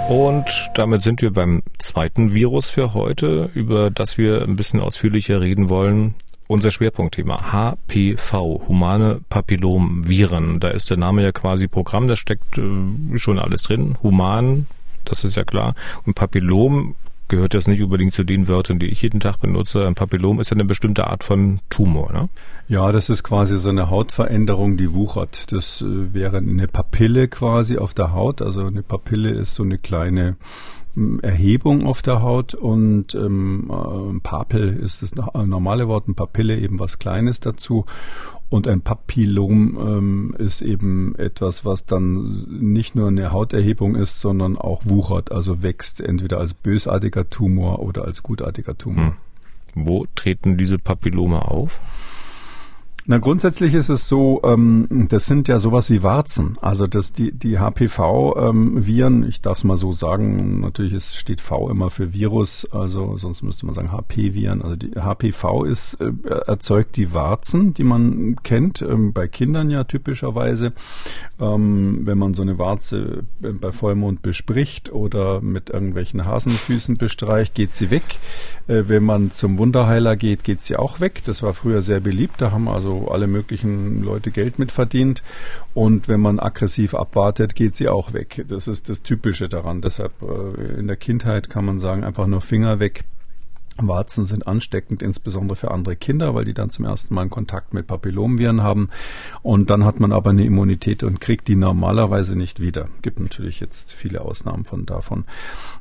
Und 0.09 0.69
damit 0.75 1.01
sind 1.01 1.21
wir 1.21 1.31
beim 1.31 1.63
zweiten 1.79 2.33
Virus 2.33 2.69
für 2.69 2.93
heute, 2.93 3.49
über 3.53 3.89
das 3.89 4.17
wir 4.17 4.43
ein 4.43 4.55
bisschen 4.55 4.79
ausführlicher 4.81 5.41
reden 5.41 5.69
wollen. 5.69 6.15
Unser 6.47 6.71
Schwerpunktthema 6.71 7.51
HPV, 7.51 8.67
humane 8.67 9.21
Papillomviren. 9.29 10.59
Da 10.59 10.69
ist 10.69 10.89
der 10.89 10.97
Name 10.97 11.23
ja 11.23 11.31
quasi 11.31 11.67
Programm, 11.67 12.07
da 12.07 12.15
steckt 12.15 12.57
äh, 12.57 13.17
schon 13.17 13.39
alles 13.39 13.63
drin. 13.63 13.97
Human, 14.03 14.67
das 15.05 15.23
ist 15.23 15.37
ja 15.37 15.43
klar. 15.43 15.73
Und 16.05 16.15
Papillom 16.15 16.95
gehört 17.29 17.53
das 17.53 17.67
nicht 17.67 17.81
unbedingt 17.81 18.13
zu 18.13 18.23
den 18.23 18.47
Wörtern, 18.47 18.79
die 18.79 18.87
ich 18.87 19.01
jeden 19.01 19.19
Tag 19.19 19.39
benutze. 19.39 19.87
Ein 19.87 19.95
Papillom 19.95 20.39
ist 20.39 20.49
ja 20.51 20.55
eine 20.55 20.65
bestimmte 20.65 21.07
Art 21.07 21.23
von 21.23 21.61
Tumor, 21.69 22.11
ne? 22.11 22.29
Ja, 22.67 22.91
das 22.91 23.09
ist 23.09 23.23
quasi 23.23 23.57
so 23.59 23.69
eine 23.69 23.89
Hautveränderung, 23.89 24.77
die 24.77 24.93
wuchert. 24.93 25.51
Das 25.51 25.81
äh, 25.81 26.13
wäre 26.13 26.37
eine 26.37 26.67
Papille 26.67 27.27
quasi 27.27 27.77
auf 27.77 27.93
der 27.93 28.13
Haut. 28.13 28.41
Also 28.41 28.65
eine 28.65 28.83
Papille 28.83 29.31
ist 29.31 29.55
so 29.55 29.63
eine 29.63 29.77
kleine 29.77 30.35
Erhebung 31.21 31.85
auf 31.85 32.01
der 32.01 32.21
Haut 32.21 32.53
und 32.53 33.15
ähm, 33.15 33.71
äh, 33.71 34.19
Papel 34.19 34.77
ist 34.77 35.01
das 35.01 35.15
normale 35.15 35.87
Wort, 35.87 36.07
ein 36.07 36.15
Papille 36.15 36.59
eben 36.59 36.79
was 36.79 36.99
Kleines 36.99 37.39
dazu. 37.39 37.85
Und 38.49 38.67
ein 38.67 38.81
Papillom 38.81 39.77
ähm, 39.79 40.35
ist 40.37 40.61
eben 40.61 41.15
etwas, 41.15 41.65
was 41.65 41.85
dann 41.85 42.25
nicht 42.47 42.93
nur 42.93 43.07
eine 43.07 43.31
Hauterhebung 43.31 43.95
ist, 43.95 44.19
sondern 44.19 44.57
auch 44.57 44.85
wuchert, 44.85 45.31
also 45.31 45.63
wächst, 45.63 45.99
entweder 45.99 46.37
als 46.37 46.53
bösartiger 46.53 47.27
Tumor 47.27 47.79
oder 47.79 48.05
als 48.05 48.21
gutartiger 48.21 48.77
Tumor. 48.77 49.15
Hm. 49.73 49.87
Wo 49.87 50.05
treten 50.13 50.55
diese 50.55 50.77
Papillome 50.77 51.41
auf? 51.49 51.79
Na, 53.05 53.17
grundsätzlich 53.17 53.73
ist 53.73 53.89
es 53.89 54.07
so, 54.07 54.39
ähm, 54.45 55.07
das 55.09 55.25
sind 55.25 55.49
ja 55.49 55.59
sowas 55.59 55.89
wie 55.89 56.03
Warzen. 56.03 56.57
Also 56.61 56.87
das, 56.87 57.11
die, 57.11 57.33
die 57.33 57.59
HPV-Viren, 57.59 59.23
ähm, 59.23 59.29
ich 59.29 59.41
darf 59.41 59.57
es 59.57 59.63
mal 59.65 59.77
so 59.77 59.91
sagen, 59.91 60.61
natürlich 60.61 60.93
ist, 60.93 61.17
steht 61.17 61.41
V 61.41 61.69
immer 61.69 61.89
für 61.89 62.13
Virus, 62.13 62.65
also 62.71 63.17
sonst 63.17 63.41
müsste 63.41 63.65
man 63.65 63.75
sagen 63.75 63.91
HP-Viren. 63.91 64.61
Also 64.61 64.77
die 64.77 64.91
HPV 64.91 65.65
ist, 65.65 65.95
äh, 65.95 66.13
erzeugt 66.47 66.95
die 66.95 67.13
Warzen, 67.13 67.73
die 67.73 67.83
man 67.83 68.37
kennt, 68.41 68.81
ähm, 68.81 69.11
bei 69.11 69.27
Kindern 69.27 69.69
ja 69.69 69.83
typischerweise. 69.83 70.71
Ähm, 71.41 72.01
wenn 72.05 72.17
man 72.17 72.33
so 72.33 72.41
eine 72.41 72.57
Warze 72.57 73.25
bei 73.41 73.73
Vollmond 73.73 74.21
bespricht 74.21 74.93
oder 74.93 75.41
mit 75.41 75.69
irgendwelchen 75.71 76.25
Hasenfüßen 76.25 76.95
bestreicht, 76.95 77.53
geht 77.53 77.75
sie 77.75 77.91
weg. 77.91 78.03
Äh, 78.67 78.83
wenn 78.87 79.03
man 79.03 79.31
zum 79.31 79.57
Wunderheiler 79.57 80.15
geht, 80.15 80.43
geht 80.43 80.63
sie 80.63 80.75
auch 80.77 80.99
weg. 80.99 81.21
Das 81.25 81.43
war 81.43 81.53
früher 81.53 81.81
sehr 81.81 81.99
beliebt. 81.99 82.35
Da 82.41 82.51
haben 82.51 82.67
also 82.67 83.09
alle 83.09 83.27
möglichen 83.27 84.01
Leute 84.01 84.31
Geld 84.31 84.59
mitverdient. 84.59 85.23
Und 85.73 86.07
wenn 86.07 86.21
man 86.21 86.39
aggressiv 86.39 86.93
abwartet, 86.93 87.55
geht 87.55 87.75
sie 87.75 87.89
auch 87.89 88.13
weg. 88.13 88.45
Das 88.47 88.67
ist 88.67 88.89
das 88.89 89.01
Typische 89.01 89.49
daran. 89.49 89.81
Deshalb 89.81 90.13
äh, 90.21 90.79
in 90.79 90.87
der 90.87 90.97
Kindheit 90.97 91.49
kann 91.49 91.65
man 91.65 91.79
sagen, 91.79 92.03
einfach 92.03 92.27
nur 92.27 92.41
Finger 92.41 92.79
weg. 92.79 93.03
Warzen 93.81 94.25
sind 94.25 94.47
ansteckend, 94.47 95.01
insbesondere 95.01 95.55
für 95.55 95.71
andere 95.71 95.95
Kinder, 95.95 96.35
weil 96.35 96.45
die 96.45 96.53
dann 96.53 96.69
zum 96.69 96.85
ersten 96.85 97.13
Mal 97.13 97.23
Kontakt 97.29 97.73
mit 97.73 97.87
Papillomviren 97.87 98.61
haben. 98.63 98.89
Und 99.41 99.69
dann 99.69 99.85
hat 99.85 99.99
man 99.99 100.11
aber 100.11 100.31
eine 100.31 100.45
Immunität 100.45 101.03
und 101.03 101.21
kriegt 101.21 101.47
die 101.47 101.55
normalerweise 101.55 102.37
nicht 102.37 102.59
wieder. 102.59 102.85
Gibt 103.01 103.19
natürlich 103.19 103.59
jetzt 103.59 103.93
viele 103.93 104.21
Ausnahmen 104.21 104.65
von 104.65 104.85
davon. 104.85 105.25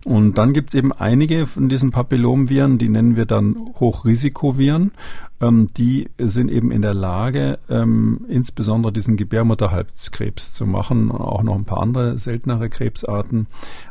Und 0.05 0.38
dann 0.38 0.52
gibt 0.52 0.70
es 0.70 0.74
eben 0.74 0.92
einige 0.92 1.46
von 1.46 1.68
diesen 1.68 1.90
Papillomviren, 1.90 2.78
die 2.78 2.88
nennen 2.88 3.16
wir 3.16 3.26
dann 3.26 3.74
Hochrisikoviren 3.81 4.92
ähm, 5.42 5.68
die 5.76 6.09
sind 6.18 6.50
eben 6.50 6.70
in 6.70 6.83
der 6.83 6.94
Lage, 6.94 7.59
ähm, 7.68 8.24
insbesondere 8.28 8.92
diesen 8.92 9.16
Gebärmutterhalskrebs 9.16 10.55
zu 10.55 10.66
machen, 10.66 11.11
auch 11.11 11.42
noch 11.42 11.57
ein 11.57 11.64
paar 11.64 11.83
andere 11.83 12.16
seltenere 12.18 12.70
Krebsarten. 12.70 13.48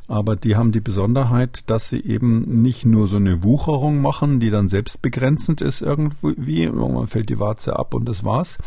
Aber 0.07 0.35
die 0.35 0.55
haben 0.55 0.71
die 0.71 0.81
Besonderheit, 0.81 1.69
dass 1.69 1.89
sie 1.89 1.99
eben 1.99 2.61
nicht 2.61 2.85
nur 2.85 3.07
so 3.07 3.17
eine 3.17 3.43
Wucherung 3.43 4.01
machen, 4.01 4.39
die 4.39 4.49
dann 4.49 4.67
selbstbegrenzend 4.67 5.61
ist 5.61 5.81
irgendwie, 5.81 6.69
man 6.69 7.07
fällt 7.07 7.29
die 7.29 7.39
Warze 7.39 7.77
ab 7.77 7.93
und 7.93 8.07
das 8.07 8.23
war's, 8.23 8.57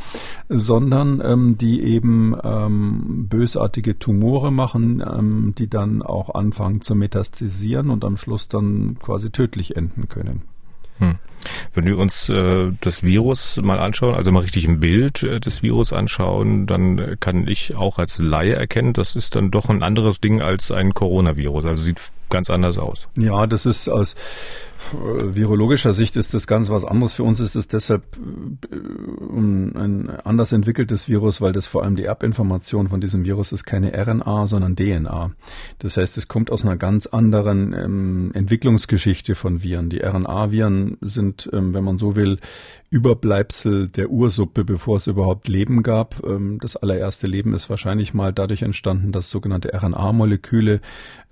sondern 0.48 1.20
ähm, 1.24 1.58
die 1.58 1.82
eben 1.82 2.36
ähm, 2.42 3.26
bösartige 3.28 3.98
Tumore 3.98 4.52
machen, 4.52 5.02
ähm, 5.06 5.54
die 5.56 5.68
dann 5.68 6.02
auch 6.02 6.34
anfangen 6.34 6.82
zu 6.82 6.94
metastasieren 6.94 7.90
und 7.90 8.04
am 8.04 8.16
Schluss 8.16 8.48
dann 8.48 8.98
quasi 8.98 9.30
tödlich 9.30 9.76
enden 9.76 10.08
können. 10.08 10.53
Hm. 10.98 11.16
Wenn 11.74 11.84
wir 11.84 11.98
uns 11.98 12.28
äh, 12.28 12.70
das 12.80 13.02
Virus 13.02 13.60
mal 13.62 13.78
anschauen, 13.78 14.16
also 14.16 14.32
mal 14.32 14.40
richtig 14.40 14.66
ein 14.66 14.80
Bild 14.80 15.22
äh, 15.22 15.40
des 15.40 15.62
Virus 15.62 15.92
anschauen, 15.92 16.66
dann 16.66 17.16
kann 17.20 17.46
ich 17.46 17.76
auch 17.76 17.98
als 17.98 18.18
Laie 18.18 18.54
erkennen, 18.54 18.92
das 18.92 19.14
ist 19.16 19.36
dann 19.36 19.50
doch 19.50 19.68
ein 19.68 19.82
anderes 19.82 20.20
Ding 20.20 20.40
als 20.40 20.70
ein 20.70 20.94
Coronavirus. 20.94 21.66
Also 21.66 21.84
sieht 21.84 22.00
ganz 22.30 22.50
anders 22.50 22.78
aus. 22.78 23.08
Ja, 23.16 23.46
das 23.46 23.66
ist 23.66 23.88
aus 23.88 24.14
virologischer 24.92 25.92
Sicht 25.92 26.16
ist 26.16 26.34
das 26.34 26.46
ganz 26.46 26.70
was 26.70 26.84
anderes. 26.84 27.14
Für 27.14 27.22
uns 27.22 27.40
ist 27.40 27.56
es 27.56 27.68
deshalb 27.68 28.04
äh, 28.70 28.76
ein 29.36 30.10
anders 30.24 30.52
entwickeltes 30.52 31.08
Virus, 31.08 31.40
weil 31.40 31.52
das 31.52 31.66
vor 31.66 31.82
allem 31.82 31.96
die 31.96 32.04
Erbinformation 32.04 32.88
von 32.88 33.00
diesem 33.00 33.24
Virus 33.24 33.52
ist 33.52 33.64
keine 33.64 33.92
RNA, 33.92 34.46
sondern 34.46 34.76
DNA. 34.76 35.32
Das 35.78 35.96
heißt, 35.96 36.16
es 36.18 36.28
kommt 36.28 36.50
aus 36.50 36.64
einer 36.64 36.76
ganz 36.76 37.06
anderen 37.06 37.72
ähm, 37.72 38.30
Entwicklungsgeschichte 38.34 39.34
von 39.34 39.62
Viren. 39.62 39.90
Die 39.90 40.02
RNA-Viren 40.04 40.98
sind, 41.00 41.48
ähm, 41.52 41.74
wenn 41.74 41.84
man 41.84 41.98
so 41.98 42.16
will, 42.16 42.38
Überbleibsel 42.94 43.88
der 43.88 44.10
Ursuppe, 44.10 44.64
bevor 44.64 44.98
es 44.98 45.08
überhaupt 45.08 45.48
Leben 45.48 45.82
gab. 45.82 46.22
Ähm, 46.24 46.58
das 46.60 46.76
allererste 46.76 47.26
Leben 47.26 47.52
ist 47.52 47.68
wahrscheinlich 47.68 48.14
mal 48.14 48.32
dadurch 48.32 48.62
entstanden, 48.62 49.10
dass 49.10 49.30
sogenannte 49.30 49.72
RNA-Moleküle 49.74 50.80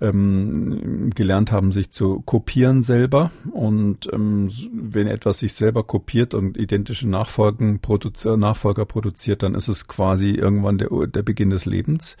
ähm, 0.01 1.11
gelernt 1.15 1.53
haben, 1.53 1.71
sich 1.71 1.89
zu 1.89 2.21
kopieren 2.21 2.81
selber. 2.81 3.31
Und 3.51 4.09
ähm, 4.13 4.49
wenn 4.71 5.07
etwas 5.07 5.39
sich 5.39 5.53
selber 5.53 5.83
kopiert 5.83 6.33
und 6.33 6.57
identische 6.57 7.07
Nachfolgen 7.07 7.79
produzi 7.79 8.37
Nachfolger 8.37 8.85
produziert, 8.85 9.43
dann 9.43 9.55
ist 9.55 9.67
es 9.67 9.87
quasi 9.87 10.31
irgendwann 10.31 10.77
der, 10.77 10.89
der 11.07 11.23
Beginn 11.23 11.49
des 11.49 11.65
Lebens. 11.65 12.17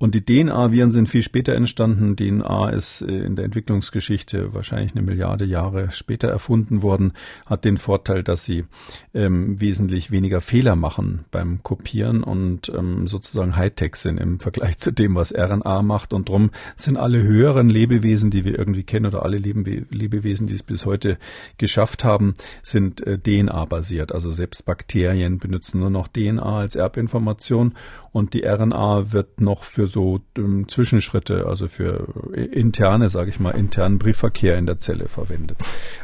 Und 0.00 0.14
die 0.14 0.24
DNA-Viren 0.24 0.92
sind 0.92 1.10
viel 1.10 1.20
später 1.20 1.54
entstanden. 1.54 2.16
DNA 2.16 2.70
ist 2.70 3.02
äh, 3.02 3.18
in 3.18 3.36
der 3.36 3.44
Entwicklungsgeschichte 3.44 4.54
wahrscheinlich 4.54 4.92
eine 4.92 5.02
Milliarde 5.02 5.44
Jahre 5.44 5.90
später 5.90 6.28
erfunden 6.28 6.80
worden, 6.80 7.12
hat 7.44 7.66
den 7.66 7.76
Vorteil, 7.76 8.22
dass 8.22 8.46
sie 8.46 8.64
ähm, 9.12 9.60
wesentlich 9.60 10.10
weniger 10.10 10.40
Fehler 10.40 10.74
machen 10.74 11.26
beim 11.30 11.62
Kopieren 11.62 12.22
und 12.22 12.72
ähm, 12.74 13.08
sozusagen 13.08 13.56
Hightech 13.56 13.96
sind 13.96 14.18
im 14.18 14.40
Vergleich 14.40 14.78
zu 14.78 14.90
dem, 14.90 15.16
was 15.16 15.34
RNA 15.34 15.82
macht. 15.82 16.14
Und 16.14 16.30
drum 16.30 16.50
sind 16.76 16.96
alle 16.96 17.22
höheren 17.22 17.68
Lebewesen, 17.68 18.30
die 18.30 18.46
wir 18.46 18.58
irgendwie 18.58 18.84
kennen, 18.84 19.04
oder 19.04 19.22
alle 19.22 19.36
Lebe 19.36 19.84
Lebewesen, 19.90 20.46
die 20.46 20.54
es 20.54 20.62
bis 20.62 20.86
heute 20.86 21.18
geschafft 21.58 22.04
haben, 22.04 22.36
sind 22.62 23.06
äh, 23.06 23.18
DNA-basiert. 23.18 24.12
Also 24.12 24.30
selbst 24.30 24.64
Bakterien 24.64 25.36
benutzen 25.36 25.80
nur 25.80 25.90
noch 25.90 26.08
DNA 26.08 26.60
als 26.60 26.74
Erbinformation 26.74 27.74
und 28.12 28.32
die 28.32 28.46
RNA 28.46 29.12
wird 29.12 29.42
noch 29.42 29.62
für 29.62 29.89
so 29.90 30.20
ähm, 30.38 30.68
Zwischenschritte, 30.68 31.46
also 31.46 31.68
für 31.68 32.06
äh, 32.34 32.44
interne, 32.44 33.10
sage 33.10 33.30
ich 33.30 33.40
mal, 33.40 33.50
internen 33.50 33.98
Briefverkehr 33.98 34.56
in 34.56 34.66
der 34.66 34.78
Zelle 34.78 35.08
verwendet. 35.08 35.58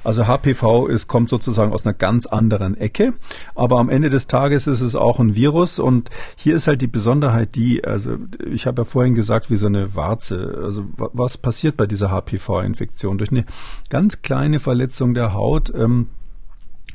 Also 0.05 0.27
HPV 0.27 0.87
ist, 0.89 1.07
kommt 1.07 1.31
sozusagen 1.31 1.73
aus 1.73 1.87
einer 1.87 1.95
ganz 1.95 2.27
anderen 2.27 2.77
Ecke, 2.77 3.15
aber 3.55 3.79
am 3.79 3.89
Ende 3.89 4.11
des 4.11 4.27
Tages 4.27 4.67
ist 4.67 4.81
es 4.81 4.95
auch 4.95 5.19
ein 5.19 5.35
Virus 5.35 5.79
und 5.79 6.11
hier 6.37 6.57
ist 6.57 6.67
halt 6.67 6.83
die 6.83 6.87
Besonderheit 6.87 7.55
die, 7.55 7.85
also 7.85 8.17
ich 8.51 8.67
habe 8.67 8.83
ja 8.83 8.85
vorhin 8.85 9.15
gesagt, 9.15 9.51
wie 9.51 9.57
so 9.57 9.67
eine 9.67 9.95
Warze, 9.95 10.61
also 10.63 10.85
was 10.97 11.39
passiert 11.39 11.77
bei 11.77 11.87
dieser 11.87 12.11
HPV-Infektion? 12.11 13.19
Durch 13.19 13.31
eine 13.31 13.45
ganz 13.89 14.23
kleine 14.23 14.61
Verletzung 14.61 15.15
der 15.15 15.33
Haut 15.33 15.73
ähm, 15.75 16.09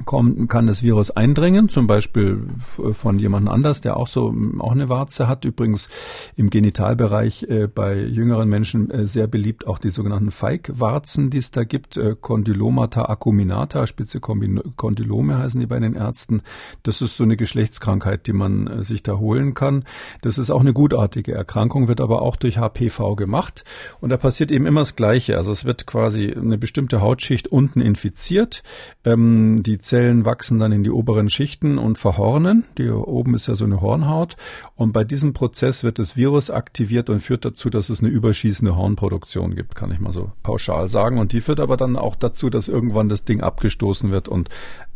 kommt, 0.06 0.50
kann 0.50 0.68
das 0.68 0.84
Virus 0.84 1.12
eindringen, 1.12 1.70
zum 1.70 1.88
Beispiel 1.88 2.48
von 2.92 3.20
jemand 3.20 3.50
anders, 3.50 3.82
der 3.82 3.98
auch 3.98 4.08
so 4.08 4.34
auch 4.60 4.72
eine 4.72 4.90
Warze 4.90 5.28
hat. 5.28 5.46
Übrigens 5.46 5.90
im 6.36 6.50
Genitalbereich 6.50 7.44
äh, 7.44 7.68
bei 7.68 7.98
jüngeren 7.98 8.50
Menschen 8.50 8.90
äh, 8.90 9.08
sehr 9.08 9.28
beliebt 9.28 9.68
auch 9.68 9.80
die 9.80 9.90
sogenannten 9.90 10.32
Feigwarzen, 10.32 11.30
die 11.30 11.38
es 11.38 11.52
da 11.52 11.64
gibt, 11.64 11.98
äh, 11.98 12.16
Condylomata 12.20 13.06
acuminata, 13.06 13.88
spitze 13.88 14.20
Kondylome 14.20 15.38
heißen 15.38 15.60
die 15.60 15.68
bei 15.68 15.80
den 15.80 15.96
Ärzten. 15.96 16.42
Das 16.84 17.02
ist 17.02 17.18
so 17.18 17.24
eine 17.24 17.38
Geschlechtskrankheit, 17.38 18.28
die 18.28 18.34
man 18.34 18.68
äh, 18.68 18.84
sich 18.84 19.04
da 19.04 19.18
holen 19.18 19.54
kann. 19.54 19.86
Das 20.22 20.38
ist 20.38 20.52
auch 20.52 20.62
eine 20.62 20.74
gutartige 20.74 21.34
Erkrankung, 21.34 21.88
wird 21.88 22.02
aber 22.02 22.22
auch 22.22 22.36
durch 22.36 22.58
HPV 22.58 23.16
gemacht 23.16 23.64
und 24.00 24.10
da 24.10 24.18
passiert 24.18 24.52
eben 24.52 24.66
immer 24.66 24.82
das 24.82 24.96
Gleiche. 24.96 25.38
Also 25.38 25.52
es 25.52 25.66
wird 25.66 25.86
quasi 25.86 26.32
eine 26.32 26.58
bestimmte 26.58 27.02
Hautschicht 27.02 27.48
unten 27.48 27.82
infiziert. 27.82 28.64
Ähm, 29.04 29.62
die 29.64 29.78
Zellen 29.92 30.24
wachsen 30.24 30.58
dann 30.58 30.72
in 30.72 30.86
die 30.86 30.90
oberen 30.90 31.30
Schichten 31.30 31.78
und 31.78 31.98
verhornen. 31.98 32.64
Die 32.78 32.90
oben 32.90 33.36
ist 33.36 33.48
ja 33.48 33.56
so 33.56 33.66
eine 33.66 33.82
Hornhaut. 33.82 34.38
Und 34.78 34.94
bei 34.94 35.04
diesem 35.04 35.34
Prozess 35.34 35.84
wird 35.84 36.00
das 36.00 36.16
Virus 36.16 36.50
aktiviert 36.50 37.10
und 37.10 37.20
führt 37.20 37.44
dazu, 37.44 37.70
dass 37.70 37.90
es 37.90 38.00
eine 38.00 38.08
überschießende 38.08 38.78
Hornproduktion 38.78 39.54
gibt, 39.54 39.76
kann 39.76 39.92
ich 39.92 40.00
mal 40.00 40.14
so 40.14 40.32
pauschal 40.44 40.88
sagen. 40.88 41.18
Und 41.18 41.34
die 41.34 41.42
führt 41.42 41.60
aber 41.60 41.76
dann 41.76 41.98
auch 41.98 42.16
dazu, 42.16 42.50
dass 42.50 42.70
irgendwann 42.70 43.10
das 43.10 43.26
Ding 43.26 43.42
abgestoßen 43.42 44.12
wird 44.12 44.30
und 44.30 44.48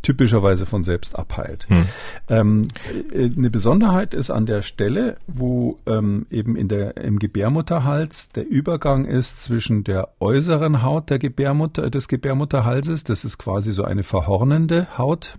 typischerweise 0.05 0.67
von 0.67 0.83
selbst 0.83 1.17
abheilt. 1.17 1.67
Hm. 1.67 1.85
Ähm, 2.29 2.67
äh, 3.11 3.25
eine 3.25 3.49
Besonderheit 3.49 4.13
ist 4.13 4.29
an 4.29 4.45
der 4.45 4.61
Stelle, 4.61 5.17
wo 5.25 5.79
ähm, 5.87 6.27
eben 6.29 6.55
in 6.55 6.67
der, 6.67 6.97
im 6.97 7.17
Gebärmutterhals 7.17 8.29
der 8.29 8.47
Übergang 8.47 9.05
ist 9.05 9.43
zwischen 9.43 9.83
der 9.83 10.09
äußeren 10.19 10.83
Haut 10.83 11.09
der 11.09 11.17
Gebärmutter, 11.17 11.89
des 11.89 12.07
Gebärmutterhalses, 12.07 13.03
das 13.03 13.25
ist 13.25 13.39
quasi 13.39 13.71
so 13.71 13.83
eine 13.83 14.03
verhornende 14.03 14.95
Haut, 14.95 15.37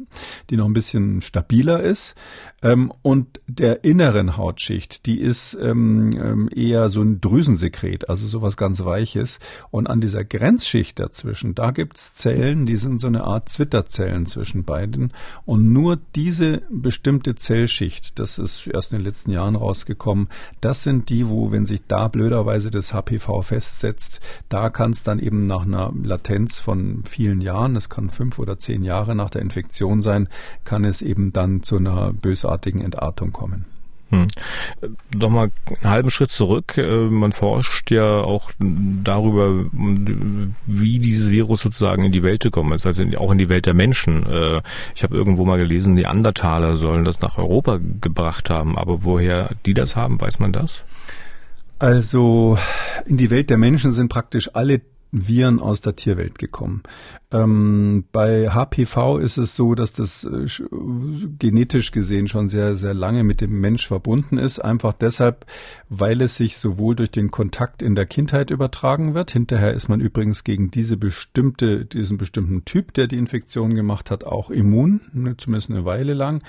die 0.51 0.57
noch 0.57 0.67
ein 0.67 0.75
bisschen 0.75 1.23
stabiler 1.23 1.81
ist, 1.81 2.17
ähm, 2.63 2.93
und 3.03 3.41
der 3.47 3.85
inneren 3.85 4.37
Hautschicht, 4.37 5.07
die 5.07 5.21
ist 5.21 5.57
ähm, 5.61 6.13
ähm, 6.19 6.49
eher 6.55 6.89
so 6.89 7.03
ein 7.03 7.21
Drüsensekret, 7.21 8.09
also 8.09 8.27
sowas 8.27 8.57
ganz 8.57 8.85
Weiches. 8.85 9.39
Und 9.71 9.87
an 9.89 10.01
dieser 10.01 10.25
Grenzschicht 10.25 10.99
dazwischen, 10.99 11.55
da 11.55 11.71
gibt's 11.71 12.15
Zellen, 12.15 12.65
die 12.67 12.77
sind 12.77 13.01
so 13.01 13.07
eine 13.07 13.25
Art 13.25 13.51
Zwitterzellen 13.51 14.27
zwischen 14.27 14.65
beiden. 14.65 15.13
Und 15.45 15.73
nur 15.73 15.99
diese 16.17 16.63
bestimmte 16.71 17.35
Zellschicht, 17.35 18.19
das 18.19 18.39
ist 18.39 18.67
erst 18.67 18.93
in 18.93 18.99
den 18.99 19.05
letzten 19.05 19.31
Jahren 19.31 19.55
rausgekommen, 19.55 20.29
das 20.61 20.83
sind 20.83 21.11
die, 21.11 21.29
wo, 21.29 21.53
wenn 21.53 21.67
sich 21.67 21.83
da 21.87 22.09
blöderweise 22.09 22.71
das 22.71 22.93
HPV 22.93 23.43
festsetzt, 23.43 24.21
da 24.49 24.71
kann 24.71 24.93
es 24.93 25.03
dann 25.03 25.19
eben 25.19 25.47
nach 25.47 25.67
einer 25.67 25.93
Latenz 26.03 26.59
von 26.59 27.05
vielen 27.05 27.43
Jahren, 27.43 27.75
das 27.75 27.91
kann 27.91 28.09
fünf 28.09 28.39
oder 28.39 28.59
zehn 28.59 28.83
Jahre 28.83 29.15
nach 29.15 29.31
der 29.31 29.43
Infektion 29.43 30.03
sein, 30.03 30.29
kann 30.65 30.85
es 30.85 31.03
eben 31.03 31.33
dann 31.33 31.63
zu 31.63 31.77
einer 31.77 32.13
bösartigen 32.13 32.56
großartigen 32.57 32.81
Entartung 32.81 33.33
kommen. 33.33 33.65
Hm. 34.11 34.29
Nochmal 35.17 35.51
einen 35.67 35.91
halben 35.91 36.11
Schritt 36.11 36.31
zurück. 36.31 36.79
Äh, 36.79 37.09
man 37.11 37.33
forscht 37.33 37.91
ja 37.91 38.21
auch 38.21 38.53
darüber, 38.61 39.65
wie 40.67 41.01
dieses 41.01 41.29
Virus 41.31 41.63
sozusagen 41.63 42.05
in 42.05 42.13
die 42.13 42.23
Welt 42.23 42.45
gekommen 42.45 42.73
ist, 42.73 42.87
also 42.87 43.03
auch 43.19 43.33
in 43.33 43.39
die 43.39 43.49
Welt 43.49 43.67
der 43.67 43.75
Menschen. 43.75 44.25
Äh, 44.25 44.63
ich 44.95 45.03
habe 45.03 45.17
irgendwo 45.17 45.45
mal 45.45 45.59
gelesen, 45.59 45.95
Neandertaler 45.95 46.77
sollen 46.77 47.05
das 47.05 47.21
nach 47.21 47.37
Europa 47.37 47.81
gebracht 48.01 48.49
haben. 48.49 48.79
Aber 48.79 49.03
woher 49.03 49.51
die 49.67 49.75
das 49.75 49.97
haben, 49.97 50.21
weiß 50.21 50.39
man 50.39 50.53
das? 50.53 50.85
Also 51.81 52.57
in 53.07 53.17
die 53.17 53.31
Welt 53.31 53.51
der 53.51 53.59
Menschen 53.59 53.91
sind 53.91 54.09
praktisch 54.09 54.55
alle 54.55 54.83
Viren 55.11 55.61
aus 55.61 55.81
der 55.81 55.97
Tierwelt 55.97 56.39
gekommen. 56.39 56.83
Ähm, 57.33 58.05
bei 58.12 58.51
HPV 58.51 59.18
ist 59.18 59.37
es 59.37 59.57
so, 59.57 59.74
dass 59.74 59.93
das 59.93 60.22
äh, 60.24 60.47
genetisch 61.41 61.91
gesehen 61.91 62.29
schon 62.29 62.49
sehr, 62.49 62.77
sehr 62.77 62.95
lange 62.95 63.24
mit 63.24 63.41
dem 63.41 63.61
Mensch 63.61 63.89
verbunden 63.89 64.39
ist. 64.39 64.61
Einfach 64.61 64.93
deshalb, 64.93 65.45
weil 65.89 66.22
es 66.22 66.37
sich 66.37 66.57
sowohl 66.59 66.95
durch 66.95 67.11
den 67.11 67.33
Kontakt 67.33 67.83
in 67.83 67.97
der 67.97 68.07
Kindheit 68.07 68.51
übertragen 68.51 69.14
wird. 69.14 69.33
Hinterher 69.33 69.74
ist 69.74 69.89
man 69.89 70.01
übrigens 70.01 70.45
gegen 70.45 70.70
diese 70.70 70.97
bestimmte, 70.97 71.85
diesen 71.85 72.16
bestimmten 72.16 72.64
Typ, 72.64 72.95
der 72.95 73.09
die 73.09 73.18
Infektion 73.18 73.74
gemacht 73.74 74.12
hat, 74.12 74.22
auch 74.22 74.51
immun, 74.51 75.01
ne, 75.12 75.37
zumindest 75.37 75.70
eine 75.70 75.85
Weile 75.85 76.14
lang. 76.14 76.45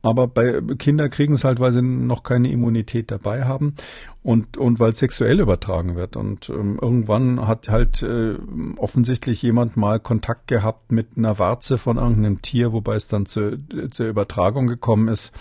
Aber 0.00 0.28
bei 0.28 0.62
Kinder 0.78 1.10
kriegen 1.10 1.34
es 1.34 1.44
halt, 1.44 1.60
weil 1.60 1.72
sie 1.72 1.82
noch 1.82 2.22
keine 2.22 2.50
Immunität 2.50 3.10
dabei 3.10 3.44
haben 3.44 3.74
und, 4.22 4.56
und 4.56 4.80
weil 4.80 4.94
sexuell 4.94 5.40
übertragen 5.40 5.94
wird. 5.94 6.16
Und 6.16 6.48
ähm, 6.48 6.78
irgendwann 6.80 7.46
hat 7.46 7.68
halt 7.68 8.02
äh, 8.02 8.36
offensichtlich 8.78 9.42
jemand 9.42 9.76
mal 9.76 10.00
Kontakt 10.00 10.21
Kontakt 10.22 10.46
gehabt 10.46 10.92
mit 10.92 11.08
einer 11.16 11.40
Warze 11.40 11.78
von 11.78 11.96
irgendeinem 11.96 12.42
Tier, 12.42 12.72
wobei 12.72 12.94
es 12.94 13.08
dann 13.08 13.26
zu, 13.26 13.58
zur 13.90 14.06
Übertragung 14.06 14.68
gekommen 14.68 15.08
ist. 15.08 15.32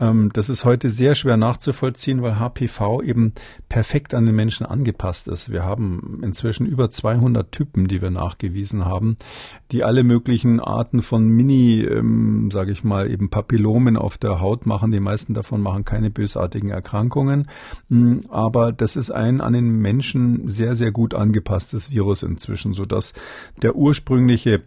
Ähm, 0.00 0.30
das 0.32 0.48
ist 0.48 0.64
heute 0.64 0.90
sehr 0.90 1.14
schwer 1.14 1.36
nachzuvollziehen, 1.36 2.22
weil 2.22 2.40
HPV 2.40 3.02
eben 3.02 3.34
perfekt 3.68 4.14
an 4.14 4.26
den 4.26 4.34
Menschen 4.34 4.66
angepasst 4.66 5.28
ist. 5.28 5.52
Wir 5.52 5.64
haben 5.64 6.22
inzwischen 6.24 6.66
über 6.66 6.90
200 6.90 7.52
Typen, 7.52 7.86
die 7.86 8.02
wir 8.02 8.10
nachgewiesen 8.10 8.84
haben, 8.84 9.16
die 9.70 9.84
alle 9.84 10.02
möglichen 10.02 10.58
Arten 10.58 11.02
von 11.02 11.28
Mini, 11.28 11.82
ähm, 11.82 12.50
sage 12.50 12.72
ich 12.72 12.82
mal, 12.82 13.08
eben 13.08 13.30
Papillomen 13.30 13.96
auf 13.96 14.18
der 14.18 14.40
Haut 14.40 14.66
machen. 14.66 14.90
Die 14.90 14.98
meisten 14.98 15.34
davon 15.34 15.60
machen 15.60 15.84
keine 15.84 16.10
bösartigen 16.10 16.70
Erkrankungen. 16.70 17.48
Mm, 17.90 18.22
aber 18.28 18.72
das 18.72 18.96
ist 18.96 19.12
ein 19.12 19.40
an 19.40 19.52
den 19.52 19.78
Menschen 19.78 20.48
sehr, 20.48 20.74
sehr 20.74 20.90
gut 20.90 21.14
angepasstes 21.14 21.92
Virus 21.92 22.24
inzwischen, 22.24 22.72
sodass 22.72 23.12
der 23.62 23.76
Ursprung 23.76 24.15
ursprüngliche 24.16 24.62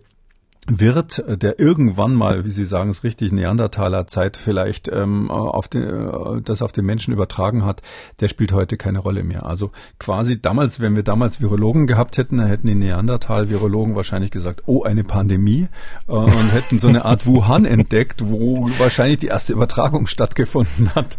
Wirt, 0.68 1.24
der 1.28 1.60
irgendwann 1.60 2.14
mal, 2.14 2.46
wie 2.46 2.52
Sie 2.52 2.66
sagen 2.66 2.92
es 2.92 3.04
richtig, 3.04 3.32
Neandertaler 3.32 4.06
Zeit 4.06 4.38
vielleicht 4.38 4.88
ähm, 4.90 5.32
auf 5.32 5.68
den, 5.68 5.82
äh, 5.82 6.42
das 6.44 6.62
auf 6.62 6.72
den 6.72 6.86
Menschen 6.86 7.12
übertragen 7.12 7.66
hat, 7.66 7.82
der 8.20 8.28
spielt 8.28 8.52
heute 8.52 8.78
keine 8.78 9.00
Rolle 9.00 9.24
mehr. 9.24 9.48
Also 9.48 9.72
quasi 9.98 10.40
damals, 10.40 10.80
wenn 10.80 10.96
wir 10.96 11.02
damals 11.02 11.42
Virologen 11.42 11.88
gehabt 11.88 12.20
hätten, 12.20 12.38
dann 12.38 12.48
hätten 12.48 12.68
die 12.68 12.76
Neandertal-Virologen 12.76 13.96
wahrscheinlich 13.96 14.30
gesagt, 14.30 14.64
oh, 14.68 14.84
eine 14.84 15.04
Pandemie 15.04 15.70
äh, 16.08 16.12
und 16.12 16.52
hätten 16.52 16.80
so 16.80 16.90
eine 16.90 17.06
Art 17.06 17.26
Wuhan 17.26 17.66
entdeckt, 17.66 18.30
wo 18.30 18.70
wahrscheinlich 18.78 19.20
die 19.20 19.28
erste 19.28 19.54
Übertragung 19.54 20.06
stattgefunden 20.06 20.94
hat. 20.94 21.18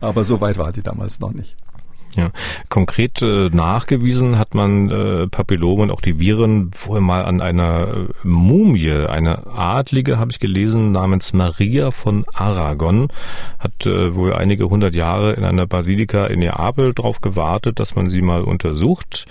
Aber 0.00 0.24
so 0.24 0.40
weit 0.40 0.58
war 0.58 0.72
die 0.72 0.82
damals 0.82 1.20
noch 1.20 1.32
nicht. 1.32 1.56
Ja, 2.16 2.30
konkret 2.68 3.22
äh, 3.22 3.46
nachgewiesen 3.46 4.38
hat 4.38 4.54
man 4.54 4.90
äh, 4.90 5.26
Papillome 5.28 5.82
und 5.82 5.90
auch 5.90 6.00
die 6.00 6.18
Viren 6.18 6.70
vorher 6.72 7.02
mal 7.02 7.24
an 7.24 7.40
einer 7.40 7.88
äh, 7.88 8.06
Mumie, 8.22 8.90
eine 8.90 9.46
Adlige, 9.46 10.18
habe 10.18 10.30
ich 10.30 10.40
gelesen, 10.40 10.90
namens 10.90 11.32
Maria 11.32 11.90
von 11.90 12.24
Aragon, 12.32 13.08
hat 13.58 13.86
äh, 13.86 14.14
wohl 14.14 14.32
einige 14.32 14.70
hundert 14.70 14.94
Jahre 14.94 15.34
in 15.34 15.44
einer 15.44 15.66
Basilika 15.66 16.26
in 16.26 16.40
Neapel 16.40 16.94
darauf 16.94 17.20
gewartet, 17.20 17.78
dass 17.78 17.94
man 17.94 18.08
sie 18.08 18.22
mal 18.22 18.42
untersucht. 18.42 19.26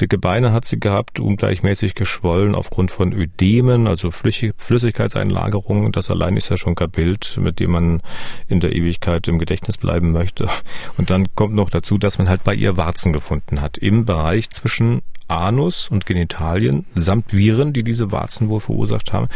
Dicke 0.00 0.18
Beine 0.18 0.52
hat 0.52 0.64
sie 0.64 0.80
gehabt, 0.80 1.20
ungleichmäßig 1.20 1.94
geschwollen 1.94 2.56
aufgrund 2.56 2.90
von 2.90 3.12
Ödemen, 3.12 3.86
also 3.86 4.10
Flüssigkeitseinlagerungen. 4.10 5.92
Das 5.92 6.10
allein 6.10 6.36
ist 6.36 6.48
ja 6.48 6.56
schon 6.56 6.74
kein 6.74 6.90
Bild, 6.90 7.38
mit 7.40 7.60
dem 7.60 7.70
man 7.70 8.02
in 8.48 8.58
der 8.58 8.74
Ewigkeit 8.74 9.28
im 9.28 9.38
Gedächtnis 9.38 9.78
bleiben 9.78 10.10
möchte. 10.10 10.48
Und 10.96 11.10
dann 11.10 11.26
kommt 11.36 11.54
noch 11.54 11.70
dazu, 11.70 11.96
dass 11.96 12.18
man 12.18 12.28
halt 12.28 12.42
bei 12.42 12.54
ihr 12.54 12.76
Warzen 12.76 13.12
gefunden 13.12 13.60
hat 13.60 13.78
im 13.78 14.04
Bereich 14.04 14.50
zwischen 14.50 15.02
Anus 15.28 15.88
und 15.88 16.06
Genitalien 16.06 16.84
samt 16.94 17.32
Viren, 17.32 17.72
die 17.72 17.82
diese 17.82 18.12
Warzen 18.12 18.48
wohl 18.48 18.60
verursacht 18.60 19.12
haben. 19.12 19.28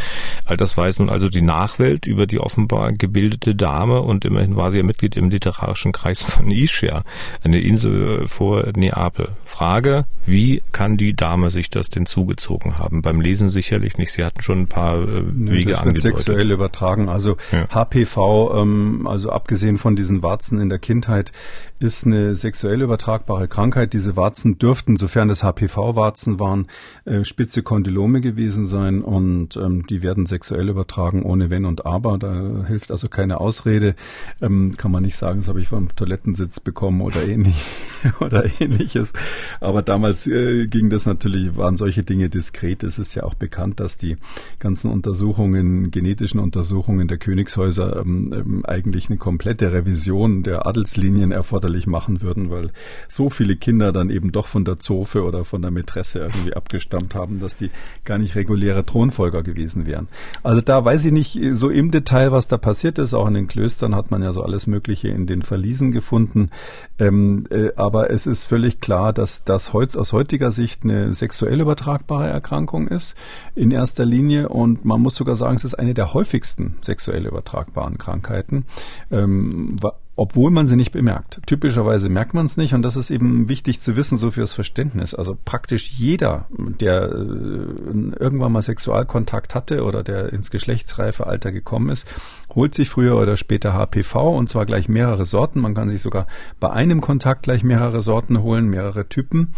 All 0.45 0.57
das 0.57 0.77
weiß 0.77 0.99
nun 0.99 1.09
also 1.09 1.29
die 1.29 1.41
Nachwelt 1.41 2.07
über 2.07 2.27
die 2.27 2.39
offenbar 2.39 2.93
gebildete 2.93 3.55
Dame 3.55 4.01
und 4.01 4.25
immerhin 4.25 4.55
war 4.55 4.71
sie 4.71 4.77
ja 4.77 4.83
Mitglied 4.83 5.15
im 5.15 5.29
literarischen 5.29 5.91
Kreis 5.91 6.21
von 6.21 6.51
Ischia, 6.51 7.03
eine 7.43 7.59
Insel 7.59 8.27
vor 8.27 8.71
Neapel. 8.75 9.29
Frage, 9.45 10.05
wie 10.25 10.61
kann 10.71 10.97
die 10.97 11.15
Dame 11.15 11.49
sich 11.49 11.69
das 11.69 11.89
denn 11.89 12.05
zugezogen 12.05 12.77
haben? 12.77 13.01
Beim 13.01 13.19
Lesen 13.19 13.49
sicherlich 13.49 13.97
nicht. 13.97 14.11
Sie 14.11 14.23
hatten 14.23 14.41
schon 14.41 14.59
ein 14.59 14.67
paar 14.67 15.01
äh, 15.01 15.23
Wege 15.25 15.71
das 15.71 15.81
angedeutet. 15.81 16.19
sexuell 16.19 16.51
übertragen. 16.51 17.09
Also 17.09 17.37
ja. 17.51 17.67
HPV, 17.69 18.61
ähm, 18.61 19.07
also 19.07 19.31
abgesehen 19.31 19.77
von 19.77 19.95
diesen 19.95 20.21
Warzen 20.21 20.59
in 20.59 20.69
der 20.69 20.79
Kindheit, 20.79 21.31
ist 21.79 22.05
eine 22.05 22.35
sexuell 22.35 22.81
übertragbare 22.81 23.47
Krankheit. 23.47 23.93
Diese 23.93 24.17
Warzen 24.17 24.57
dürften, 24.57 24.97
sofern 24.97 25.29
es 25.29 25.43
HPV-Warzen 25.43 26.39
waren, 26.39 26.67
äh, 27.05 27.23
spitze 27.23 27.63
Kondylome 27.63 28.19
gewesen 28.19 28.67
sein 28.67 29.01
und 29.01 29.55
ähm, 29.55 29.87
die 29.87 30.03
werden 30.03 30.25
sexuell 30.25 30.67
übertragen 30.67 31.23
ohne 31.23 31.49
Wenn 31.49 31.63
und 31.63 31.85
Aber. 31.85 32.17
Da 32.17 32.65
hilft 32.67 32.91
also 32.91 33.07
keine 33.07 33.39
Ausrede. 33.39 33.95
Ähm, 34.41 34.75
kann 34.75 34.91
man 34.91 35.03
nicht 35.03 35.15
sagen, 35.15 35.39
das 35.39 35.47
habe 35.47 35.61
ich 35.61 35.69
vom 35.69 35.95
Toilettensitz 35.95 36.59
bekommen 36.59 36.99
oder 36.99 37.25
ähnlich 37.25 37.63
oder 38.19 38.43
ähnliches. 38.59 39.13
Aber 39.61 39.81
damals 39.81 40.27
äh, 40.27 40.67
ging 40.67 40.89
das 40.89 41.05
natürlich, 41.05 41.55
waren 41.55 41.77
solche 41.77 42.03
Dinge 42.03 42.29
diskret. 42.29 42.83
Es 42.83 42.99
ist 42.99 43.15
ja 43.15 43.23
auch 43.23 43.35
bekannt, 43.35 43.79
dass 43.79 43.95
die 43.95 44.17
ganzen 44.59 44.91
Untersuchungen, 44.91 45.91
genetischen 45.91 46.41
Untersuchungen 46.41 47.07
der 47.07 47.17
Königshäuser 47.17 48.01
ähm, 48.01 48.33
ähm 48.35 48.65
eigentlich 48.65 49.09
eine 49.09 49.17
komplette 49.17 49.71
Revision 49.71 50.43
der 50.43 50.67
Adelslinien 50.67 51.31
erfordern 51.31 51.68
erforderlich 51.69 51.87
machen 51.87 52.21
würden, 52.21 52.49
weil 52.49 52.71
so 53.07 53.29
viele 53.29 53.55
Kinder 53.55 53.91
dann 53.91 54.09
eben 54.09 54.31
doch 54.31 54.47
von 54.47 54.65
der 54.65 54.79
Zofe 54.79 55.23
oder 55.23 55.45
von 55.45 55.61
der 55.61 55.71
Mätresse 55.71 56.19
irgendwie 56.19 56.53
abgestammt 56.53 57.15
haben, 57.15 57.39
dass 57.39 57.55
die 57.55 57.69
gar 58.05 58.17
nicht 58.17 58.35
reguläre 58.35 58.85
Thronfolger 58.85 59.43
gewesen 59.43 59.85
wären. 59.85 60.07
Also 60.43 60.61
da 60.61 60.83
weiß 60.83 61.05
ich 61.05 61.11
nicht 61.11 61.39
so 61.53 61.69
im 61.69 61.91
Detail, 61.91 62.31
was 62.31 62.47
da 62.47 62.57
passiert 62.57 62.97
ist. 62.97 63.13
Auch 63.13 63.27
in 63.27 63.35
den 63.35 63.47
Klöstern 63.47 63.95
hat 63.95 64.11
man 64.11 64.23
ja 64.23 64.33
so 64.33 64.41
alles 64.41 64.67
Mögliche 64.67 65.09
in 65.09 65.27
den 65.27 65.41
Verliesen 65.41 65.91
gefunden. 65.91 66.49
Ähm, 66.97 67.45
äh, 67.49 67.69
aber 67.75 68.09
es 68.09 68.25
ist 68.25 68.45
völlig 68.45 68.79
klar, 68.79 69.13
dass 69.13 69.43
das 69.43 69.73
heut, 69.73 69.95
aus 69.95 70.13
heutiger 70.13 70.51
Sicht 70.51 70.83
eine 70.83 71.13
sexuell 71.13 71.61
übertragbare 71.61 72.27
Erkrankung 72.27 72.87
ist 72.87 73.15
in 73.55 73.71
erster 73.71 74.05
Linie 74.05 74.49
und 74.49 74.85
man 74.85 75.01
muss 75.01 75.15
sogar 75.15 75.35
sagen, 75.35 75.55
es 75.55 75.63
ist 75.63 75.75
eine 75.75 75.93
der 75.93 76.13
häufigsten 76.13 76.77
sexuell 76.81 77.25
übertragbaren 77.25 77.97
Krankheiten. 77.97 78.65
Ähm, 79.11 79.77
obwohl 80.19 80.51
man 80.51 80.67
sie 80.67 80.75
nicht 80.75 80.91
bemerkt. 80.91 81.39
Typischerweise 81.45 82.09
merkt 82.09 82.33
man 82.33 82.45
es 82.45 82.57
nicht 82.57 82.73
und 82.73 82.81
das 82.81 82.97
ist 82.97 83.09
eben 83.09 83.47
wichtig 83.47 83.79
zu 83.79 83.95
wissen, 83.95 84.17
so 84.17 84.31
fürs 84.31 84.51
Verständnis. 84.51 85.15
Also 85.15 85.37
praktisch 85.45 85.91
jeder, 85.91 86.47
der 86.57 87.03
äh, 87.03 88.19
irgendwann 88.19 88.51
mal 88.51 88.61
Sexualkontakt 88.61 89.55
hatte 89.55 89.85
oder 89.85 90.03
der 90.03 90.33
ins 90.33 90.51
geschlechtsreife 90.51 91.25
Alter 91.25 91.53
gekommen 91.53 91.89
ist, 91.89 92.05
holt 92.53 92.75
sich 92.75 92.89
früher 92.89 93.17
oder 93.17 93.37
später 93.37 93.73
HPV 93.73 94.37
und 94.37 94.49
zwar 94.49 94.65
gleich 94.65 94.89
mehrere 94.89 95.25
Sorten. 95.25 95.61
Man 95.61 95.73
kann 95.73 95.87
sich 95.87 96.01
sogar 96.01 96.27
bei 96.59 96.69
einem 96.69 96.99
Kontakt 96.99 97.43
gleich 97.43 97.63
mehrere 97.63 98.01
Sorten 98.01 98.41
holen, 98.43 98.67
mehrere 98.67 99.07
Typen. 99.07 99.53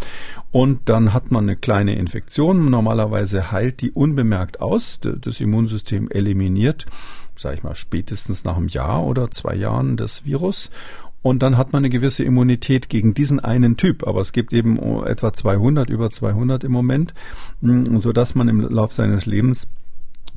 Und 0.51 0.89
dann 0.89 1.11
hat 1.11 1.31
man 1.31 1.45
eine 1.45 1.55
kleine 1.55 1.95
Infektion. 1.95 2.69
Normalerweise 2.69 3.51
heilt 3.51 3.81
die 3.81 3.91
unbemerkt 3.91 4.61
aus. 4.61 4.99
Das 5.01 5.41
Immunsystem 5.41 6.07
eliminiert 6.11 6.85
sage 7.41 7.57
ich 7.57 7.63
mal, 7.63 7.75
spätestens 7.75 8.43
nach 8.43 8.57
einem 8.57 8.67
Jahr 8.67 9.03
oder 9.05 9.31
zwei 9.31 9.55
Jahren 9.55 9.97
des 9.97 10.25
Virus. 10.25 10.69
Und 11.21 11.43
dann 11.43 11.57
hat 11.57 11.71
man 11.71 11.81
eine 11.81 11.91
gewisse 11.91 12.23
Immunität 12.23 12.89
gegen 12.89 13.13
diesen 13.13 13.39
einen 13.39 13.77
Typ. 13.77 14.07
Aber 14.07 14.21
es 14.21 14.31
gibt 14.31 14.53
eben 14.53 14.79
etwa 15.05 15.33
200, 15.33 15.89
über 15.89 16.09
200 16.09 16.63
im 16.63 16.71
Moment, 16.71 17.13
mm, 17.61 17.97
so 17.97 18.11
dass 18.11 18.33
man 18.33 18.47
im 18.47 18.61
Lauf 18.61 18.93
seines 18.93 19.25
Lebens 19.25 19.67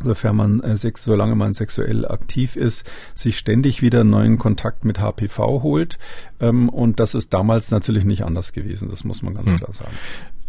sofern 0.00 0.36
man 0.36 0.60
äh, 0.60 0.76
sex, 0.76 1.04
solange 1.04 1.36
man 1.36 1.54
sexuell 1.54 2.06
aktiv 2.06 2.56
ist, 2.56 2.84
sich 3.14 3.38
ständig 3.38 3.80
wieder 3.80 4.04
neuen 4.04 4.38
Kontakt 4.38 4.84
mit 4.84 4.98
HPV 4.98 5.62
holt. 5.62 5.98
Ähm, 6.40 6.68
und 6.68 7.00
das 7.00 7.14
ist 7.14 7.32
damals 7.32 7.70
natürlich 7.70 8.04
nicht 8.04 8.24
anders 8.24 8.52
gewesen. 8.52 8.88
Das 8.90 9.04
muss 9.04 9.22
man 9.22 9.34
ganz 9.34 9.50
hm. 9.50 9.56
klar 9.56 9.72
sagen. 9.72 9.94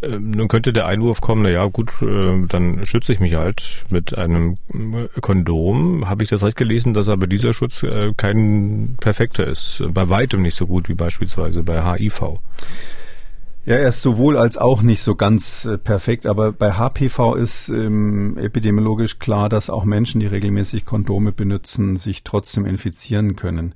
Ähm, 0.02 0.30
nun 0.30 0.48
könnte 0.48 0.72
der 0.72 0.86
Einwurf 0.86 1.20
kommen, 1.20 1.42
na 1.42 1.50
ja, 1.50 1.66
gut, 1.66 2.02
äh, 2.02 2.46
dann 2.48 2.84
schütze 2.84 3.12
ich 3.12 3.20
mich 3.20 3.34
halt 3.34 3.84
mit 3.90 4.16
einem 4.16 4.54
äh, 4.72 5.20
Kondom. 5.20 6.08
Habe 6.08 6.22
ich 6.22 6.28
das 6.28 6.42
recht 6.42 6.56
gelesen, 6.56 6.94
dass 6.94 7.08
aber 7.08 7.26
dieser 7.26 7.52
Schutz 7.52 7.82
äh, 7.82 8.12
kein 8.16 8.96
perfekter 9.00 9.46
ist? 9.46 9.82
Bei 9.88 10.08
weitem 10.08 10.42
nicht 10.42 10.56
so 10.56 10.66
gut 10.66 10.88
wie 10.88 10.94
beispielsweise 10.94 11.62
bei 11.62 11.82
HIV. 11.82 12.38
Ja, 13.64 13.74
er 13.74 13.88
ist 13.88 14.00
sowohl 14.00 14.36
als 14.36 14.58
auch 14.58 14.82
nicht 14.82 15.02
so 15.02 15.16
ganz 15.16 15.68
perfekt, 15.82 16.26
aber 16.26 16.52
bei 16.52 16.74
HPV 16.74 17.34
ist 17.34 17.68
ähm, 17.68 18.38
epidemiologisch 18.38 19.18
klar, 19.18 19.48
dass 19.48 19.70
auch 19.70 19.84
Menschen, 19.84 20.20
die 20.20 20.28
regelmäßig 20.28 20.84
Kondome 20.84 21.32
benutzen, 21.32 21.96
sich 21.96 22.22
trotzdem 22.22 22.64
infizieren 22.64 23.34
können. 23.34 23.74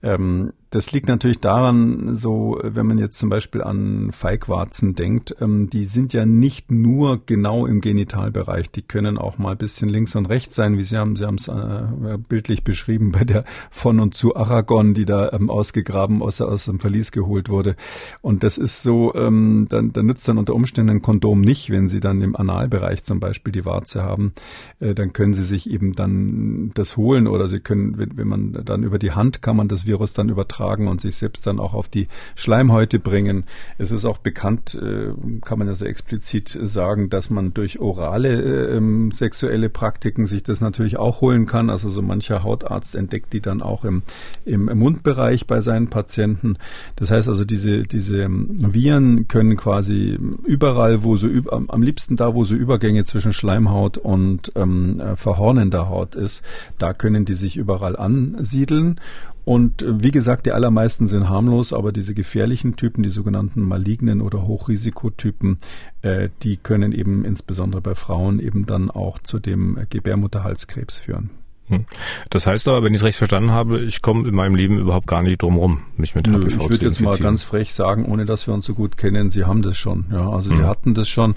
Ähm, 0.00 0.52
das 0.72 0.90
liegt 0.90 1.06
natürlich 1.06 1.38
daran, 1.38 2.14
so 2.14 2.58
wenn 2.62 2.86
man 2.86 2.96
jetzt 2.96 3.18
zum 3.18 3.28
Beispiel 3.28 3.62
an 3.62 4.10
Feigwarzen 4.10 4.94
denkt, 4.94 5.36
ähm, 5.38 5.68
die 5.68 5.84
sind 5.84 6.14
ja 6.14 6.24
nicht 6.24 6.72
nur 6.72 7.20
genau 7.26 7.66
im 7.66 7.82
Genitalbereich, 7.82 8.70
die 8.70 8.80
können 8.80 9.18
auch 9.18 9.36
mal 9.36 9.52
ein 9.52 9.58
bisschen 9.58 9.90
links 9.90 10.16
und 10.16 10.24
rechts 10.24 10.54
sein, 10.54 10.78
wie 10.78 10.82
Sie 10.82 10.96
haben 10.96 11.14
Sie 11.16 11.26
haben 11.26 11.34
es 11.34 11.48
äh, 11.48 12.16
bildlich 12.26 12.64
beschrieben 12.64 13.12
bei 13.12 13.24
der 13.24 13.44
von 13.70 14.00
und 14.00 14.14
zu 14.14 14.34
Aragon, 14.34 14.94
die 14.94 15.04
da 15.04 15.30
ähm, 15.32 15.50
ausgegraben 15.50 16.22
aus, 16.22 16.40
aus 16.40 16.64
dem 16.64 16.80
Verlies 16.80 17.12
geholt 17.12 17.50
wurde. 17.50 17.76
Und 18.22 18.42
das 18.42 18.56
ist 18.56 18.82
so, 18.82 19.14
ähm, 19.14 19.66
dann, 19.68 19.92
dann 19.92 20.06
nützt 20.06 20.26
dann 20.26 20.38
unter 20.38 20.54
Umständen 20.54 20.88
ein 20.90 21.02
Kondom 21.02 21.42
nicht, 21.42 21.68
wenn 21.68 21.88
Sie 21.88 22.00
dann 22.00 22.22
im 22.22 22.34
Analbereich 22.34 23.04
zum 23.04 23.20
Beispiel 23.20 23.52
die 23.52 23.66
Warze 23.66 24.04
haben, 24.04 24.32
äh, 24.80 24.94
dann 24.94 25.12
können 25.12 25.34
Sie 25.34 25.44
sich 25.44 25.68
eben 25.68 25.92
dann 25.92 26.70
das 26.72 26.96
holen 26.96 27.26
oder 27.26 27.46
Sie 27.46 27.60
können, 27.60 27.98
wenn, 27.98 28.16
wenn 28.16 28.28
man 28.28 28.64
dann 28.64 28.84
über 28.84 28.98
die 28.98 29.12
Hand 29.12 29.42
kann 29.42 29.54
man 29.54 29.68
das 29.68 29.86
Virus 29.86 30.14
dann 30.14 30.30
übertragen 30.30 30.61
übertragen 30.62 30.88
und 30.88 31.00
sich 31.00 31.16
selbst 31.16 31.46
dann 31.46 31.58
auch 31.58 31.74
auf 31.74 31.88
die 31.88 32.08
Schleimhäute 32.34 32.98
bringen. 32.98 33.44
Es 33.78 33.90
ist 33.90 34.04
auch 34.04 34.18
bekannt, 34.18 34.78
äh, 34.80 35.12
kann 35.40 35.58
man 35.58 35.68
also 35.68 35.84
explizit 35.86 36.48
sagen, 36.62 37.10
dass 37.10 37.30
man 37.30 37.54
durch 37.54 37.80
orale 37.80 38.28
äh, 38.28 38.76
ähm, 38.76 39.10
sexuelle 39.10 39.68
Praktiken 39.68 40.26
sich 40.26 40.42
das 40.42 40.60
natürlich 40.60 40.96
auch 40.96 41.20
holen 41.20 41.46
kann. 41.46 41.70
Also 41.70 41.90
so 41.90 42.02
mancher 42.02 42.42
Hautarzt 42.42 42.94
entdeckt 42.94 43.32
die 43.32 43.40
dann 43.40 43.62
auch 43.62 43.84
im, 43.84 44.02
im 44.44 44.66
Mundbereich 44.78 45.46
bei 45.46 45.60
seinen 45.60 45.88
Patienten. 45.88 46.56
Das 46.96 47.10
heißt 47.10 47.28
also, 47.28 47.44
diese, 47.44 47.82
diese 47.82 48.28
Viren 48.28 49.28
können 49.28 49.56
quasi 49.56 50.18
überall, 50.44 51.02
wo 51.02 51.16
so 51.16 51.28
am 51.50 51.82
liebsten 51.82 52.16
da, 52.16 52.34
wo 52.34 52.44
so 52.44 52.54
Übergänge 52.54 53.04
zwischen 53.04 53.32
Schleimhaut 53.32 53.98
und 53.98 54.52
ähm, 54.54 55.00
äh, 55.00 55.16
verhornender 55.16 55.88
Haut 55.88 56.14
ist, 56.14 56.44
da 56.78 56.92
können 56.92 57.24
die 57.24 57.34
sich 57.34 57.56
überall 57.56 57.96
ansiedeln 57.96 59.00
und 59.44 59.82
äh, 59.82 60.02
wie 60.02 60.10
gesagt, 60.10 60.46
die 60.46 60.52
allermeisten 60.52 61.06
sind 61.06 61.28
harmlos, 61.28 61.72
aber 61.72 61.92
diese 61.92 62.14
gefährlichen 62.14 62.76
Typen, 62.76 63.02
die 63.02 63.10
sogenannten 63.10 63.62
malignen 63.62 64.20
oder 64.20 64.46
Hochrisikotypen, 64.46 65.58
äh, 66.02 66.28
die 66.42 66.56
können 66.56 66.92
eben 66.92 67.24
insbesondere 67.24 67.80
bei 67.80 67.94
Frauen 67.94 68.38
eben 68.40 68.66
dann 68.66 68.90
auch 68.90 69.18
zu 69.18 69.38
dem 69.38 69.78
Gebärmutterhalskrebs 69.90 71.00
führen. 71.00 71.30
Hm. 71.68 71.86
Das 72.30 72.46
heißt 72.46 72.68
aber, 72.68 72.82
wenn 72.82 72.92
ich 72.92 73.00
es 73.00 73.04
recht 73.04 73.18
verstanden 73.18 73.52
habe, 73.52 73.80
ich 73.80 74.02
komme 74.02 74.28
in 74.28 74.34
meinem 74.34 74.54
Leben 74.54 74.78
überhaupt 74.78 75.06
gar 75.06 75.22
nicht 75.22 75.42
drum 75.42 75.56
rum, 75.56 75.82
mich 75.96 76.14
mit 76.14 76.26
HPV 76.28 76.38
Nö, 76.38 76.46
Ich 76.46 76.70
würde 76.70 76.86
jetzt 76.86 77.00
mal 77.00 77.18
ganz 77.18 77.42
frech 77.42 77.72
sagen, 77.72 78.04
ohne 78.04 78.24
dass 78.24 78.46
wir 78.46 78.54
uns 78.54 78.66
so 78.66 78.74
gut 78.74 78.96
kennen, 78.96 79.30
Sie 79.30 79.44
haben 79.44 79.62
das 79.62 79.76
schon. 79.76 80.06
Ja, 80.10 80.28
also 80.28 80.50
hm. 80.50 80.58
Sie 80.58 80.64
hatten 80.64 80.94
das 80.94 81.08
schon 81.08 81.34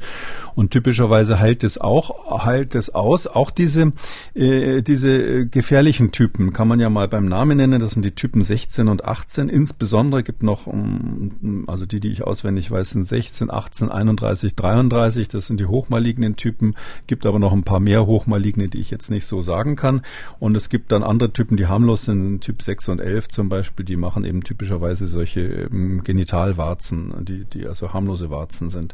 und 0.56 0.72
typischerweise 0.72 1.40
heilt 1.40 1.64
es 1.64 1.80
auch, 1.80 2.46
heilt 2.46 2.76
es 2.76 2.94
aus. 2.94 3.28
Auch 3.28 3.52
diese 3.52 3.94
äh, 4.34 4.82
diese 4.82 5.46
gefährlichen 5.48 6.12
Typen 6.12 6.54
kann 6.54 6.68
man 6.68 6.80
ja 6.80 6.90
mal 6.90 7.08
beim 7.08 7.28
Namen 7.28 7.58
nennen. 7.58 7.80
Das 7.80 7.92
sind 7.92 8.06
die 8.06 8.16
Typen 8.16 8.42
16 8.42 8.88
und 8.88 9.06
18. 9.06 9.50
Insbesondere 9.50 10.24
gibt 10.24 10.44
noch, 10.44 10.68
um, 10.68 11.66
also 11.68 11.86
die, 11.86 12.00
die 12.00 12.10
ich 12.10 12.24
auswendig 12.24 12.72
weiß, 12.72 12.92
sind 12.92 13.06
16, 13.06 13.52
18, 13.52 13.90
31, 13.90 14.56
33. 14.56 15.28
Das 15.28 15.48
sind 15.48 15.60
die 15.60 15.66
hochmalignen 15.66 16.36
Typen. 16.36 16.76
Gibt 17.08 17.26
aber 17.26 17.40
noch 17.40 17.54
ein 17.54 17.64
paar 17.64 17.80
mehr 17.80 18.06
hochmaligne, 18.06 18.70
die 18.70 18.80
ich 18.80 18.92
jetzt 18.92 19.12
nicht 19.12 19.26
so 19.26 19.42
sagen 19.42 19.76
kann. 19.76 20.02
Und 20.40 20.56
es 20.56 20.70
gibt 20.70 20.92
dann 20.92 21.04
andere 21.04 21.32
Typen, 21.32 21.58
die 21.58 21.68
harmlos 21.68 22.06
sind, 22.06 22.42
Typ 22.42 22.62
6 22.62 22.90
und 22.90 23.00
11 23.00 23.30
zum 23.30 23.50
Beispiel, 23.50 23.86
die 23.86 23.96
machen 23.96 24.26
eben 24.26 24.44
typischerweise 24.44 25.08
solche 25.08 25.42
ähm, 25.42 26.04
Genitalwarzen, 26.04 27.14
die, 27.26 27.46
die 27.46 27.66
also 27.68 27.94
harmlose 27.94 28.30
Warzen 28.30 28.70
sind. 28.70 28.94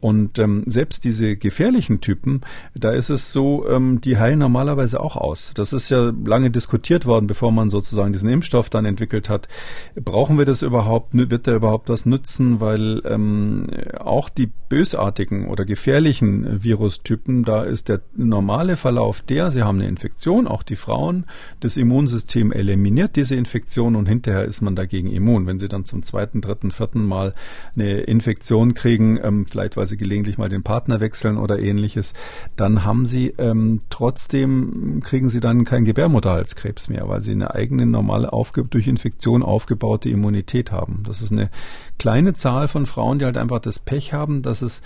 Und 0.00 0.38
ähm, 0.38 0.64
selbst 0.66 1.04
diese 1.04 1.36
gefährlichen 1.36 2.02
Typen, 2.02 2.42
da 2.74 2.92
ist 2.92 3.08
es 3.08 3.32
so, 3.32 3.66
ähm, 3.68 4.02
die 4.02 4.18
heilen 4.18 4.38
normalerweise 4.38 5.00
auch 5.00 5.16
aus. 5.16 5.52
Das 5.54 5.72
ist 5.72 5.88
ja 5.88 6.12
lange 6.24 6.50
diskutiert 6.50 7.06
worden, 7.06 7.26
bevor 7.26 7.52
man 7.52 7.70
sozusagen 7.70 8.12
diesen 8.12 8.28
Impfstoff 8.28 8.68
dann 8.68 8.84
entwickelt 8.84 9.30
hat. 9.30 9.48
Brauchen 9.94 10.36
wir 10.36 10.44
das 10.44 10.60
überhaupt? 10.60 11.14
Wird 11.14 11.46
der 11.46 11.56
überhaupt 11.56 11.88
was 11.88 12.04
nützen? 12.04 12.60
Weil 12.60 13.00
ähm, 13.06 13.66
auch 13.98 14.28
die 14.28 14.50
bösartigen 14.68 15.48
oder 15.48 15.64
gefährlichen 15.64 16.62
Virustypen, 16.62 17.44
da 17.44 17.62
ist 17.62 17.88
der 17.88 18.02
normale 18.14 18.76
Verlauf 18.76 19.22
der, 19.22 19.50
sie 19.50 19.62
haben 19.62 19.78
eine 19.78 19.88
Infektion, 19.88 20.46
auch 20.54 20.62
die 20.62 20.76
Frauen, 20.76 21.26
das 21.60 21.76
Immunsystem 21.76 22.52
eliminiert 22.52 23.16
diese 23.16 23.34
Infektion 23.34 23.96
und 23.96 24.06
hinterher 24.06 24.44
ist 24.44 24.62
man 24.62 24.76
dagegen 24.76 25.10
immun. 25.10 25.46
Wenn 25.46 25.58
sie 25.58 25.68
dann 25.68 25.84
zum 25.84 26.04
zweiten, 26.04 26.40
dritten, 26.40 26.70
vierten 26.70 27.04
Mal 27.04 27.34
eine 27.74 28.00
Infektion 28.00 28.74
kriegen, 28.74 29.18
ähm, 29.22 29.46
vielleicht 29.50 29.76
weil 29.76 29.88
sie 29.88 29.96
gelegentlich 29.96 30.38
mal 30.38 30.48
den 30.48 30.62
Partner 30.62 31.00
wechseln 31.00 31.36
oder 31.36 31.58
ähnliches, 31.58 32.14
dann 32.54 32.84
haben 32.84 33.04
sie 33.04 33.34
ähm, 33.36 33.80
trotzdem, 33.90 35.00
kriegen 35.04 35.28
sie 35.28 35.40
dann 35.40 35.64
keinen 35.64 35.84
Gebärmutterhalskrebs 35.84 36.88
mehr, 36.88 37.08
weil 37.08 37.20
sie 37.20 37.32
eine 37.32 37.52
eigene 37.52 37.84
normale 37.84 38.32
aufge 38.32 38.64
durch 38.64 38.86
Infektion 38.86 39.42
aufgebaute 39.42 40.08
Immunität 40.08 40.70
haben. 40.70 41.02
Das 41.04 41.20
ist 41.20 41.32
eine 41.32 41.50
kleine 41.98 42.34
Zahl 42.34 42.68
von 42.68 42.86
Frauen, 42.86 43.18
die 43.18 43.24
halt 43.24 43.36
einfach 43.36 43.58
das 43.58 43.80
Pech 43.80 44.12
haben, 44.12 44.42
dass 44.42 44.62
es 44.62 44.82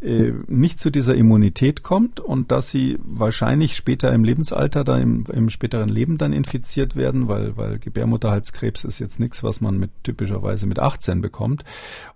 äh, 0.00 0.32
nicht 0.46 0.78
zu 0.78 0.90
dieser 0.90 1.16
Immunität 1.16 1.82
kommt 1.82 2.20
und 2.20 2.52
dass 2.52 2.70
sie 2.70 2.98
wahrscheinlich 3.02 3.74
später 3.74 4.12
im 4.12 4.22
Lebensalter, 4.22 4.84
dann 4.84 5.00
im, 5.00 5.24
im 5.32 5.48
späteren 5.48 5.88
Leben 5.88 6.18
dann 6.18 6.32
infiziert 6.32 6.94
werden, 6.94 7.26
weil, 7.26 7.56
weil 7.56 7.80
Gebärmutterhalskrebs 7.80 8.84
ist 8.84 9.00
jetzt 9.00 9.18
nichts, 9.18 9.42
was 9.42 9.60
man 9.60 9.76
mit 9.76 9.90
typischerweise 10.04 10.66
mit 10.66 10.78
18 10.78 11.20
bekommt. 11.20 11.64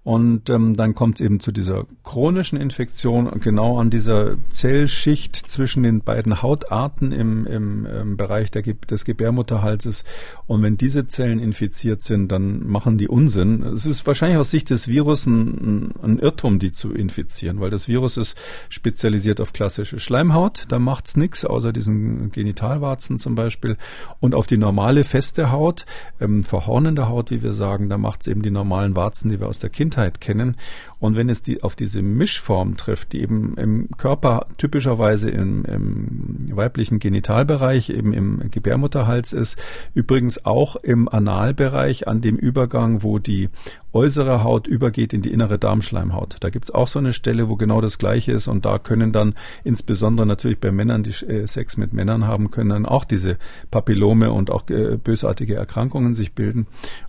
Und 0.05 0.49
ähm, 0.49 0.77
dann 0.77 0.95
kommt 0.95 1.21
es 1.21 1.27
eben 1.27 1.41
zu 1.41 1.51
dieser 1.51 1.87
chronischen 2.05 2.61
Infektion, 2.61 3.29
genau 3.41 3.79
an 3.79 3.91
dieser 3.91 4.37
Zellschicht 4.51 5.35
zwischen 5.35 5.83
den 5.83 6.03
beiden 6.03 6.41
Hautarten 6.41 7.11
im, 7.11 7.47
im, 7.47 7.87
im 7.87 8.17
Bereich 8.17 8.53
der, 8.53 8.63
des 8.63 9.05
Gebärmutterhalses. 9.05 10.05
Und 10.47 10.63
wenn 10.63 10.77
diese 10.77 11.09
Zellen 11.09 11.41
infiziert 11.41 12.05
sind, 12.05 12.31
dann 12.31 12.65
machen 12.65 12.97
die 12.97 13.09
Unsinn. 13.09 13.65
Es 13.65 13.87
ist 13.87 14.07
wahrscheinlich 14.07 14.39
aus 14.39 14.51
Sicht 14.51 14.71
des 14.71 14.87
Virus 14.87 15.27
ein, 15.27 15.93
ein 16.01 16.21
Irrtum, 16.21 16.61
die 16.61 16.71
zu 16.71 16.93
infizieren, 16.93 17.59
weil 17.59 17.72
das 17.73 17.89
Virus 17.89 18.17
ist 18.17 18.37
spezialisiert 18.69 19.41
auf 19.41 19.53
klassische 19.53 19.99
Schleimhaut. 19.99 20.67
Da 20.69 20.79
macht's 20.79 21.17
nichts, 21.17 21.45
außer 21.45 21.73
diesen 21.73 22.31
Genitalwarzen 22.31 23.19
zum 23.19 23.35
Beispiel. 23.35 23.77
Und 24.21 24.35
auf 24.35 24.47
die 24.47 24.59
normale 24.59 25.05
feste 25.05 25.51
Haut, 25.51 25.87
ähm, 26.21 26.45
verhornende 26.45 27.09
Haut, 27.09 27.31
wie 27.31 27.43
wir 27.43 27.53
sagen, 27.53 27.89
da 27.89 27.99
macht's 27.99 28.27
eben 28.27 28.43
die 28.43 28.51
normalen 28.51 28.95
Warzen, 28.95 29.31
die 29.31 29.41
wir 29.41 29.49
aus 29.49 29.59
der 29.59 29.71
Kindheit 29.71 30.21
kennen. 30.21 30.57
Und 31.01 31.17
wenn 31.17 31.29
es 31.29 31.43
die, 31.43 31.63
auf 31.63 31.75
diese 31.75 32.03
Mischform 32.03 32.77
trifft, 32.77 33.13
die 33.13 33.23
eben 33.23 33.57
im 33.57 33.89
Körper 33.97 34.47
typischerweise 34.57 35.31
im, 35.31 35.65
im 35.65 36.57
weiblichen 36.57 36.99
Genitalbereich, 36.99 37.91
eben 37.91 38.13
im 38.13 38.51
Gebärmutterhals 38.51 39.33
ist, 39.33 39.61
übrigens 39.95 40.45
auch 40.45 40.77
im 40.77 41.09
Analbereich 41.09 42.07
an 42.07 42.21
dem 42.21 42.37
Übergang, 42.37 43.03
wo 43.03 43.19
die 43.19 43.49
äußere 43.93 44.43
Haut 44.43 44.67
übergeht 44.67 45.13
in 45.13 45.23
die 45.23 45.33
innere 45.33 45.59
Darmschleimhaut. 45.59 46.37
Da 46.41 46.51
gibt's 46.51 46.71
auch 46.71 46.89
so 46.89 46.99
eine 46.99 47.13
Stelle, 47.13 47.49
wo 47.49 47.57
genau 47.63 47.81
das 47.81 47.97
Gleiche 47.97 48.33
ist 48.33 48.49
und 48.49 48.65
da 48.65 48.81
können 48.81 49.13
dann 49.13 49.35
insbesondere 49.63 50.27
natürlich 50.27 50.59
bei 50.59 50.73
Männern, 50.73 51.05
die 51.05 51.11
äh, 51.25 51.47
Sex 51.47 51.77
mit 51.77 51.93
Männern 51.93 52.27
haben, 52.27 52.51
können 52.51 52.71
dann 52.71 52.87
auch 52.87 53.05
diese 53.05 53.39
Papillome 53.71 54.33
und 54.33 54.51
auch 54.51 54.69
äh, 54.69 54.97
bösartige 54.97 55.55
Erkrankungen 55.55 56.17
sich 56.17 56.33
bilden. 56.33 56.67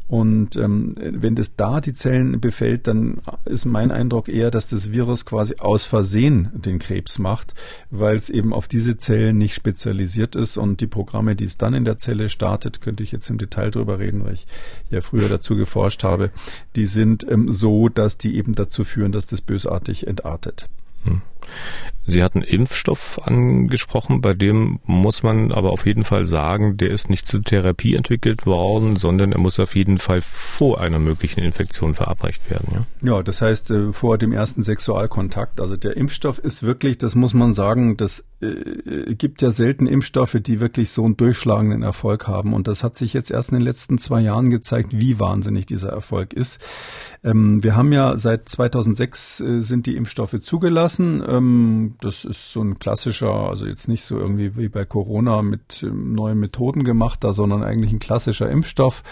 Und 0.07 0.57
ähm, 0.57 0.95
wenn 0.95 1.33
das 1.33 1.55
da 1.55 1.81
die 1.81 1.93
Zellen 1.93 2.39
befällt, 2.39 2.85
dann 2.87 3.21
ist 3.45 3.65
mein 3.65 3.89
Eindruck 3.89 4.29
eher, 4.29 4.51
dass 4.51 4.67
das 4.67 4.91
Virus 4.91 5.25
quasi 5.25 5.55
aus 5.57 5.87
Versehen 5.87 6.51
den 6.53 6.77
Krebs 6.77 7.17
macht, 7.17 7.55
weil 7.89 8.15
es 8.15 8.29
eben 8.29 8.53
auf 8.53 8.67
diese 8.67 8.97
Zellen 8.97 9.39
nicht 9.39 9.55
spezialisiert 9.55 10.35
ist 10.35 10.57
und 10.57 10.81
die 10.81 10.87
Programme, 10.87 11.35
die 11.35 11.45
es 11.45 11.57
dann 11.57 11.73
in 11.73 11.83
der 11.83 11.97
Zelle 11.97 12.29
startet, 12.29 12.79
könnte 12.81 13.01
ich 13.01 13.11
jetzt 13.11 13.29
im 13.31 13.39
Detail 13.39 13.71
drüber 13.71 13.97
reden, 13.97 14.23
weil 14.23 14.33
ich 14.33 14.45
ja 14.91 15.01
früher 15.01 15.29
dazu 15.29 15.55
geforscht 15.55 16.03
habe, 16.03 16.29
die 16.75 16.85
sind 16.85 17.25
ähm, 17.27 17.51
so, 17.51 17.89
dass 17.89 18.19
die 18.19 18.35
eben 18.37 18.53
dazu 18.53 18.83
führen, 18.83 19.13
dass 19.13 19.25
das 19.25 19.41
bösartig 19.41 20.05
entartet. 20.05 20.42
Hm. 21.05 21.21
Sie 22.05 22.21
hatten 22.21 22.41
Impfstoff 22.41 23.21
angesprochen, 23.23 24.19
bei 24.19 24.33
dem 24.33 24.79
muss 24.85 25.23
man 25.23 25.53
aber 25.53 25.71
auf 25.71 25.85
jeden 25.85 26.03
Fall 26.03 26.25
sagen, 26.25 26.75
der 26.75 26.91
ist 26.91 27.09
nicht 27.09 27.27
zur 27.27 27.41
Therapie 27.41 27.95
entwickelt 27.95 28.45
worden, 28.45 28.97
sondern 28.97 29.31
er 29.31 29.39
muss 29.39 29.57
auf 29.57 29.73
jeden 29.75 29.97
Fall 29.97 30.21
vor 30.21 30.81
einer 30.81 30.99
möglichen 30.99 31.39
Infektion 31.39 31.95
verabreicht 31.95 32.49
werden. 32.49 32.85
Ja, 33.01 33.15
ja 33.15 33.23
das 33.23 33.41
heißt 33.41 33.71
äh, 33.71 33.93
vor 33.93 34.17
dem 34.17 34.33
ersten 34.33 34.63
Sexualkontakt. 34.63 35.61
Also 35.61 35.77
der 35.77 35.95
Impfstoff 35.95 36.39
ist 36.39 36.63
wirklich, 36.63 36.97
das 36.97 37.15
muss 37.15 37.33
man 37.33 37.53
sagen, 37.53 37.95
das 37.95 38.25
äh, 38.41 39.15
gibt 39.15 39.41
ja 39.41 39.49
selten 39.49 39.87
Impfstoffe, 39.87 40.37
die 40.41 40.59
wirklich 40.59 40.91
so 40.91 41.05
einen 41.05 41.15
durchschlagenden 41.15 41.83
Erfolg 41.83 42.27
haben. 42.27 42.53
Und 42.53 42.67
das 42.67 42.83
hat 42.83 42.97
sich 42.97 43.13
jetzt 43.13 43.31
erst 43.31 43.51
in 43.51 43.59
den 43.59 43.65
letzten 43.65 43.97
zwei 43.97 44.19
Jahren 44.19 44.49
gezeigt, 44.49 44.89
wie 44.91 45.21
wahnsinnig 45.21 45.67
dieser 45.67 45.89
Erfolg 45.89 46.33
ist. 46.33 46.59
Ähm, 47.23 47.63
wir 47.63 47.77
haben 47.77 47.93
ja 47.93 48.17
seit 48.17 48.49
2006 48.49 49.39
äh, 49.39 49.61
sind 49.61 49.85
die 49.85 49.95
Impfstoffe 49.95 50.41
zugelassen. 50.41 51.23
Ähm, 51.33 51.95
das 52.01 52.25
ist 52.25 52.51
so 52.51 52.61
ein 52.61 52.79
klassischer, 52.79 53.49
also 53.49 53.65
jetzt 53.65 53.87
nicht 53.87 54.03
so 54.03 54.17
irgendwie 54.17 54.55
wie 54.55 54.69
bei 54.69 54.85
Corona 54.85 55.41
mit 55.41 55.81
ähm, 55.83 56.13
neuen 56.13 56.39
Methoden 56.39 56.83
gemacht, 56.83 57.23
da, 57.23 57.33
sondern 57.33 57.63
eigentlich 57.63 57.91
ein 57.91 57.99
klassischer 57.99 58.49
Impfstoff. 58.49 59.03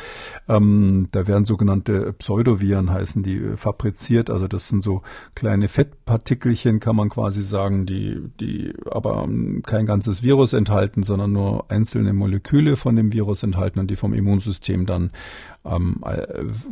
Ähm, 0.47 1.07
da 1.11 1.27
werden 1.27 1.45
sogenannte 1.45 2.13
Pseudoviren 2.13 2.91
heißen, 2.91 3.23
die 3.23 3.37
äh, 3.37 3.57
fabriziert. 3.57 4.29
Also 4.29 4.47
das 4.47 4.67
sind 4.67 4.83
so 4.83 5.01
kleine 5.35 5.67
Fettpartikelchen, 5.67 6.79
kann 6.79 6.95
man 6.95 7.09
quasi 7.09 7.43
sagen, 7.43 7.85
die, 7.85 8.21
die 8.39 8.73
aber 8.89 9.23
ähm, 9.23 9.63
kein 9.65 9.85
ganzes 9.85 10.21
Virus 10.21 10.53
enthalten, 10.53 11.03
sondern 11.03 11.31
nur 11.31 11.71
einzelne 11.71 12.13
Moleküle 12.13 12.75
von 12.75 12.95
dem 12.95 13.13
Virus 13.13 13.43
enthalten 13.43 13.79
und 13.79 13.89
die 13.89 13.95
vom 13.95 14.13
Immunsystem 14.13 14.85
dann 14.85 15.11
ähm, 15.63 16.01
äh, 16.03 16.25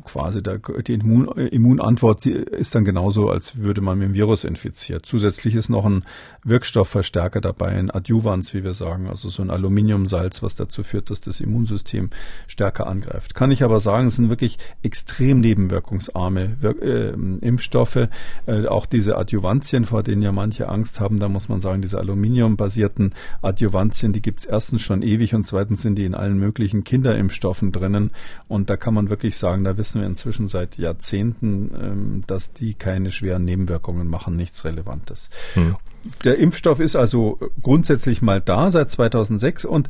quasi 0.04 0.42
der, 0.42 0.58
die 0.58 0.94
Immun, 0.94 1.28
Immunantwort 1.28 2.26
ist 2.26 2.74
dann 2.74 2.86
genauso, 2.86 3.30
als 3.30 3.58
würde 3.58 3.82
man 3.82 4.00
mit 4.00 4.10
dem 4.10 4.14
Virus 4.16 4.44
infiziert. 4.44 5.06
Zusätzlich 5.06 5.56
ist 5.56 5.70
noch 5.70 5.86
ein 5.86 6.04
Wirkstoffverstärker 6.44 7.42
dabei, 7.42 7.68
ein 7.70 7.92
Adjuvans, 7.92 8.54
wie 8.54 8.64
wir 8.64 8.74
sagen, 8.74 9.08
also 9.08 9.30
so 9.30 9.44
ein 9.44 9.52
Aluminiumsalz, 9.52 10.42
was 10.42 10.56
dazu 10.56 10.84
führt, 10.84 11.12
dass 11.12 11.22
das 11.22 11.40
Immunsystem 11.40 12.10
stärker 12.48 12.88
angreift. 12.88 13.36
Kann 13.36 13.52
ich 13.52 13.64
aber 13.64 13.80
sagen, 13.80 14.08
es 14.08 14.16
sind 14.16 14.30
wirklich 14.30 14.58
extrem 14.82 15.40
nebenwirkungsarme 15.40 16.58
Wir 16.60 16.82
äh, 16.82 17.10
Impfstoffe. 17.42 18.08
Äh, 18.48 18.66
auch 18.68 18.88
diese 18.88 19.18
Adjuvantien, 19.18 19.86
vor 19.86 20.02
denen 20.02 20.22
ja 20.22 20.32
manche 20.32 20.68
Angst 20.68 21.00
haben, 21.00 21.20
da 21.20 21.30
muss 21.30 21.48
man 21.48 21.62
sagen, 21.62 21.82
diese 21.82 22.00
aluminiumbasierten 22.00 23.14
Adjuvantien, 23.42 24.14
die 24.14 24.22
gibt 24.22 24.40
es 24.40 24.46
erstens 24.46 24.82
schon 24.82 25.04
ewig 25.04 25.36
und 25.36 25.46
zweitens 25.46 25.84
sind 25.84 25.98
die 25.98 26.06
in 26.06 26.16
allen 26.16 26.40
möglichen 26.40 26.84
Kinderimpfstoffen 26.84 27.72
drinnen. 27.72 28.12
Und 28.48 28.70
da 28.70 28.79
kann 28.80 28.94
man 28.94 29.10
wirklich 29.10 29.38
sagen, 29.38 29.64
da 29.64 29.78
wissen 29.78 30.02
wir 30.02 30.08
inzwischen 30.08 30.48
seit 30.48 30.78
Jahrzehnten, 30.78 31.72
ähm, 31.80 32.24
dass 32.28 32.54
die 32.54 32.74
keine 32.74 33.12
schweren 33.12 33.46
Nebenwirkungen 33.46 34.08
machen, 34.08 34.36
nichts 34.36 34.66
Relevantes. 34.66 35.30
Hm. 35.54 35.76
Der 36.24 36.38
Impfstoff 36.38 36.80
ist 36.80 36.96
also 36.96 37.40
grundsätzlich 37.62 38.22
mal 38.22 38.42
da 38.42 38.72
seit 38.72 38.90
2006 38.90 39.66
und 39.66 39.90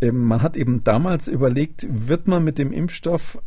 ähm, 0.00 0.24
man 0.24 0.42
hat 0.42 0.56
eben 0.56 0.82
damals 0.82 1.28
überlegt, 1.28 1.86
wird 1.88 2.26
man 2.26 2.42
mit 2.42 2.58
dem 2.58 2.72
Impfstoff 2.72 3.38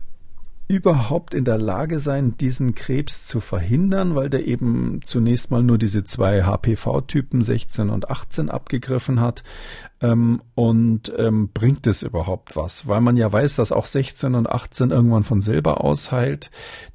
überhaupt 0.68 1.34
in 1.34 1.46
der 1.46 1.58
Lage 1.58 2.00
sein, 2.00 2.38
diesen 2.38 2.74
Krebs 2.74 3.26
zu 3.26 3.40
verhindern, 3.40 4.16
weil 4.16 4.30
der 4.30 4.46
eben 4.48 5.02
zunächst 5.04 5.52
mal 5.52 5.62
nur 5.62 5.78
diese 5.78 6.04
zwei 6.04 6.44
HPV-Typen 6.44 7.42
16 7.42 7.90
und 7.90 8.10
18 8.10 8.50
abgegriffen 8.50 9.20
hat. 9.20 9.44
Ähm, 10.04 10.42
und 10.54 11.14
ähm, 11.18 11.50
bringt 11.54 11.88
es 11.88 12.04
überhaupt 12.04 12.58
was? 12.58 12.88
Weil 12.88 13.00
man 13.00 13.16
ja 13.16 13.32
weiß, 13.32 13.56
dass 13.56 13.72
auch 13.72 13.86
16 13.86 14.36
und 14.36 14.50
18 14.50 14.92
irgendwann 14.92 15.24
von 15.24 15.40
selber 15.40 15.82
ausheilt. 15.82 16.52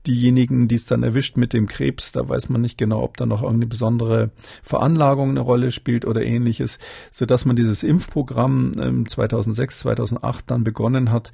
Diejenigen, 0.07 0.69
die 0.69 0.75
es 0.75 0.85
dann 0.85 1.03
erwischt 1.03 1.39
mit 1.39 1.55
dem 1.55 1.67
Krebs, 1.67 2.13
da 2.13 2.29
weiß 2.29 2.51
man 2.51 2.61
nicht 2.61 2.77
genau, 2.77 3.03
ob 3.03 3.17
da 3.17 3.25
noch 3.25 3.43
irgendeine 3.43 3.69
besondere 3.69 4.31
Veranlagung 4.63 5.31
eine 5.31 5.41
Rolle 5.41 5.71
spielt 5.71 6.05
oder 6.05 6.23
ähnliches, 6.23 6.79
so 7.11 7.25
dass 7.25 7.47
man 7.47 7.57
dieses 7.57 7.83
Impfprogramm 7.83 8.73
ähm, 8.79 9.09
2006, 9.09 9.81
2008 9.81 10.51
dann 10.51 10.63
begonnen 10.63 11.11
hat, 11.11 11.33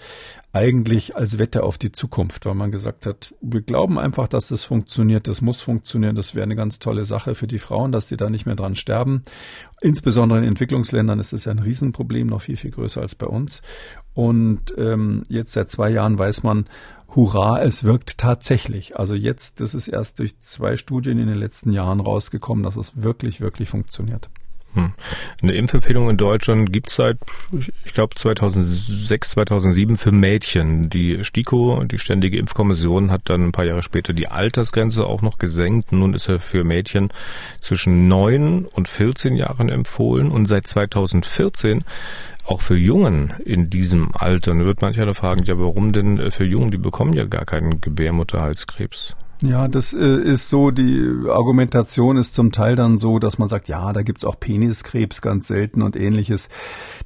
eigentlich 0.55 1.17
als 1.17 1.39
Wette 1.41 1.65
auf 1.65 1.79
die 1.79 1.91
Zukunft, 1.91 2.47
weil 2.47 2.55
man 2.55 2.71
gesagt 2.71 3.07
hat, 3.07 3.35
wir 3.41 3.61
glauben 3.61 3.99
einfach, 3.99 4.29
dass 4.29 4.47
das 4.49 4.63
funktioniert, 4.63 5.27
das 5.27 5.41
muss 5.41 5.61
funktionieren, 5.61 6.15
das 6.15 6.37
wäre 6.37 6.45
eine 6.45 6.55
ganz 6.55 6.79
tolle 6.79 7.05
Sache 7.05 7.35
für 7.35 7.49
die 7.49 7.59
Frauen, 7.59 7.91
dass 7.91 8.07
die 8.07 8.17
da 8.17 8.31
nicht 8.31 8.47
mehr 8.47 8.55
dran 8.55 8.77
sterben. 8.77 9.23
Insbesondere 9.81 10.39
in 10.39 10.45
Entwicklungsländern 10.45 11.19
ist 11.19 11.33
das 11.33 11.47
ja 11.47 11.51
ein 11.51 11.59
Riesenproblem, 11.59 12.29
noch 12.29 12.43
viel, 12.43 12.57
viel 12.57 12.71
größer 12.71 13.01
als 13.01 13.17
bei 13.17 13.27
uns. 13.27 13.63
Und 14.15 14.73
ähm, 14.79 15.25
jetzt 15.29 15.53
seit 15.53 15.73
zwei 15.73 15.91
Jahren 15.91 16.17
weiß 16.21 16.45
man, 16.45 16.67
hurra, 17.17 17.61
es 17.61 17.83
wirkt 17.83 18.19
tatsächlich. 18.19 18.97
Also 18.97 19.17
jetzt, 19.17 19.61
das 19.61 19.75
ist 19.75 19.89
erst 19.89 20.21
durch 20.21 20.39
zwei 20.39 20.77
Studien 20.77 21.19
in 21.19 21.27
den 21.27 21.37
letzten 21.37 21.73
Jahren 21.73 21.99
rausgekommen, 21.99 22.63
dass 22.63 22.77
es 22.77 23.03
wirklich, 23.03 23.41
wirklich 23.41 23.69
funktioniert. 23.69 24.31
Hm. 24.75 24.93
Eine 25.43 25.53
Impfempfehlung 25.53 26.11
in 26.11 26.17
Deutschland 26.17 26.73
gibt 26.73 26.89
es 26.89 26.97
seit, 26.97 27.17
ich 27.85 27.95
glaube, 27.95 28.15
2006, 28.17 29.31
2007 29.31 29.97
für 29.97 30.13
Mädchen. 30.13 30.91
Die 30.91 31.23
STIKO, 31.23 31.85
die 31.85 31.99
Ständige 31.99 32.39
Impfkommission, 32.39 33.11
hat 33.11 33.23
dann 33.25 33.45
ein 33.45 33.53
paar 33.53 33.65
Jahre 33.65 33.83
später 33.83 34.13
die 34.13 34.29
Altersgrenze 34.29 35.07
auch 35.07 35.23
noch 35.23 35.39
gesenkt. 35.39 35.93
Nun 35.93 36.15
ist 36.15 36.29
er 36.29 36.41
für 36.41 36.65
Mädchen 36.65 37.11
zwischen 37.61 38.09
9 38.09 38.67
und 38.67 38.89
14 38.89 39.37
Jahren 39.37 39.69
empfohlen 39.69 40.31
und 40.31 40.47
seit 40.47 40.67
2014 40.67 41.85
auch 42.47 42.61
für 42.61 42.77
Jungen 42.77 43.33
in 43.45 43.71
diesem 43.71 44.15
Alter. 44.15 44.51
Dann 44.51 44.65
wird 44.65 44.83
mancher 44.83 45.13
fragen, 45.15 45.45
ja, 45.45 45.59
warum 45.59 45.93
denn 45.93 46.31
für 46.31 46.45
Jungen? 46.45 46.71
Die 46.71 46.79
bekommen 46.79 47.15
ja 47.15 47.25
gar 47.25 47.45
keinen 47.45 47.81
Gebärmutterhalskrebs. 47.81 49.17
Ja, 49.43 49.69
das 49.69 49.93
äh, 49.93 49.99
ist 49.99 50.49
so, 50.49 50.71
die 50.71 51.29
Argumentation 51.29 52.17
ist 52.17 52.35
zum 52.35 52.53
Teil 52.53 52.77
dann 52.77 52.99
so, 52.99 53.19
dass 53.19 53.39
man 53.39 53.49
sagt, 53.49 53.69
ja, 53.69 53.93
da 53.93 54.03
gibt's 54.03 54.25
auch 54.25 54.39
Peniskrebs 54.39 55.21
ganz 55.23 55.49
selten 55.49 55.83
und 55.83 55.97
ähnliches. 55.97 56.49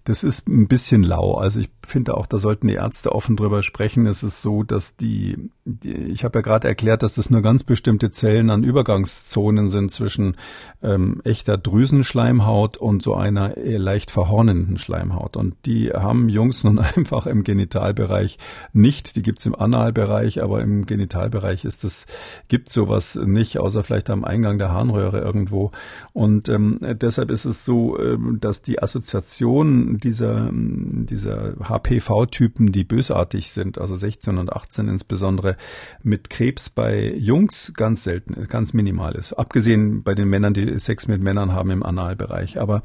Das 0.05 0.22
ist 0.22 0.47
ein 0.47 0.68
bisschen 0.68 1.03
lau. 1.03 1.35
Also 1.35 1.61
ich 1.61 1.70
finde 1.85 2.16
auch, 2.16 2.26
da 2.26 2.39
sollten 2.39 2.68
die 2.68 2.74
Ärzte 2.74 3.12
offen 3.12 3.37
drüber 3.37 3.62
sprechen. 3.62 4.07
Es 4.07 4.22
ist 4.22 4.43
so, 4.43 4.62
dass 4.62 4.97
die, 4.97 5.51
die 5.64 5.95
ich 5.95 6.22
habe 6.22 6.39
ja 6.39 6.43
gerade 6.43 6.68
erklärt, 6.68 7.03
dass 7.03 7.14
das 7.14 7.31
nur 7.31 7.43
ganz 7.43 7.64
bestimmte 7.64 8.11
Zellen 8.11 8.51
an 8.51 8.62
Übergangszonen 8.62 9.68
sind 9.68 9.91
zwischen 9.91 10.37
ähm, 10.83 11.22
echter 11.24 11.57
Drüsenschleimhaut 11.57 12.76
und 12.76 13.03
so 13.03 13.14
einer 13.14 13.55
leicht 13.57 14.11
verhornenden 14.11 14.76
Schleimhaut. 14.76 15.37
Und 15.37 15.57
die 15.64 15.91
haben 15.91 16.29
Jungs 16.29 16.62
nun 16.62 16.79
einfach 16.97 17.26
im 17.26 17.43
Genitalbereich 17.43 18.39
nicht. 18.72 19.16
Die 19.16 19.22
gibt's 19.22 19.47
im 19.47 19.55
Analbereich, 19.55 20.43
aber 20.43 20.61
im 20.61 20.85
Genitalbereich 20.87 21.64
ist 21.64 21.85
das 21.85 22.07
gibt 22.49 22.72
sowas 22.72 23.16
nicht, 23.16 23.59
außer 23.59 23.83
vielleicht 23.83 24.11
am 24.11 24.24
Eingang 24.24 24.59
der 24.59 24.72
Harnröhre 24.72 25.20
irgendwo. 25.20 25.70
Und 26.12 26.49
ähm, 26.49 26.79
deshalb 26.81 27.31
ist 27.31 27.45
es 27.45 27.64
so, 27.64 27.99
ähm, 27.99 28.39
dass 28.41 28.62
die 28.62 28.83
Assoziation 28.83 29.99
dieser, 29.99 30.51
dieser 30.53 31.55
HPV-Typen, 31.61 32.72
die 32.72 32.85
bösartig 32.85 33.51
sind, 33.51 33.79
also 33.79 33.97
16 33.97 34.39
und 34.39 34.53
18 34.53 34.89
insbesondere, 34.89 35.57
mit 36.03 36.31
Krebs 36.31 36.70
bei 36.70 37.12
Jungs 37.14 37.72
ganz 37.76 38.05
selten, 38.05 38.47
ganz 38.49 38.72
minimal 38.72 39.14
ist. 39.14 39.33
Abgesehen 39.33 40.03
bei 40.03 40.14
den 40.14 40.29
Männern, 40.29 40.55
die 40.55 40.79
Sex 40.79 41.09
mit 41.09 41.22
Männern 41.22 41.53
haben 41.53 41.70
im 41.70 41.83
Analbereich. 41.83 42.61
Aber 42.61 42.83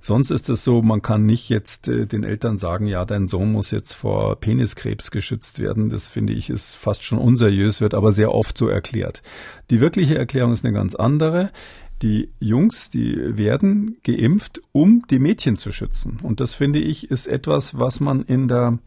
sonst 0.00 0.30
ist 0.30 0.48
es 0.48 0.64
so, 0.64 0.82
man 0.82 1.02
kann 1.02 1.26
nicht 1.26 1.48
jetzt 1.48 1.88
äh, 1.88 2.06
den 2.06 2.24
Eltern 2.24 2.58
sagen, 2.58 2.86
ja, 2.86 3.04
dein 3.04 3.28
Sohn 3.28 3.52
muss 3.52 3.70
jetzt 3.70 3.94
vor 3.94 4.36
Peniskrebs 4.36 5.10
geschützt 5.10 5.58
werden. 5.58 5.90
Das 5.90 6.08
finde 6.08 6.32
ich 6.32 6.50
ist 6.50 6.74
fast 6.74 7.02
schon 7.02 7.18
unseriös, 7.18 7.80
wird 7.80 7.94
aber 7.94 8.12
sehr 8.12 8.32
oft 8.32 8.56
so 8.56 8.68
erklärt. 8.74 9.22
Die 9.70 9.80
wirkliche 9.80 10.18
Erklärung 10.18 10.52
ist 10.52 10.64
eine 10.64 10.74
ganz 10.74 10.94
andere. 10.94 11.50
Die 12.02 12.30
Jungs, 12.40 12.90
die 12.90 13.38
werden 13.38 13.96
geimpft, 14.02 14.60
um 14.72 15.02
die 15.10 15.18
Mädchen 15.18 15.56
zu 15.56 15.72
schützen. 15.72 16.18
Und 16.22 16.40
das 16.40 16.54
finde 16.54 16.80
ich 16.80 17.10
ist 17.10 17.26
etwas, 17.26 17.78
was 17.78 18.00
man 18.00 18.22
in 18.22 18.48
der 18.48 18.78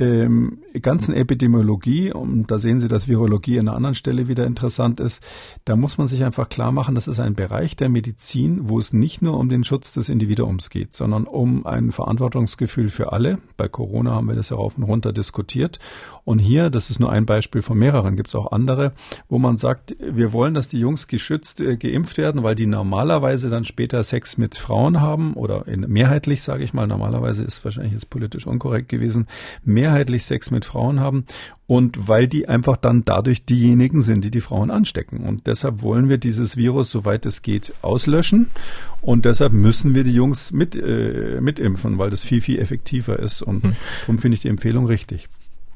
ähm, 0.00 0.58
ganzen 0.80 1.14
Epidemiologie, 1.14 2.12
und 2.12 2.50
da 2.50 2.58
sehen 2.58 2.80
Sie, 2.80 2.88
dass 2.88 3.08
Virologie 3.08 3.58
an 3.58 3.68
einer 3.68 3.76
anderen 3.76 3.94
Stelle 3.94 4.28
wieder 4.28 4.46
interessant 4.46 5.00
ist, 5.00 5.22
da 5.64 5.76
muss 5.76 5.98
man 5.98 6.06
sich 6.06 6.24
einfach 6.24 6.48
klar 6.48 6.72
machen, 6.72 6.94
das 6.94 7.08
ist 7.08 7.20
ein 7.20 7.34
Bereich 7.34 7.76
der 7.76 7.88
Medizin, 7.88 8.68
wo 8.68 8.78
es 8.78 8.92
nicht 8.92 9.22
nur 9.22 9.38
um 9.38 9.48
den 9.48 9.64
Schutz 9.64 9.92
des 9.92 10.08
Individuums 10.08 10.70
geht, 10.70 10.94
sondern 10.94 11.24
um 11.24 11.66
ein 11.66 11.90
Verantwortungsgefühl 11.90 12.90
für 12.90 13.12
alle. 13.12 13.38
Bei 13.56 13.68
Corona 13.68 14.12
haben 14.12 14.28
wir 14.28 14.36
das 14.36 14.50
ja 14.50 14.56
rauf 14.56 14.76
und 14.76 14.84
runter 14.84 15.12
diskutiert. 15.12 15.78
Und 16.24 16.38
hier, 16.38 16.70
das 16.70 16.90
ist 16.90 17.00
nur 17.00 17.10
ein 17.10 17.26
Beispiel 17.26 17.62
von 17.62 17.78
mehreren, 17.78 18.14
gibt 18.14 18.28
es 18.28 18.34
auch 18.34 18.52
andere, 18.52 18.92
wo 19.28 19.38
man 19.38 19.56
sagt, 19.56 19.96
wir 19.98 20.32
wollen, 20.32 20.54
dass 20.54 20.68
die 20.68 20.78
Jungs 20.78 21.08
geschützt, 21.08 21.60
äh, 21.60 21.76
geimpft 21.76 22.18
werden, 22.18 22.42
weil 22.42 22.54
die 22.54 22.66
normalerweise 22.66 23.48
dann 23.48 23.64
später 23.64 24.04
Sex 24.04 24.36
mit 24.36 24.54
Frauen 24.56 25.00
haben 25.00 25.34
oder 25.34 25.66
in, 25.66 25.86
mehrheitlich, 25.88 26.42
sage 26.42 26.64
ich 26.64 26.74
mal, 26.74 26.86
normalerweise 26.86 27.44
ist 27.44 27.64
wahrscheinlich 27.64 27.94
jetzt 27.94 28.10
politisch 28.10 28.46
unkorrekt 28.46 28.90
gewesen, 28.90 29.26
mehrheitlich 29.88 30.24
Sex 30.24 30.50
mit 30.50 30.64
Frauen 30.64 31.00
haben 31.00 31.24
und 31.66 32.08
weil 32.08 32.28
die 32.28 32.48
einfach 32.48 32.76
dann 32.76 33.04
dadurch 33.04 33.44
diejenigen 33.44 34.02
sind, 34.02 34.24
die 34.24 34.30
die 34.30 34.40
Frauen 34.40 34.70
anstecken. 34.70 35.20
Und 35.20 35.46
deshalb 35.46 35.82
wollen 35.82 36.08
wir 36.08 36.18
dieses 36.18 36.56
Virus, 36.56 36.90
soweit 36.90 37.24
es 37.26 37.42
geht, 37.42 37.72
auslöschen. 37.82 38.48
Und 39.00 39.24
deshalb 39.24 39.52
müssen 39.52 39.94
wir 39.94 40.04
die 40.04 40.12
Jungs 40.12 40.52
mit, 40.52 40.76
äh, 40.76 41.40
mitimpfen, 41.40 41.98
weil 41.98 42.10
das 42.10 42.24
viel, 42.24 42.40
viel 42.40 42.58
effektiver 42.58 43.18
ist. 43.18 43.42
Und 43.42 43.64
hm. 43.64 43.76
darum 44.02 44.18
finde 44.18 44.34
ich 44.34 44.40
die 44.40 44.48
Empfehlung 44.48 44.86
richtig. 44.86 45.28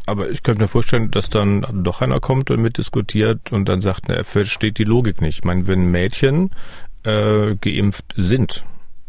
Aber 0.06 0.30
ich 0.30 0.42
könnte 0.42 0.62
mir 0.62 0.68
vorstellen, 0.68 1.10
dass 1.10 1.30
dann 1.30 1.64
doch 1.84 2.02
einer 2.02 2.20
kommt 2.20 2.50
und 2.50 2.60
mitdiskutiert 2.60 3.52
und 3.52 3.68
dann 3.68 3.80
sagt, 3.80 4.08
er 4.08 4.24
versteht 4.24 4.78
die 4.78 4.84
Logik 4.84 5.20
nicht. 5.20 5.38
Ich 5.38 5.44
meine, 5.44 5.68
wenn 5.68 5.90
Mädchen 5.90 6.50
äh, 7.04 7.54
geimpft 7.56 8.14
sind, 8.16 8.64